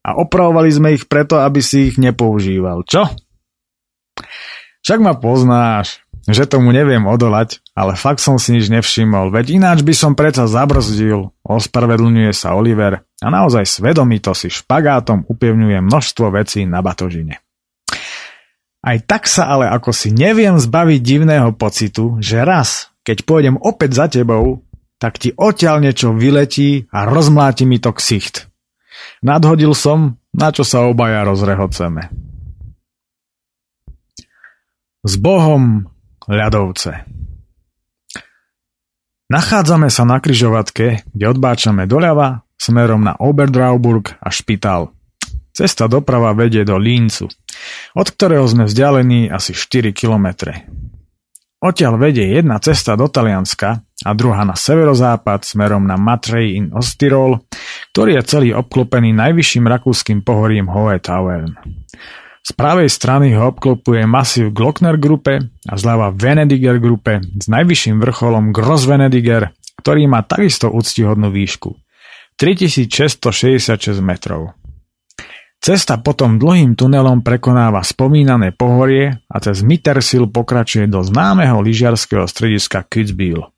A 0.08 0.16
opravovali 0.16 0.72
sme 0.72 0.96
ich 0.96 1.12
preto, 1.12 1.44
aby 1.44 1.60
si 1.60 1.92
ich 1.92 2.00
nepoužíval, 2.00 2.88
čo? 2.88 3.12
Však 4.88 5.04
ma 5.04 5.20
poznáš, 5.20 6.00
že 6.28 6.48
tomu 6.48 6.72
neviem 6.72 7.04
odolať, 7.04 7.60
ale 7.76 8.00
fakt 8.00 8.24
som 8.24 8.40
si 8.40 8.56
nič 8.56 8.72
nevšimol, 8.72 9.36
veď 9.36 9.60
ináč 9.60 9.84
by 9.84 9.92
som 9.92 10.16
predsa 10.16 10.48
zabrzdil, 10.48 11.36
ospravedlňuje 11.44 12.32
sa 12.32 12.56
Oliver 12.56 13.04
a 13.20 13.28
naozaj 13.28 13.68
svedomito 13.68 14.32
si 14.32 14.48
špagátom 14.48 15.28
upevňuje 15.28 15.84
množstvo 15.84 16.32
vecí 16.32 16.64
na 16.64 16.80
batožine. 16.80 17.44
Aj 18.80 18.98
tak 19.04 19.28
sa 19.28 19.52
ale 19.52 19.68
ako 19.68 19.92
si 19.92 20.16
neviem 20.16 20.56
zbaviť 20.56 21.00
divného 21.04 21.52
pocitu, 21.52 22.16
že 22.24 22.48
raz, 22.48 22.96
keď 23.04 23.28
pôjdem 23.28 23.56
opäť 23.60 23.92
za 23.92 24.08
tebou, 24.08 24.64
tak 25.00 25.20
ti 25.20 25.36
odtiaľ 25.36 25.84
niečo 25.84 26.16
vyletí 26.16 26.88
a 26.96 27.04
rozmláti 27.04 27.68
mi 27.68 27.84
to 27.84 27.92
ksicht. 27.92 28.47
Nadhodil 29.26 29.74
som, 29.74 30.22
na 30.34 30.54
čo 30.54 30.62
sa 30.62 30.86
obaja 30.86 31.26
rozrehoceme. 31.26 32.10
S 35.08 35.14
Bohom 35.18 35.88
ľadovce. 36.28 37.08
Nachádzame 39.28 39.92
sa 39.92 40.08
na 40.08 40.24
kryžovatke, 40.24 41.04
kde 41.12 41.26
odbáčame 41.28 41.84
doľava 41.84 42.48
smerom 42.56 43.04
na 43.04 43.20
Oberdrauburg 43.20 44.16
a 44.24 44.32
Špital. 44.32 44.96
Cesta 45.52 45.90
doprava 45.90 46.32
vedie 46.38 46.62
do 46.62 46.78
Líncu, 46.78 47.28
od 47.98 48.08
ktorého 48.08 48.46
sme 48.46 48.70
vzdialení 48.70 49.28
asi 49.28 49.58
4 49.58 49.90
kilometre. 49.92 50.70
Odtiaľ 51.58 51.98
vedie 51.98 52.38
jedna 52.38 52.62
cesta 52.62 52.94
do 52.94 53.10
Talianska 53.10 53.82
a 53.82 54.10
druhá 54.14 54.46
na 54.46 54.54
severozápad 54.54 55.42
smerom 55.42 55.90
na 55.90 55.98
Matrej 55.98 56.54
in 56.54 56.66
Ostirol, 56.70 57.42
ktorý 57.98 58.22
je 58.22 58.30
celý 58.30 58.50
obklopený 58.54 59.10
najvyšším 59.18 59.66
rakúskym 59.66 60.22
pohorím 60.22 60.70
Hohe 60.70 61.02
Tauern. 61.02 61.58
Z 62.46 62.54
pravej 62.54 62.94
strany 62.94 63.34
ho 63.34 63.50
obklopuje 63.50 64.06
masív 64.06 64.54
Glockner 64.54 65.02
grupe 65.02 65.50
a 65.50 65.74
zľava 65.74 66.14
Venediger 66.14 66.78
grupe 66.78 67.26
s 67.26 67.50
najvyšším 67.50 68.06
vrcholom 68.06 68.54
Gross 68.54 68.86
Venediger, 68.86 69.50
ktorý 69.82 70.06
má 70.06 70.22
takisto 70.24 70.70
úctihodnú 70.70 71.34
výšku. 71.34 71.74
3666 72.38 73.98
metrov. 73.98 74.54
Cesta 75.58 76.00
potom 76.00 76.38
dlhým 76.38 76.78
tunelom 76.78 77.26
prekonáva 77.26 77.82
spomínané 77.82 78.54
pohorie 78.54 79.20
a 79.28 79.36
cez 79.42 79.66
Mittersil 79.66 80.30
pokračuje 80.30 80.86
do 80.88 81.02
známeho 81.02 81.60
lyžiarského 81.60 82.30
strediska 82.30 82.86
Kitzbühel. 82.86 83.50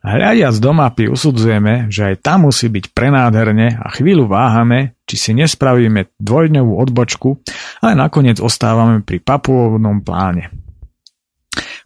Hľadiac 0.00 0.56
do 0.56 0.72
mapy 0.72 1.04
usudzujeme, 1.12 1.92
že 1.92 2.12
aj 2.12 2.24
tam 2.24 2.48
musí 2.48 2.72
byť 2.72 2.96
prenádherne 2.96 3.76
a 3.76 3.92
chvíľu 3.92 4.32
váhame, 4.32 4.96
či 5.04 5.16
si 5.20 5.30
nespravíme 5.36 6.16
dvojdňovú 6.16 6.72
odbočku, 6.72 7.44
ale 7.84 7.92
nakoniec 7.92 8.40
ostávame 8.40 9.04
pri 9.04 9.20
papuovnom 9.20 10.00
pláne. 10.00 10.48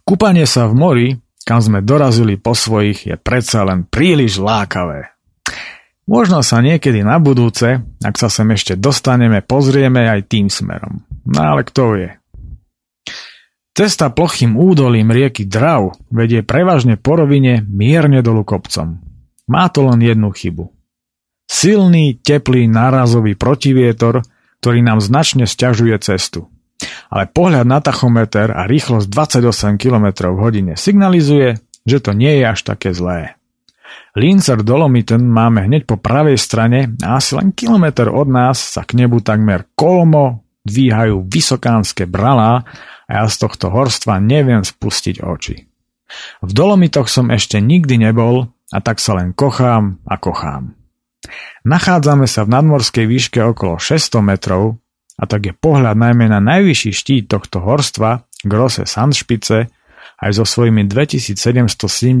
Kúpanie 0.07 0.47
sa 0.47 0.71
v 0.71 0.73
mori, 0.79 1.07
kam 1.43 1.59
sme 1.59 1.83
dorazili 1.83 2.39
po 2.39 2.55
svojich, 2.55 3.03
je 3.03 3.15
predsa 3.19 3.67
len 3.67 3.83
príliš 3.83 4.39
lákavé. 4.39 5.14
Možno 6.05 6.45
sa 6.45 6.61
niekedy 6.61 7.01
na 7.01 7.17
budúce, 7.17 7.81
ak 8.05 8.15
sa 8.21 8.29
sem 8.29 8.45
ešte 8.53 8.77
dostaneme, 8.77 9.41
pozrieme 9.41 10.05
aj 10.05 10.29
tým 10.29 10.53
smerom. 10.53 11.01
No 11.25 11.39
ale 11.41 11.65
kto 11.65 11.97
vie. 11.97 12.09
Cesta 13.75 14.13
plochým 14.13 14.55
údolím 14.55 15.11
rieky 15.11 15.43
Drav 15.49 15.97
vedie 16.07 16.45
prevažne 16.45 16.95
po 16.95 17.19
rovine 17.19 17.65
mierne 17.67 18.23
dolu 18.23 18.47
kopcom. 18.47 19.01
Má 19.49 19.65
to 19.73 19.83
len 19.89 19.99
jednu 19.99 20.31
chybu. 20.31 20.71
Silný, 21.45 22.17
teplý, 22.21 22.69
nárazový 22.69 23.35
protivietor, 23.35 24.23
ktorý 24.61 24.79
nám 24.79 25.03
značne 25.03 25.45
stiažuje 25.45 25.97
cestu. 25.99 26.47
Ale 27.09 27.29
pohľad 27.29 27.65
na 27.65 27.81
tachometer 27.81 28.53
a 28.53 28.69
rýchlosť 28.69 29.09
28 29.09 29.81
km 29.81 30.31
hodine 30.37 30.73
signalizuje, 30.79 31.59
že 31.83 31.97
to 31.99 32.13
nie 32.13 32.41
je 32.41 32.45
až 32.45 32.59
také 32.63 32.93
zlé. 32.93 33.37
Linzer 34.15 34.63
Dolomiten 34.63 35.27
máme 35.27 35.67
hneď 35.67 35.83
po 35.83 35.99
pravej 35.99 36.39
strane 36.39 36.95
a 37.03 37.19
asi 37.19 37.35
len 37.35 37.51
kilometr 37.51 38.07
od 38.07 38.31
nás 38.31 38.57
sa 38.57 38.87
k 38.87 38.95
nebu 38.95 39.19
takmer 39.19 39.67
kolmo 39.75 40.45
dvíhajú 40.63 41.27
vysokánske 41.27 42.07
bralá 42.07 42.63
a 43.05 43.11
ja 43.11 43.25
z 43.27 43.35
tohto 43.43 43.69
horstva 43.69 44.23
neviem 44.23 44.63
spustiť 44.63 45.21
oči. 45.21 45.55
V 46.41 46.51
Dolomitoch 46.53 47.11
som 47.11 47.29
ešte 47.29 47.59
nikdy 47.59 48.01
nebol 48.01 48.49
a 48.71 48.77
tak 48.81 49.03
sa 49.03 49.19
len 49.19 49.35
kochám 49.35 49.99
a 50.07 50.15
kochám. 50.17 50.73
Nachádzame 51.65 52.29
sa 52.29 52.45
v 52.45 52.53
nadmorskej 52.53 53.05
výške 53.09 53.41
okolo 53.41 53.81
600 53.81 54.21
metrov 54.21 54.77
a 55.17 55.23
tak 55.25 55.49
je 55.49 55.53
pohľad 55.55 55.97
najmä 55.97 56.29
na 56.29 56.39
najvyšší 56.39 56.91
štít 56.93 57.25
tohto 57.31 57.63
horstva, 57.63 58.27
Grosse 58.45 58.85
Sandšpice, 58.85 59.71
aj 60.25 60.31
so 60.41 60.45
svojimi 60.45 60.89
2770 60.89 62.17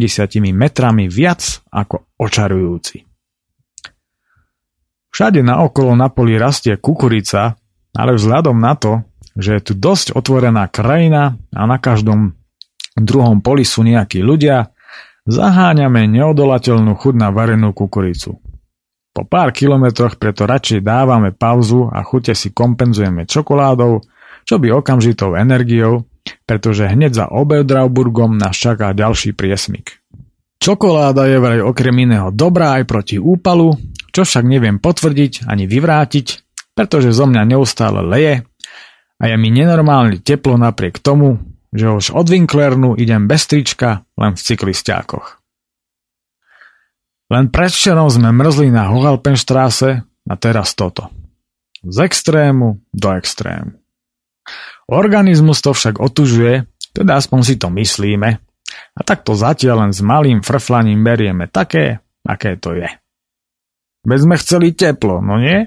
metrami 0.53 1.09
viac 1.09 1.65
ako 1.73 2.05
očarujúci. 2.21 3.01
Všade 5.09 5.41
naokolo 5.41 5.97
na 5.97 6.13
poli 6.13 6.37
rastie 6.37 6.77
kukurica, 6.77 7.57
ale 7.97 8.11
vzhľadom 8.13 8.61
na 8.61 8.77
to, 8.77 9.01
že 9.33 9.57
je 9.57 9.61
tu 9.71 9.73
dosť 9.73 10.13
otvorená 10.13 10.69
krajina 10.69 11.33
a 11.49 11.61
na 11.65 11.81
každom 11.81 12.37
druhom 12.93 13.41
poli 13.41 13.65
sú 13.65 13.81
nejakí 13.81 14.21
ľudia, 14.21 14.69
zaháňame 15.25 16.05
neodolateľnú 16.05 16.93
chud 17.01 17.17
na 17.17 17.33
varenú 17.33 17.73
kukuricu. 17.73 18.37
Po 19.15 19.23
pár 19.23 19.55
kilometroch 19.55 20.19
preto 20.19 20.43
radšej 20.43 20.83
dávame 20.83 21.31
pauzu 21.31 21.87
a 21.87 22.03
chute 22.03 22.35
si 22.35 22.51
kompenzujeme 22.51 23.23
čokoládou, 23.23 24.03
čo 24.43 24.55
by 24.59 24.67
okamžitou 24.75 25.39
energiou 25.39 26.03
pretože 26.45 26.89
hneď 26.89 27.11
za 27.13 27.25
Oberdrauburgom 27.29 28.37
nás 28.37 28.57
čaká 28.57 28.91
ďalší 28.93 29.33
priesmik. 29.33 30.01
Čokoláda 30.59 31.27
je 31.29 31.37
vraj 31.37 31.61
okrem 31.61 31.93
iného 32.09 32.33
dobrá 32.33 32.81
aj 32.81 32.83
proti 32.89 33.17
úpalu, 33.21 33.75
čo 34.09 34.23
však 34.23 34.45
neviem 34.47 34.79
potvrdiť 34.79 35.45
ani 35.45 35.67
vyvrátiť, 35.67 36.27
pretože 36.73 37.13
zo 37.13 37.27
mňa 37.27 37.43
neustále 37.45 38.01
leje 38.01 38.47
a 39.19 39.23
je 39.29 39.35
mi 39.37 39.51
nenormálne 39.51 40.19
teplo 40.23 40.57
napriek 40.57 40.99
tomu, 40.99 41.39
že 41.75 41.91
už 41.91 42.15
od 42.15 42.27
Winklernu 42.31 42.95
idem 42.95 43.27
bez 43.27 43.47
trička 43.51 44.07
len 44.15 44.33
v 44.33 44.41
cyklistiákoch. 44.41 45.43
Len 47.25 47.49
predvčerom 47.49 48.07
sme 48.07 48.29
mrzli 48.31 48.69
na 48.69 48.87
Hohalpenstraße 48.89 49.91
a 50.05 50.33
teraz 50.37 50.77
toto. 50.77 51.09
Z 51.85 52.05
extrému 52.05 52.81
do 52.93 53.09
extrému. 53.13 53.77
Organizmus 54.85 55.65
to 55.65 55.73
však 55.73 55.97
otužuje, 55.97 56.69
teda 56.93 57.17
aspoň 57.17 57.39
si 57.41 57.55
to 57.57 57.73
myslíme, 57.73 58.29
a 58.95 59.01
tak 59.03 59.27
to 59.27 59.35
zatiaľ 59.35 59.87
len 59.87 59.91
s 59.91 59.99
malým 59.99 60.39
frflaním 60.45 61.03
berieme 61.03 61.49
také, 61.49 61.99
aké 62.23 62.55
to 62.55 62.77
je. 62.77 62.87
Veď 64.05 64.19
sme 64.21 64.35
chceli 64.37 64.77
teplo, 64.77 65.19
no 65.19 65.41
nie? 65.41 65.65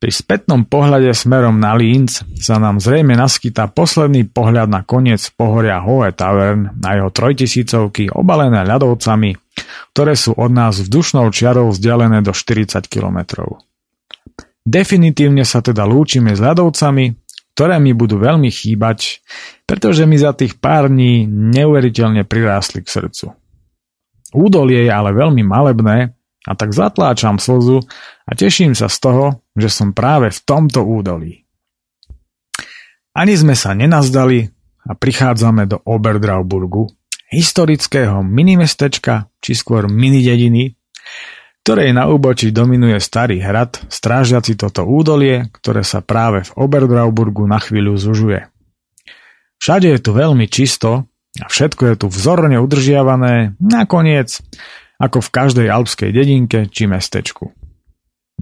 Pri 0.00 0.12
spätnom 0.16 0.64
pohľade 0.64 1.12
smerom 1.12 1.60
na 1.60 1.76
Linz 1.76 2.24
sa 2.40 2.56
nám 2.56 2.80
zrejme 2.80 3.12
naskytá 3.12 3.68
posledný 3.68 4.24
pohľad 4.32 4.72
na 4.72 4.80
koniec 4.80 5.20
pohoria 5.36 5.76
Hohe 5.84 6.16
Tavern 6.16 6.72
na 6.80 6.96
jeho 6.96 7.12
trojtisícovky 7.12 8.08
obalené 8.08 8.64
ľadovcami, 8.64 9.36
ktoré 9.92 10.16
sú 10.16 10.32
od 10.40 10.48
nás 10.56 10.80
vzdušnou 10.80 11.28
čiarou 11.28 11.68
vzdialené 11.68 12.24
do 12.24 12.32
40 12.32 12.80
kilometrov. 12.88 13.60
Definitívne 14.64 15.44
sa 15.44 15.60
teda 15.60 15.84
lúčime 15.84 16.32
s 16.32 16.40
ľadovcami 16.40 17.29
ktoré 17.60 17.76
mi 17.76 17.92
budú 17.92 18.16
veľmi 18.16 18.48
chýbať, 18.48 19.20
pretože 19.68 20.08
mi 20.08 20.16
za 20.16 20.32
tých 20.32 20.56
pár 20.56 20.88
dní 20.88 21.28
neuveriteľne 21.28 22.24
prirástli 22.24 22.80
k 22.80 22.88
srdcu. 22.88 23.36
Údolie 24.32 24.88
je 24.88 24.92
ale 24.96 25.12
veľmi 25.12 25.44
malebné 25.44 26.16
a 26.48 26.52
tak 26.56 26.72
zatláčam 26.72 27.36
slzu 27.36 27.84
a 28.24 28.32
teším 28.32 28.72
sa 28.72 28.88
z 28.88 28.96
toho, 29.04 29.24
že 29.52 29.68
som 29.68 29.92
práve 29.92 30.32
v 30.32 30.40
tomto 30.40 30.88
údolí. 30.88 31.44
Ani 33.12 33.36
sme 33.36 33.52
sa 33.52 33.76
nenazdali 33.76 34.48
a 34.88 34.96
prichádzame 34.96 35.68
do 35.68 35.84
Oberdrauburgu, 35.84 36.88
historického 37.28 38.24
minimestečka, 38.24 39.28
či 39.44 39.52
skôr 39.52 39.84
minidediny, 39.84 40.80
ktorej 41.70 41.94
na 41.94 42.10
úbočí 42.10 42.50
dominuje 42.50 42.98
starý 42.98 43.38
hrad, 43.38 43.78
strážiaci 43.86 44.58
toto 44.58 44.82
údolie, 44.82 45.54
ktoré 45.54 45.86
sa 45.86 46.02
práve 46.02 46.42
v 46.42 46.66
Oberdrauburgu 46.66 47.46
na 47.46 47.62
chvíľu 47.62 47.94
zužuje. 47.94 48.50
Všade 49.62 49.94
je 49.94 50.02
tu 50.02 50.10
veľmi 50.10 50.50
čisto 50.50 51.06
a 51.38 51.46
všetko 51.46 51.82
je 51.86 51.94
tu 51.94 52.06
vzorne 52.10 52.58
udržiavané, 52.58 53.54
nakoniec, 53.62 54.42
ako 54.98 55.22
v 55.22 55.30
každej 55.30 55.70
alpskej 55.70 56.10
dedinke 56.10 56.66
či 56.66 56.90
mestečku. 56.90 57.54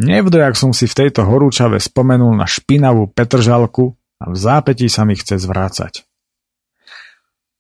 Nevdojak 0.00 0.56
som 0.56 0.72
si 0.72 0.88
v 0.88 0.96
tejto 0.96 1.28
horúčave 1.28 1.84
spomenul 1.84 2.32
na 2.32 2.48
špinavú 2.48 3.12
petržalku 3.12 3.92
a 4.24 4.32
v 4.32 4.36
zápätí 4.40 4.88
sa 4.88 5.04
mi 5.04 5.20
chce 5.20 5.36
zvrácať. 5.36 6.00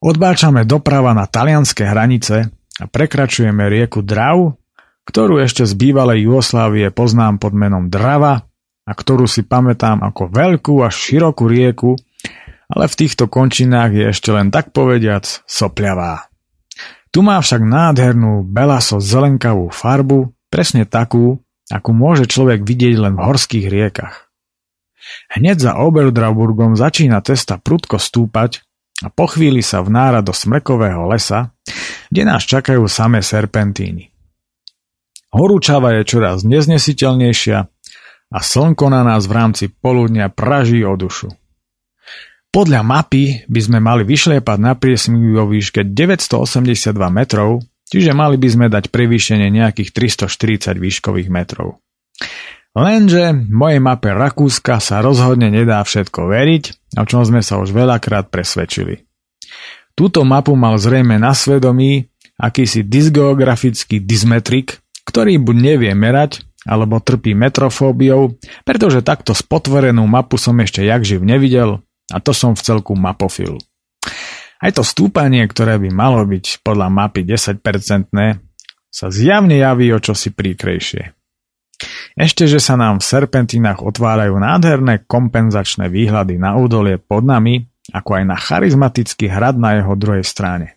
Odbáčame 0.00 0.64
doprava 0.64 1.12
na 1.12 1.28
talianské 1.28 1.84
hranice 1.84 2.48
a 2.80 2.88
prekračujeme 2.88 3.68
rieku 3.68 4.00
Drau 4.00 4.56
ktorú 5.08 5.40
ešte 5.40 5.64
z 5.64 5.72
bývalej 5.72 6.28
Jugoslávie 6.28 6.92
poznám 6.92 7.40
pod 7.40 7.56
menom 7.56 7.88
Drava 7.88 8.44
a 8.84 8.92
ktorú 8.92 9.24
si 9.24 9.40
pamätám 9.40 10.04
ako 10.04 10.28
veľkú 10.28 10.84
a 10.84 10.92
širokú 10.92 11.48
rieku, 11.48 11.96
ale 12.68 12.84
v 12.84 12.94
týchto 13.00 13.24
končinách 13.24 13.96
je 13.96 14.04
ešte 14.12 14.28
len 14.36 14.52
tak 14.52 14.76
povediac 14.76 15.24
sopľavá. 15.48 16.28
Tu 17.08 17.24
má 17.24 17.40
však 17.40 17.64
nádhernú 17.64 18.44
belaso 18.44 19.00
zelenkavú 19.00 19.72
farbu, 19.72 20.28
presne 20.52 20.84
takú, 20.84 21.40
akú 21.72 21.96
môže 21.96 22.28
človek 22.28 22.60
vidieť 22.60 23.00
len 23.00 23.16
v 23.16 23.24
horských 23.24 23.66
riekach. 23.72 24.28
Hneď 25.32 25.56
za 25.56 25.72
Oberdrauburgom 25.80 26.76
začína 26.76 27.24
cesta 27.24 27.56
prudko 27.56 27.96
stúpať 27.96 28.60
a 29.00 29.08
po 29.08 29.24
chvíli 29.24 29.64
sa 29.64 29.80
vnára 29.80 30.20
do 30.20 30.36
smrekového 30.36 31.08
lesa, 31.08 31.56
kde 32.12 32.28
nás 32.28 32.44
čakajú 32.44 32.84
samé 32.84 33.24
serpentíny. 33.24 34.07
Horúčava 35.28 35.92
je 36.00 36.08
čoraz 36.08 36.40
neznesiteľnejšia 36.48 37.58
a 38.28 38.38
slnko 38.40 38.88
na 38.88 39.04
nás 39.04 39.28
v 39.28 39.32
rámci 39.36 39.64
poludnia 39.68 40.32
praží 40.32 40.80
o 40.84 40.96
dušu. 40.96 41.28
Podľa 42.48 42.80
mapy 42.80 43.44
by 43.44 43.60
sme 43.60 43.78
mali 43.78 44.08
vyšliepať 44.08 44.58
na 44.58 44.72
priesmigu 44.72 45.36
vo 45.36 45.44
výške 45.52 45.84
982 45.84 46.96
metrov, 47.12 47.60
čiže 47.92 48.16
mali 48.16 48.40
by 48.40 48.48
sme 48.48 48.66
dať 48.72 48.88
prevýšenie 48.88 49.52
nejakých 49.52 49.92
340 49.92 50.80
výškových 50.80 51.28
metrov. 51.28 51.84
Lenže 52.72 53.36
mojej 53.52 53.80
mape 53.84 54.16
Rakúska 54.16 54.80
sa 54.80 55.04
rozhodne 55.04 55.52
nedá 55.52 55.84
všetko 55.84 56.24
veriť, 56.24 56.64
o 56.96 57.04
čom 57.04 57.20
sme 57.28 57.44
sa 57.44 57.60
už 57.60 57.76
veľakrát 57.76 58.32
presvedčili. 58.32 59.04
Túto 59.92 60.24
mapu 60.24 60.56
mal 60.56 60.80
zrejme 60.80 61.20
na 61.20 61.36
svedomí 61.36 62.08
akýsi 62.38 62.86
dysgeografický 62.86 63.98
dysmetrik, 63.98 64.78
ktorý 65.08 65.40
buď 65.40 65.56
nevie 65.56 65.92
merať, 65.96 66.44
alebo 66.68 67.00
trpí 67.00 67.32
metrofóbiou, 67.32 68.36
pretože 68.68 69.00
takto 69.00 69.32
spotvorenú 69.32 70.04
mapu 70.04 70.36
som 70.36 70.52
ešte 70.60 70.84
jak 70.84 71.00
živ 71.00 71.24
nevidel 71.24 71.80
a 72.12 72.20
to 72.20 72.36
som 72.36 72.52
v 72.52 72.60
celku 72.60 72.92
mapofil. 72.92 73.56
Aj 74.58 74.70
to 74.74 74.84
stúpanie, 74.84 75.48
ktoré 75.48 75.80
by 75.80 75.88
malo 75.88 76.20
byť 76.28 76.60
podľa 76.60 76.92
mapy 76.92 77.24
10-percentné, 77.24 78.42
sa 78.88 79.06
zjavne 79.08 79.56
javí 79.56 79.88
o 79.94 80.02
čosi 80.02 80.34
príkrejšie. 80.34 81.14
Ešte, 82.18 82.50
že 82.50 82.58
sa 82.58 82.74
nám 82.74 82.98
v 82.98 83.06
serpentínach 83.06 83.78
otvárajú 83.86 84.34
nádherné 84.34 85.06
kompenzačné 85.06 85.86
výhľady 85.86 86.34
na 86.34 86.58
údolie 86.58 86.98
pod 86.98 87.22
nami, 87.22 87.70
ako 87.94 88.18
aj 88.18 88.24
na 88.26 88.36
charizmatický 88.36 89.30
hrad 89.30 89.54
na 89.54 89.78
jeho 89.78 89.94
druhej 89.94 90.26
strane. 90.26 90.74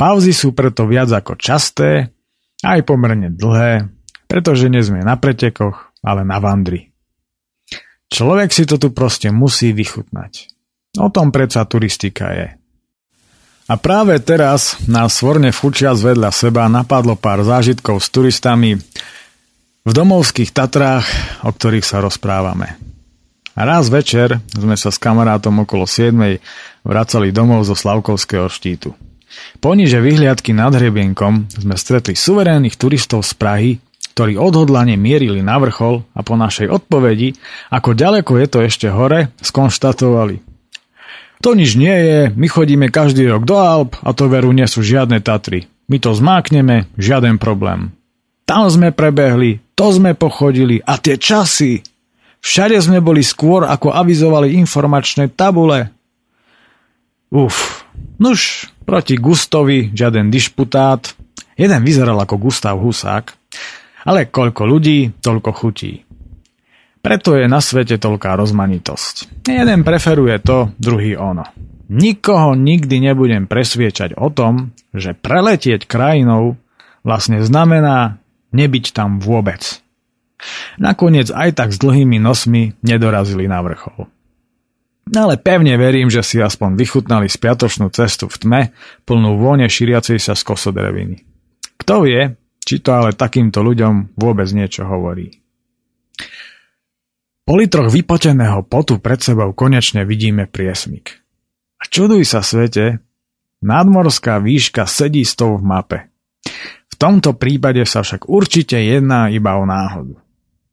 Pauzy 0.00 0.32
sú 0.32 0.56
preto 0.56 0.88
viac 0.88 1.12
ako 1.12 1.36
časté, 1.36 2.08
aj 2.62 2.86
pomerne 2.86 3.28
dlhé, 3.34 3.90
pretože 4.30 4.70
nie 4.70 4.80
sme 4.80 5.02
na 5.02 5.18
pretekoch, 5.18 5.92
ale 6.00 6.22
na 6.22 6.38
vandri. 6.38 6.94
Človek 8.12 8.50
si 8.52 8.64
to 8.68 8.76
tu 8.76 8.92
proste 8.92 9.32
musí 9.34 9.72
vychutnať. 9.72 10.52
O 11.00 11.08
tom 11.08 11.32
predsa 11.32 11.64
turistika 11.64 12.32
je. 12.36 12.48
A 13.70 13.74
práve 13.80 14.20
teraz 14.20 14.76
nás 14.84 15.16
svorne 15.16 15.48
fučiac 15.48 15.96
vedľa 15.96 16.28
seba 16.28 16.68
napadlo 16.68 17.16
pár 17.16 17.40
zážitkov 17.40 18.04
s 18.04 18.12
turistami 18.12 18.76
v 19.82 19.90
domovských 19.90 20.52
Tatrách, 20.52 21.06
o 21.46 21.50
ktorých 21.50 21.86
sa 21.86 22.04
rozprávame. 22.04 22.76
Raz 23.56 23.88
večer 23.92 24.40
sme 24.52 24.76
sa 24.76 24.88
s 24.92 25.00
kamarátom 25.00 25.64
okolo 25.64 25.84
7. 25.84 26.12
vracali 26.84 27.32
domov 27.32 27.64
zo 27.68 27.76
Slavkovského 27.76 28.48
štítu. 28.48 28.92
Poniže 29.62 30.02
vyhliadky 30.02 30.52
nad 30.52 30.74
hrebienkom 30.74 31.48
sme 31.48 31.78
stretli 31.78 32.18
suverénnych 32.18 32.76
turistov 32.76 33.22
z 33.22 33.32
Prahy, 33.38 33.70
ktorí 34.12 34.36
odhodlane 34.36 34.98
mierili 35.00 35.40
na 35.40 35.56
vrchol 35.56 36.04
a 36.12 36.20
po 36.20 36.36
našej 36.36 36.68
odpovedi, 36.68 37.32
ako 37.72 37.96
ďaleko 37.96 38.32
je 38.36 38.46
to 38.46 38.58
ešte 38.60 38.88
hore, 38.92 39.32
skonštatovali. 39.40 40.44
To 41.42 41.58
nič 41.58 41.74
nie 41.74 41.90
je, 41.90 42.20
my 42.30 42.46
chodíme 42.46 42.86
každý 42.92 43.26
rok 43.26 43.42
do 43.42 43.58
Alp 43.58 43.98
a 44.04 44.14
to 44.14 44.30
veru 44.30 44.54
nie 44.54 44.68
sú 44.68 44.84
žiadne 44.84 45.18
Tatry. 45.24 45.66
My 45.90 45.98
to 45.98 46.14
zmákneme, 46.14 46.86
žiaden 46.94 47.42
problém. 47.42 47.90
Tam 48.46 48.70
sme 48.70 48.94
prebehli, 48.94 49.58
to 49.74 49.90
sme 49.90 50.14
pochodili 50.14 50.78
a 50.84 51.00
tie 51.00 51.18
časy. 51.18 51.82
Všade 52.42 52.78
sme 52.78 53.02
boli 53.02 53.26
skôr, 53.26 53.66
ako 53.66 53.90
avizovali 53.90 54.54
informačné 54.54 55.34
tabule. 55.34 55.90
Uf, 57.32 57.81
nuž, 58.18 58.70
proti 58.86 59.18
Gustovi 59.18 59.90
žiaden 59.92 60.30
dišputát. 60.30 61.14
Jeden 61.58 61.80
vyzeral 61.84 62.16
ako 62.18 62.40
Gustav 62.40 62.80
Husák, 62.80 63.34
ale 64.08 64.30
koľko 64.30 64.62
ľudí, 64.64 65.12
toľko 65.20 65.50
chutí. 65.52 66.02
Preto 67.02 67.34
je 67.34 67.50
na 67.50 67.58
svete 67.58 67.98
toľká 67.98 68.38
rozmanitosť. 68.38 69.44
Jeden 69.50 69.82
preferuje 69.82 70.38
to, 70.38 70.70
druhý 70.78 71.18
ono. 71.18 71.42
Nikoho 71.92 72.54
nikdy 72.54 73.02
nebudem 73.02 73.50
presviečať 73.50 74.14
o 74.16 74.30
tom, 74.30 74.70
že 74.94 75.12
preletieť 75.12 75.84
krajinou 75.84 76.56
vlastne 77.02 77.42
znamená 77.42 78.22
nebyť 78.54 78.94
tam 78.94 79.18
vôbec. 79.18 79.82
Nakoniec 80.78 81.30
aj 81.30 81.58
tak 81.58 81.68
s 81.74 81.78
dlhými 81.82 82.22
nosmi 82.22 82.78
nedorazili 82.86 83.50
na 83.50 83.62
vrchol. 83.62 84.06
Ale 85.10 85.34
pevne 85.34 85.74
verím, 85.74 86.06
že 86.06 86.22
si 86.22 86.38
aspoň 86.38 86.78
vychutnali 86.78 87.26
spiatočnú 87.26 87.90
cestu 87.90 88.30
v 88.30 88.36
tme, 88.38 88.62
plnú 89.02 89.34
vône 89.34 89.66
šíriacej 89.66 90.22
sa 90.22 90.38
z 90.38 90.42
kosodreviny. 90.46 91.26
Kto 91.82 92.06
vie, 92.06 92.38
či 92.62 92.78
to 92.78 92.94
ale 92.94 93.18
takýmto 93.18 93.66
ľuďom 93.66 94.14
vôbec 94.14 94.46
niečo 94.54 94.86
hovorí. 94.86 95.42
Po 97.42 97.58
litroch 97.58 97.90
vypoteného 97.90 98.62
potu 98.62 99.02
pred 99.02 99.18
sebou 99.18 99.50
konečne 99.50 100.06
vidíme 100.06 100.46
priesmik. 100.46 101.18
A 101.82 101.90
čuduj 101.90 102.22
sa 102.22 102.38
svete, 102.38 103.02
nadmorská 103.66 104.38
výška 104.38 104.86
sedí 104.86 105.26
s 105.26 105.34
tou 105.34 105.58
v 105.58 105.66
mape. 105.66 105.98
V 106.86 106.94
tomto 106.94 107.34
prípade 107.34 107.82
sa 107.82 108.06
však 108.06 108.30
určite 108.30 108.78
jedná 108.78 109.26
iba 109.34 109.58
o 109.58 109.66
náhodu. 109.66 110.14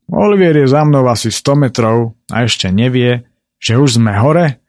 Olivier 0.10 0.54
je 0.54 0.70
za 0.70 0.86
mnou 0.86 1.10
asi 1.10 1.34
100 1.34 1.58
metrov 1.58 2.14
a 2.30 2.46
ešte 2.46 2.70
nevie, 2.70 3.26
že 3.60 3.76
už 3.76 3.99
sme 3.99 4.16
hore 4.16 4.64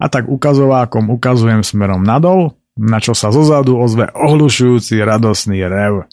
a 0.00 0.06
tak 0.08 0.26
ukazovákom 0.26 1.12
ukazujem 1.12 1.60
smerom 1.60 2.00
nadol, 2.00 2.56
na 2.80 2.98
čo 2.98 3.12
sa 3.12 3.28
zozadu 3.28 3.76
ozve 3.76 4.08
ohlušujúci 4.16 4.96
radosný 5.04 5.60
rev. 5.68 6.08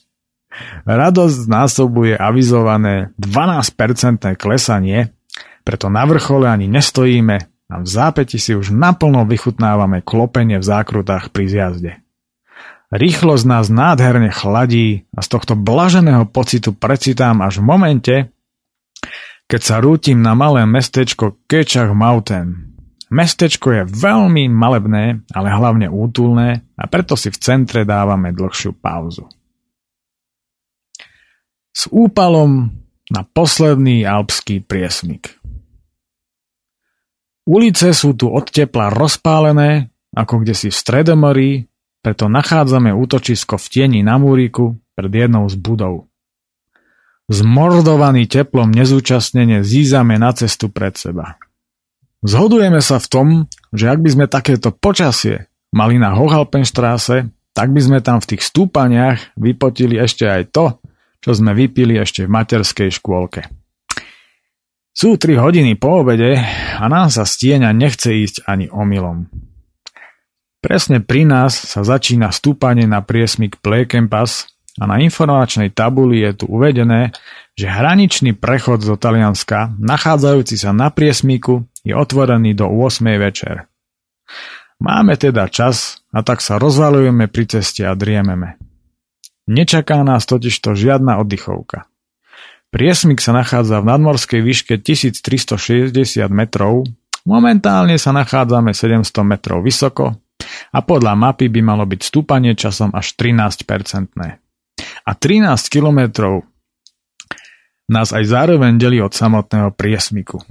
Radosť 0.84 1.48
násobuje 1.48 2.20
avizované 2.20 3.16
12% 3.16 4.36
klesanie, 4.36 5.16
preto 5.64 5.88
na 5.88 6.04
vrchole 6.04 6.48
ani 6.48 6.68
nestojíme 6.68 7.38
a 7.68 7.76
v 7.84 7.88
zápäti 7.88 8.40
si 8.40 8.56
už 8.56 8.72
naplno 8.72 9.28
vychutnávame 9.28 10.04
klopenie 10.04 10.60
v 10.60 10.66
zákrutách 10.68 11.32
pri 11.32 11.46
zjazde. 11.48 11.92
Rýchlosť 12.88 13.44
nás 13.44 13.68
nádherne 13.68 14.32
chladí 14.32 15.04
a 15.12 15.20
z 15.20 15.28
tohto 15.28 15.60
blaženého 15.60 16.24
pocitu 16.32 16.72
precitám 16.72 17.44
až 17.44 17.60
v 17.60 17.68
momente, 17.68 18.16
keď 19.48 19.62
sa 19.64 19.80
rútim 19.80 20.20
na 20.20 20.36
malé 20.36 20.68
mestečko 20.68 21.40
Kečach 21.48 21.96
Mountain. 21.96 22.76
Mestečko 23.08 23.72
je 23.72 23.84
veľmi 23.88 24.52
malebné, 24.52 25.24
ale 25.32 25.48
hlavne 25.48 25.88
útulné 25.88 26.68
a 26.76 26.84
preto 26.92 27.16
si 27.16 27.32
v 27.32 27.40
centre 27.40 27.88
dávame 27.88 28.36
dlhšiu 28.36 28.76
pauzu 28.76 29.32
s 31.78 31.86
úpalom 31.94 32.74
na 33.14 33.22
posledný 33.22 34.02
alpský 34.02 34.66
priesmik. 34.66 35.38
Ulice 37.46 37.94
sú 37.94 38.18
tu 38.18 38.34
od 38.34 38.50
tepla 38.50 38.90
rozpálené, 38.90 39.94
ako 40.18 40.42
kde 40.42 40.58
si 40.58 40.68
v 40.74 40.76
Stredomorí, 40.76 41.52
preto 42.02 42.28
nachádzame 42.28 42.90
útočisko 42.92 43.62
v 43.62 43.66
tieni 43.70 44.00
na 44.02 44.18
múriku 44.18 44.74
pred 44.98 45.14
jednou 45.14 45.46
z 45.46 45.56
budov. 45.56 46.07
Zmordovaný 47.28 48.24
teplom 48.32 48.72
nezúčastnene 48.72 49.60
zízame 49.60 50.16
na 50.16 50.32
cestu 50.32 50.72
pred 50.72 50.96
seba. 50.96 51.36
Zhodujeme 52.24 52.80
sa 52.80 53.04
v 53.04 53.08
tom, 53.12 53.28
že 53.76 53.92
ak 53.92 54.00
by 54.00 54.10
sme 54.16 54.26
takéto 54.32 54.72
počasie 54.72 55.52
mali 55.76 56.00
na 56.00 56.16
Hohalpenštráse, 56.16 57.28
tak 57.52 57.76
by 57.76 57.82
sme 57.84 58.00
tam 58.00 58.24
v 58.24 58.30
tých 58.32 58.48
stúpaniach 58.48 59.36
vypotili 59.36 60.00
ešte 60.00 60.24
aj 60.24 60.56
to, 60.56 60.80
čo 61.20 61.32
sme 61.36 61.52
vypili 61.52 62.00
ešte 62.00 62.24
v 62.24 62.32
materskej 62.32 62.96
škôlke. 62.96 63.44
Sú 64.96 65.20
3 65.20 65.38
hodiny 65.38 65.76
po 65.76 66.02
obede 66.02 66.40
a 66.80 66.84
nám 66.88 67.12
sa 67.12 67.28
stieňa 67.28 67.76
nechce 67.76 68.08
ísť 68.08 68.48
ani 68.48 68.72
omylom. 68.72 69.28
Presne 70.64 71.04
pri 71.04 71.28
nás 71.28 71.54
sa 71.54 71.84
začína 71.84 72.34
stúpanie 72.34 72.88
na 72.90 73.04
priesmik 73.04 73.62
Plekempas 73.62 74.57
a 74.78 74.84
na 74.86 75.02
informačnej 75.02 75.74
tabuli 75.74 76.22
je 76.22 76.32
tu 76.42 76.46
uvedené, 76.46 77.12
že 77.58 77.66
hraničný 77.66 78.38
prechod 78.38 78.86
zo 78.86 78.94
Talianska, 78.94 79.74
nachádzajúci 79.82 80.56
sa 80.62 80.70
na 80.70 80.94
priesmiku, 80.94 81.66
je 81.82 81.98
otvorený 81.98 82.54
do 82.54 82.70
8. 82.70 83.02
večer. 83.18 83.66
Máme 84.78 85.18
teda 85.18 85.50
čas 85.50 86.06
a 86.14 86.22
tak 86.22 86.46
sa 86.46 86.62
rozvalujeme 86.62 87.26
pri 87.26 87.50
ceste 87.50 87.82
a 87.82 87.98
driememe. 87.98 88.62
Nečaká 89.50 90.06
nás 90.06 90.30
totižto 90.30 90.78
žiadna 90.78 91.18
oddychovka. 91.18 91.90
Priesmik 92.70 93.24
sa 93.24 93.34
nachádza 93.34 93.82
v 93.82 93.90
nadmorskej 93.90 94.42
výške 94.44 94.78
1360 94.78 95.90
metrov, 96.30 96.86
momentálne 97.26 97.98
sa 97.98 98.14
nachádzame 98.14 98.76
700 98.76 99.08
metrov 99.26 99.66
vysoko 99.66 100.14
a 100.70 100.80
podľa 100.84 101.18
mapy 101.18 101.50
by 101.50 101.62
malo 101.64 101.88
byť 101.90 102.02
stúpanie 102.04 102.54
časom 102.54 102.94
až 102.94 103.18
13-percentné. 103.18 104.47
A 105.08 105.16
13 105.16 105.72
kilometrov 105.72 106.44
nás 107.88 108.12
aj 108.12 108.28
zároveň 108.28 108.76
delí 108.76 109.00
od 109.00 109.16
samotného 109.16 109.72
priesmiku. 109.72 110.44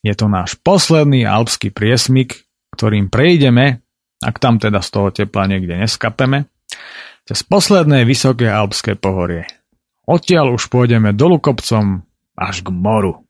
Je 0.00 0.16
to 0.16 0.24
náš 0.24 0.56
posledný 0.64 1.28
alpský 1.28 1.68
priesmik, 1.68 2.48
ktorým 2.72 3.12
prejdeme, 3.12 3.84
ak 4.24 4.40
tam 4.40 4.56
teda 4.56 4.80
z 4.80 4.88
toho 4.88 5.08
tepla 5.12 5.44
niekde 5.44 5.76
neskapeme, 5.76 6.48
cez 7.28 7.44
posledné 7.44 8.08
vysoké 8.08 8.48
alpské 8.48 8.96
pohorie. 8.96 9.44
Odtiaľ 10.08 10.56
už 10.56 10.72
pôjdeme 10.72 11.12
dolu 11.12 11.40
kopcom 11.40 12.04
až 12.36 12.64
k 12.64 12.68
moru. 12.72 13.20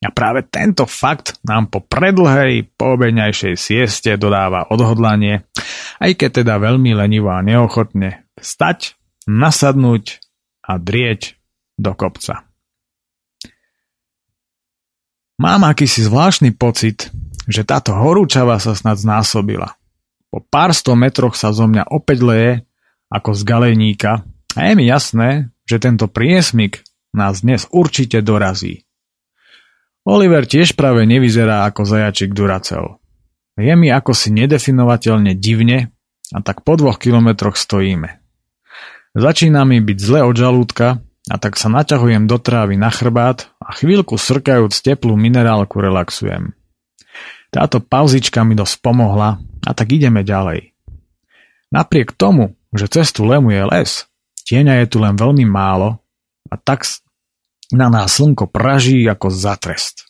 A 0.00 0.10
práve 0.10 0.42
tento 0.48 0.90
fakt 0.90 1.38
nám 1.46 1.70
po 1.70 1.84
predlhej 1.84 2.66
poobeňajšej 2.74 3.54
sieste 3.54 4.10
dodáva 4.18 4.66
odhodlanie, 4.72 5.46
aj 6.02 6.18
keď 6.18 6.42
teda 6.42 6.54
veľmi 6.56 6.98
lenivo 6.98 7.30
a 7.30 7.44
neochotne, 7.44 8.24
stať, 8.40 8.99
nasadnúť 9.30 10.18
a 10.66 10.76
drieť 10.76 11.38
do 11.78 11.94
kopca. 11.94 12.50
Mám 15.40 15.64
akýsi 15.64 16.04
zvláštny 16.04 16.52
pocit, 16.52 17.08
že 17.48 17.64
táto 17.64 17.96
horúčava 17.96 18.60
sa 18.60 18.76
snad 18.76 19.00
znásobila. 19.00 19.80
Po 20.28 20.44
pár 20.44 20.76
sto 20.76 20.92
metroch 20.92 21.32
sa 21.32 21.50
zo 21.56 21.64
mňa 21.64 21.88
opäť 21.88 22.18
leje 22.20 22.52
ako 23.08 23.34
z 23.34 23.42
galejníka 23.42 24.22
a 24.54 24.60
je 24.68 24.72
mi 24.76 24.84
jasné, 24.86 25.48
že 25.64 25.80
tento 25.80 26.06
priesmik 26.12 26.84
nás 27.16 27.42
dnes 27.42 27.66
určite 27.72 28.20
dorazí. 28.20 28.84
Oliver 30.04 30.44
tiež 30.44 30.76
práve 30.76 31.08
nevyzerá 31.08 31.64
ako 31.66 31.88
zajačik 31.88 32.36
Duracel. 32.36 33.00
Je 33.56 33.74
mi 33.74 33.88
ako 33.88 34.12
si 34.12 34.32
nedefinovateľne 34.32 35.36
divne 35.36 35.92
a 36.30 36.38
tak 36.44 36.62
po 36.62 36.76
dvoch 36.76 37.00
kilometroch 37.00 37.58
stojíme. 37.58 38.19
Začína 39.10 39.66
mi 39.66 39.82
byť 39.82 39.98
zle 39.98 40.20
od 40.22 40.38
žalúdka 40.38 41.02
a 41.26 41.34
tak 41.34 41.58
sa 41.58 41.66
naťahujem 41.66 42.30
do 42.30 42.38
trávy 42.38 42.78
na 42.78 42.94
chrbát 42.94 43.50
a 43.58 43.74
chvíľku 43.74 44.14
srkajúc 44.14 44.78
teplú 44.86 45.18
minerálku 45.18 45.82
relaxujem. 45.82 46.54
Táto 47.50 47.82
pauzička 47.82 48.46
mi 48.46 48.54
dosť 48.54 48.78
pomohla 48.78 49.42
a 49.66 49.70
tak 49.74 49.90
ideme 49.90 50.22
ďalej. 50.22 50.70
Napriek 51.74 52.14
tomu, 52.14 52.54
že 52.70 52.86
cestu 52.86 53.26
lemuje 53.26 53.58
les, 53.66 54.06
tieňa 54.46 54.78
je 54.82 54.86
tu 54.86 55.02
len 55.02 55.18
veľmi 55.18 55.42
málo 55.42 55.98
a 56.46 56.54
tak 56.54 56.86
na 57.74 57.90
nás 57.90 58.14
slnko 58.14 58.46
praží 58.46 59.02
ako 59.10 59.26
za 59.26 59.58
trest. 59.58 60.06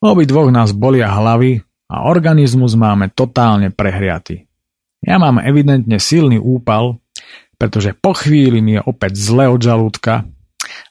Obi 0.00 0.24
dvoch 0.24 0.48
nás 0.48 0.72
bolia 0.72 1.12
hlavy 1.12 1.60
a 1.92 2.08
organizmus 2.08 2.72
máme 2.72 3.12
totálne 3.12 3.68
prehriaty. 3.68 4.48
Ja 5.04 5.20
mám 5.20 5.44
evidentne 5.44 6.00
silný 6.00 6.40
úpal, 6.40 7.00
pretože 7.58 7.92
po 7.92 8.14
chvíli 8.14 8.62
mi 8.62 8.78
je 8.78 8.82
opäť 8.86 9.18
zle 9.18 9.50
od 9.50 9.58
žalúdka 9.58 10.24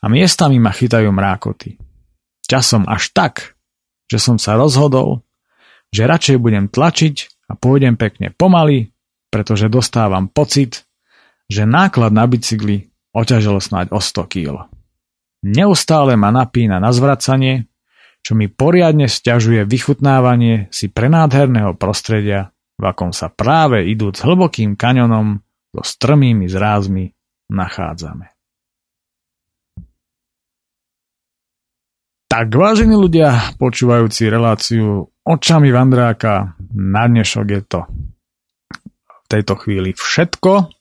a 0.04 0.06
miestami 0.12 0.60
ma 0.60 0.76
chytajú 0.76 1.08
mrákoty. 1.10 1.80
Časom 2.44 2.84
až 2.86 3.12
tak, 3.16 3.56
že 4.12 4.20
som 4.20 4.36
sa 4.36 4.60
rozhodol, 4.60 5.24
že 5.92 6.08
radšej 6.08 6.38
budem 6.38 6.68
tlačiť 6.68 7.48
a 7.48 7.56
pôjdem 7.56 7.96
pekne 7.96 8.36
pomaly, 8.36 8.92
pretože 9.32 9.72
dostávam 9.72 10.28
pocit, 10.28 10.84
že 11.48 11.64
náklad 11.64 12.12
na 12.12 12.28
bicykli 12.28 12.92
oťažil 13.16 13.58
snáď 13.64 13.96
o 13.96 14.00
100 14.04 14.28
kg. 14.28 14.68
Neustále 15.48 16.20
ma 16.20 16.30
napína 16.30 16.84
na 16.84 16.92
zvracanie, 16.92 17.72
čo 18.20 18.36
mi 18.36 18.52
poriadne 18.52 19.08
stiažuje 19.08 19.64
vychutnávanie 19.64 20.68
si 20.68 20.92
prenádherného 20.92 21.80
prostredia, 21.80 22.52
v 22.76 22.84
akom 22.84 23.16
sa 23.16 23.32
práve 23.32 23.88
idúc 23.88 24.20
hlbokým 24.20 24.76
kaňonom 24.76 25.47
so 25.78 25.86
strmými 25.86 26.50
zrázmi 26.50 27.14
nachádzame. 27.54 28.34
Tak, 32.28 32.50
vážení 32.50 32.98
ľudia, 32.98 33.54
počúvajúci 33.62 34.26
reláciu 34.26 35.06
očami 35.22 35.70
Vandráka, 35.70 36.58
na 36.74 37.06
dnešok 37.06 37.46
je 37.46 37.62
to 37.62 37.82
v 39.06 39.28
tejto 39.30 39.54
chvíli 39.62 39.94
všetko. 39.94 40.74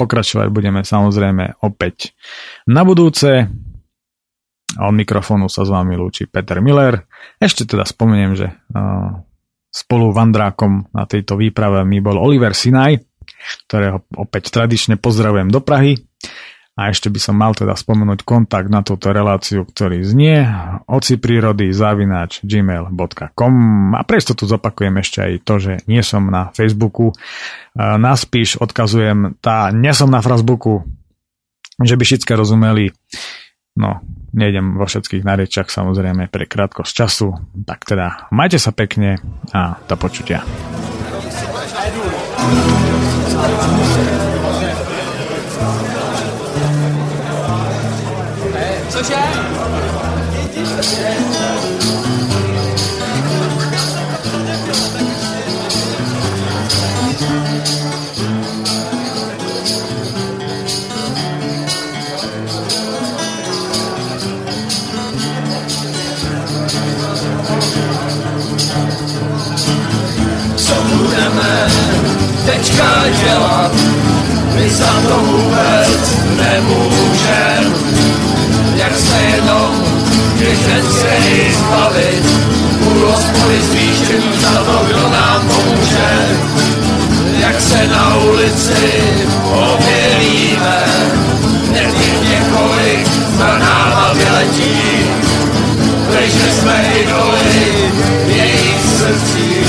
Pokračovať 0.00 0.48
budeme 0.48 0.80
samozrejme 0.80 1.60
opäť 1.60 2.16
na 2.64 2.88
budúce. 2.88 3.52
Od 4.80 4.94
mikrofónu 4.96 5.52
sa 5.52 5.68
s 5.68 5.70
vami 5.70 5.92
lúči 6.00 6.24
Peter 6.24 6.64
Miller. 6.64 7.04
Ešte 7.36 7.68
teda 7.68 7.84
spomeniem, 7.84 8.32
že 8.32 8.48
spolu 9.68 10.08
vandrákom 10.08 10.88
na 10.96 11.04
tejto 11.04 11.36
výprave 11.36 11.84
mi 11.84 12.00
bol 12.00 12.16
Oliver 12.16 12.56
Sinaj, 12.56 13.11
ktorého 13.66 14.04
opäť 14.16 14.52
tradične 14.54 14.96
pozdravujem 14.96 15.48
do 15.50 15.60
Prahy. 15.60 15.98
A 16.72 16.88
ešte 16.88 17.12
by 17.12 17.20
som 17.20 17.36
mal 17.36 17.52
teda 17.52 17.76
spomenúť 17.76 18.24
kontakt 18.24 18.72
na 18.72 18.80
túto 18.80 19.12
reláciu, 19.12 19.68
ktorý 19.68 20.00
znie 20.08 20.40
oci 20.88 21.20
prírody 21.20 21.68
zavináč 21.68 22.40
gmail.com 22.48 23.54
a 23.92 24.00
presto 24.08 24.32
tu 24.32 24.48
zopakujem 24.48 24.96
ešte 24.96 25.18
aj 25.20 25.32
to, 25.44 25.54
že 25.60 25.72
nie 25.84 26.00
som 26.00 26.32
na 26.32 26.48
Facebooku. 26.56 27.12
Na 27.76 28.16
spíš 28.16 28.56
odkazujem, 28.56 29.36
tá 29.44 29.68
nie 29.68 29.92
som 29.92 30.08
na 30.08 30.24
Facebooku, 30.24 30.88
že 31.76 31.92
by 31.92 32.04
všetko 32.08 32.40
rozumeli. 32.40 32.88
No, 33.76 34.00
nejdem 34.32 34.80
vo 34.80 34.88
všetkých 34.88 35.28
narečiach 35.28 35.68
samozrejme 35.68 36.32
pre 36.32 36.48
krátkosť 36.48 36.92
času. 36.92 37.36
Tak 37.68 37.84
teda, 37.84 38.32
majte 38.32 38.56
sa 38.56 38.72
pekne 38.72 39.20
a 39.52 39.76
do 39.84 39.96
počutia. 40.00 40.40
Za 74.72 74.92
to 75.08 75.18
vůbec 75.18 76.18
nemůžeme 76.36 77.82
jak 78.82 78.96
se 78.96 79.18
jednou, 79.34 79.68
když 80.36 80.58
se 80.58 81.10
zbavit. 81.58 82.24
Půl 82.78 83.08
hospody 83.08 83.60
zvýšení 83.62 84.32
za 84.40 84.64
to, 84.64 84.84
kdo 84.86 85.08
nám 85.08 85.48
pomůže. 85.48 86.38
Jak 87.38 87.60
se 87.60 87.86
na 87.86 88.16
ulici 88.16 88.92
obělíme, 89.44 90.84
nech 91.72 92.22
několik 92.22 93.06
za 93.38 93.58
náma 93.58 94.12
vyletí. 94.14 94.80
Takže 96.12 96.52
jsme 96.52 96.84
idoly 97.02 97.92
jejich 98.26 98.80
srdcí, 98.98 99.64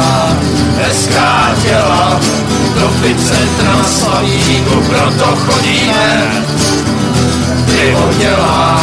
hezká 0.77 1.55
těla, 1.63 2.19
trofy 2.73 3.15
centra 3.15 3.83
slavíku, 3.83 4.81
proto 4.89 5.25
chodíme. 5.36 6.43
Pivo 7.65 8.09
dělá, 8.17 8.79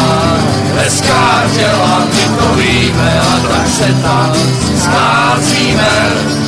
hezká 0.76 1.42
těla, 1.56 2.06
my 2.14 2.36
to 2.36 2.54
víme 2.54 3.20
a 3.20 3.40
tak 3.48 3.68
se 3.68 3.94
tam 4.02 4.32
scházíme. 4.78 6.41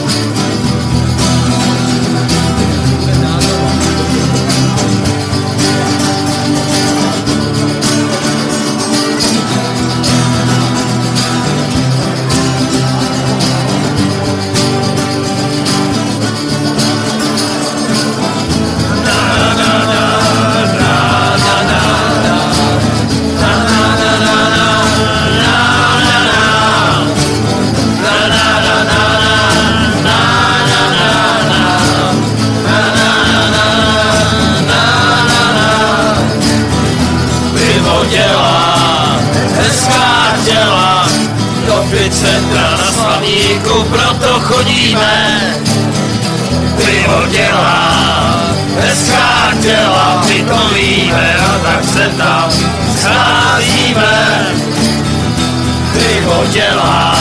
Slavíku, 43.64 43.84
proto 43.88 44.40
chodíme. 44.40 45.40
Pivo 46.76 47.26
dělá, 47.30 48.40
hezká 48.80 49.52
těla, 49.62 50.22
my 50.28 50.42
to 50.42 50.74
víme 50.74 51.36
a 51.38 51.58
tak 51.58 51.84
se 51.84 52.08
tam 52.18 52.50
scházíme. 52.96 54.46
Pivo 55.92 56.44
dělá, 56.50 57.14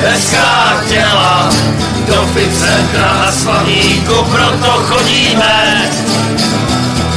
hezká 0.00 0.82
těla, 0.88 1.50
do 2.06 2.28
centra 2.34 3.14
na 3.24 3.32
slavíku, 3.32 4.24
proto 4.30 4.70
chodíme. 4.70 5.90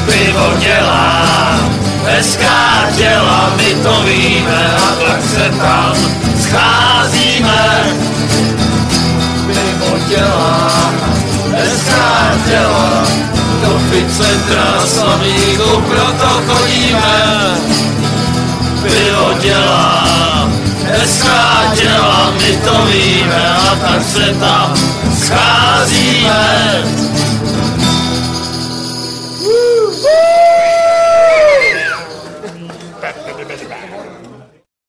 Pivo 0.05 0.53
dělá, 0.59 1.59
hezká 2.05 2.89
těla, 2.97 3.51
my 3.57 3.75
to 3.83 4.03
víme 4.03 4.75
a 4.77 4.95
tak 5.05 5.21
se 5.21 5.51
tam 5.57 5.93
scházíme. 6.41 8.08
Těla, 10.09 10.71
hezká 11.55 12.33
těla, 12.49 13.03
do 13.61 13.79
centra 14.09 14.85
slavíku 14.85 15.81
proto 15.81 16.41
chodíme. 16.47 17.57
Pivo 18.83 19.33
dělá, 19.41 20.49
hezká 20.83 21.61
těla, 21.73 22.33
my 22.41 22.57
to 22.57 22.85
víme 22.85 23.49
a 23.49 23.75
tak 23.75 24.03
se 24.03 24.35
tam 24.39 24.73
scházíme. 25.21 26.83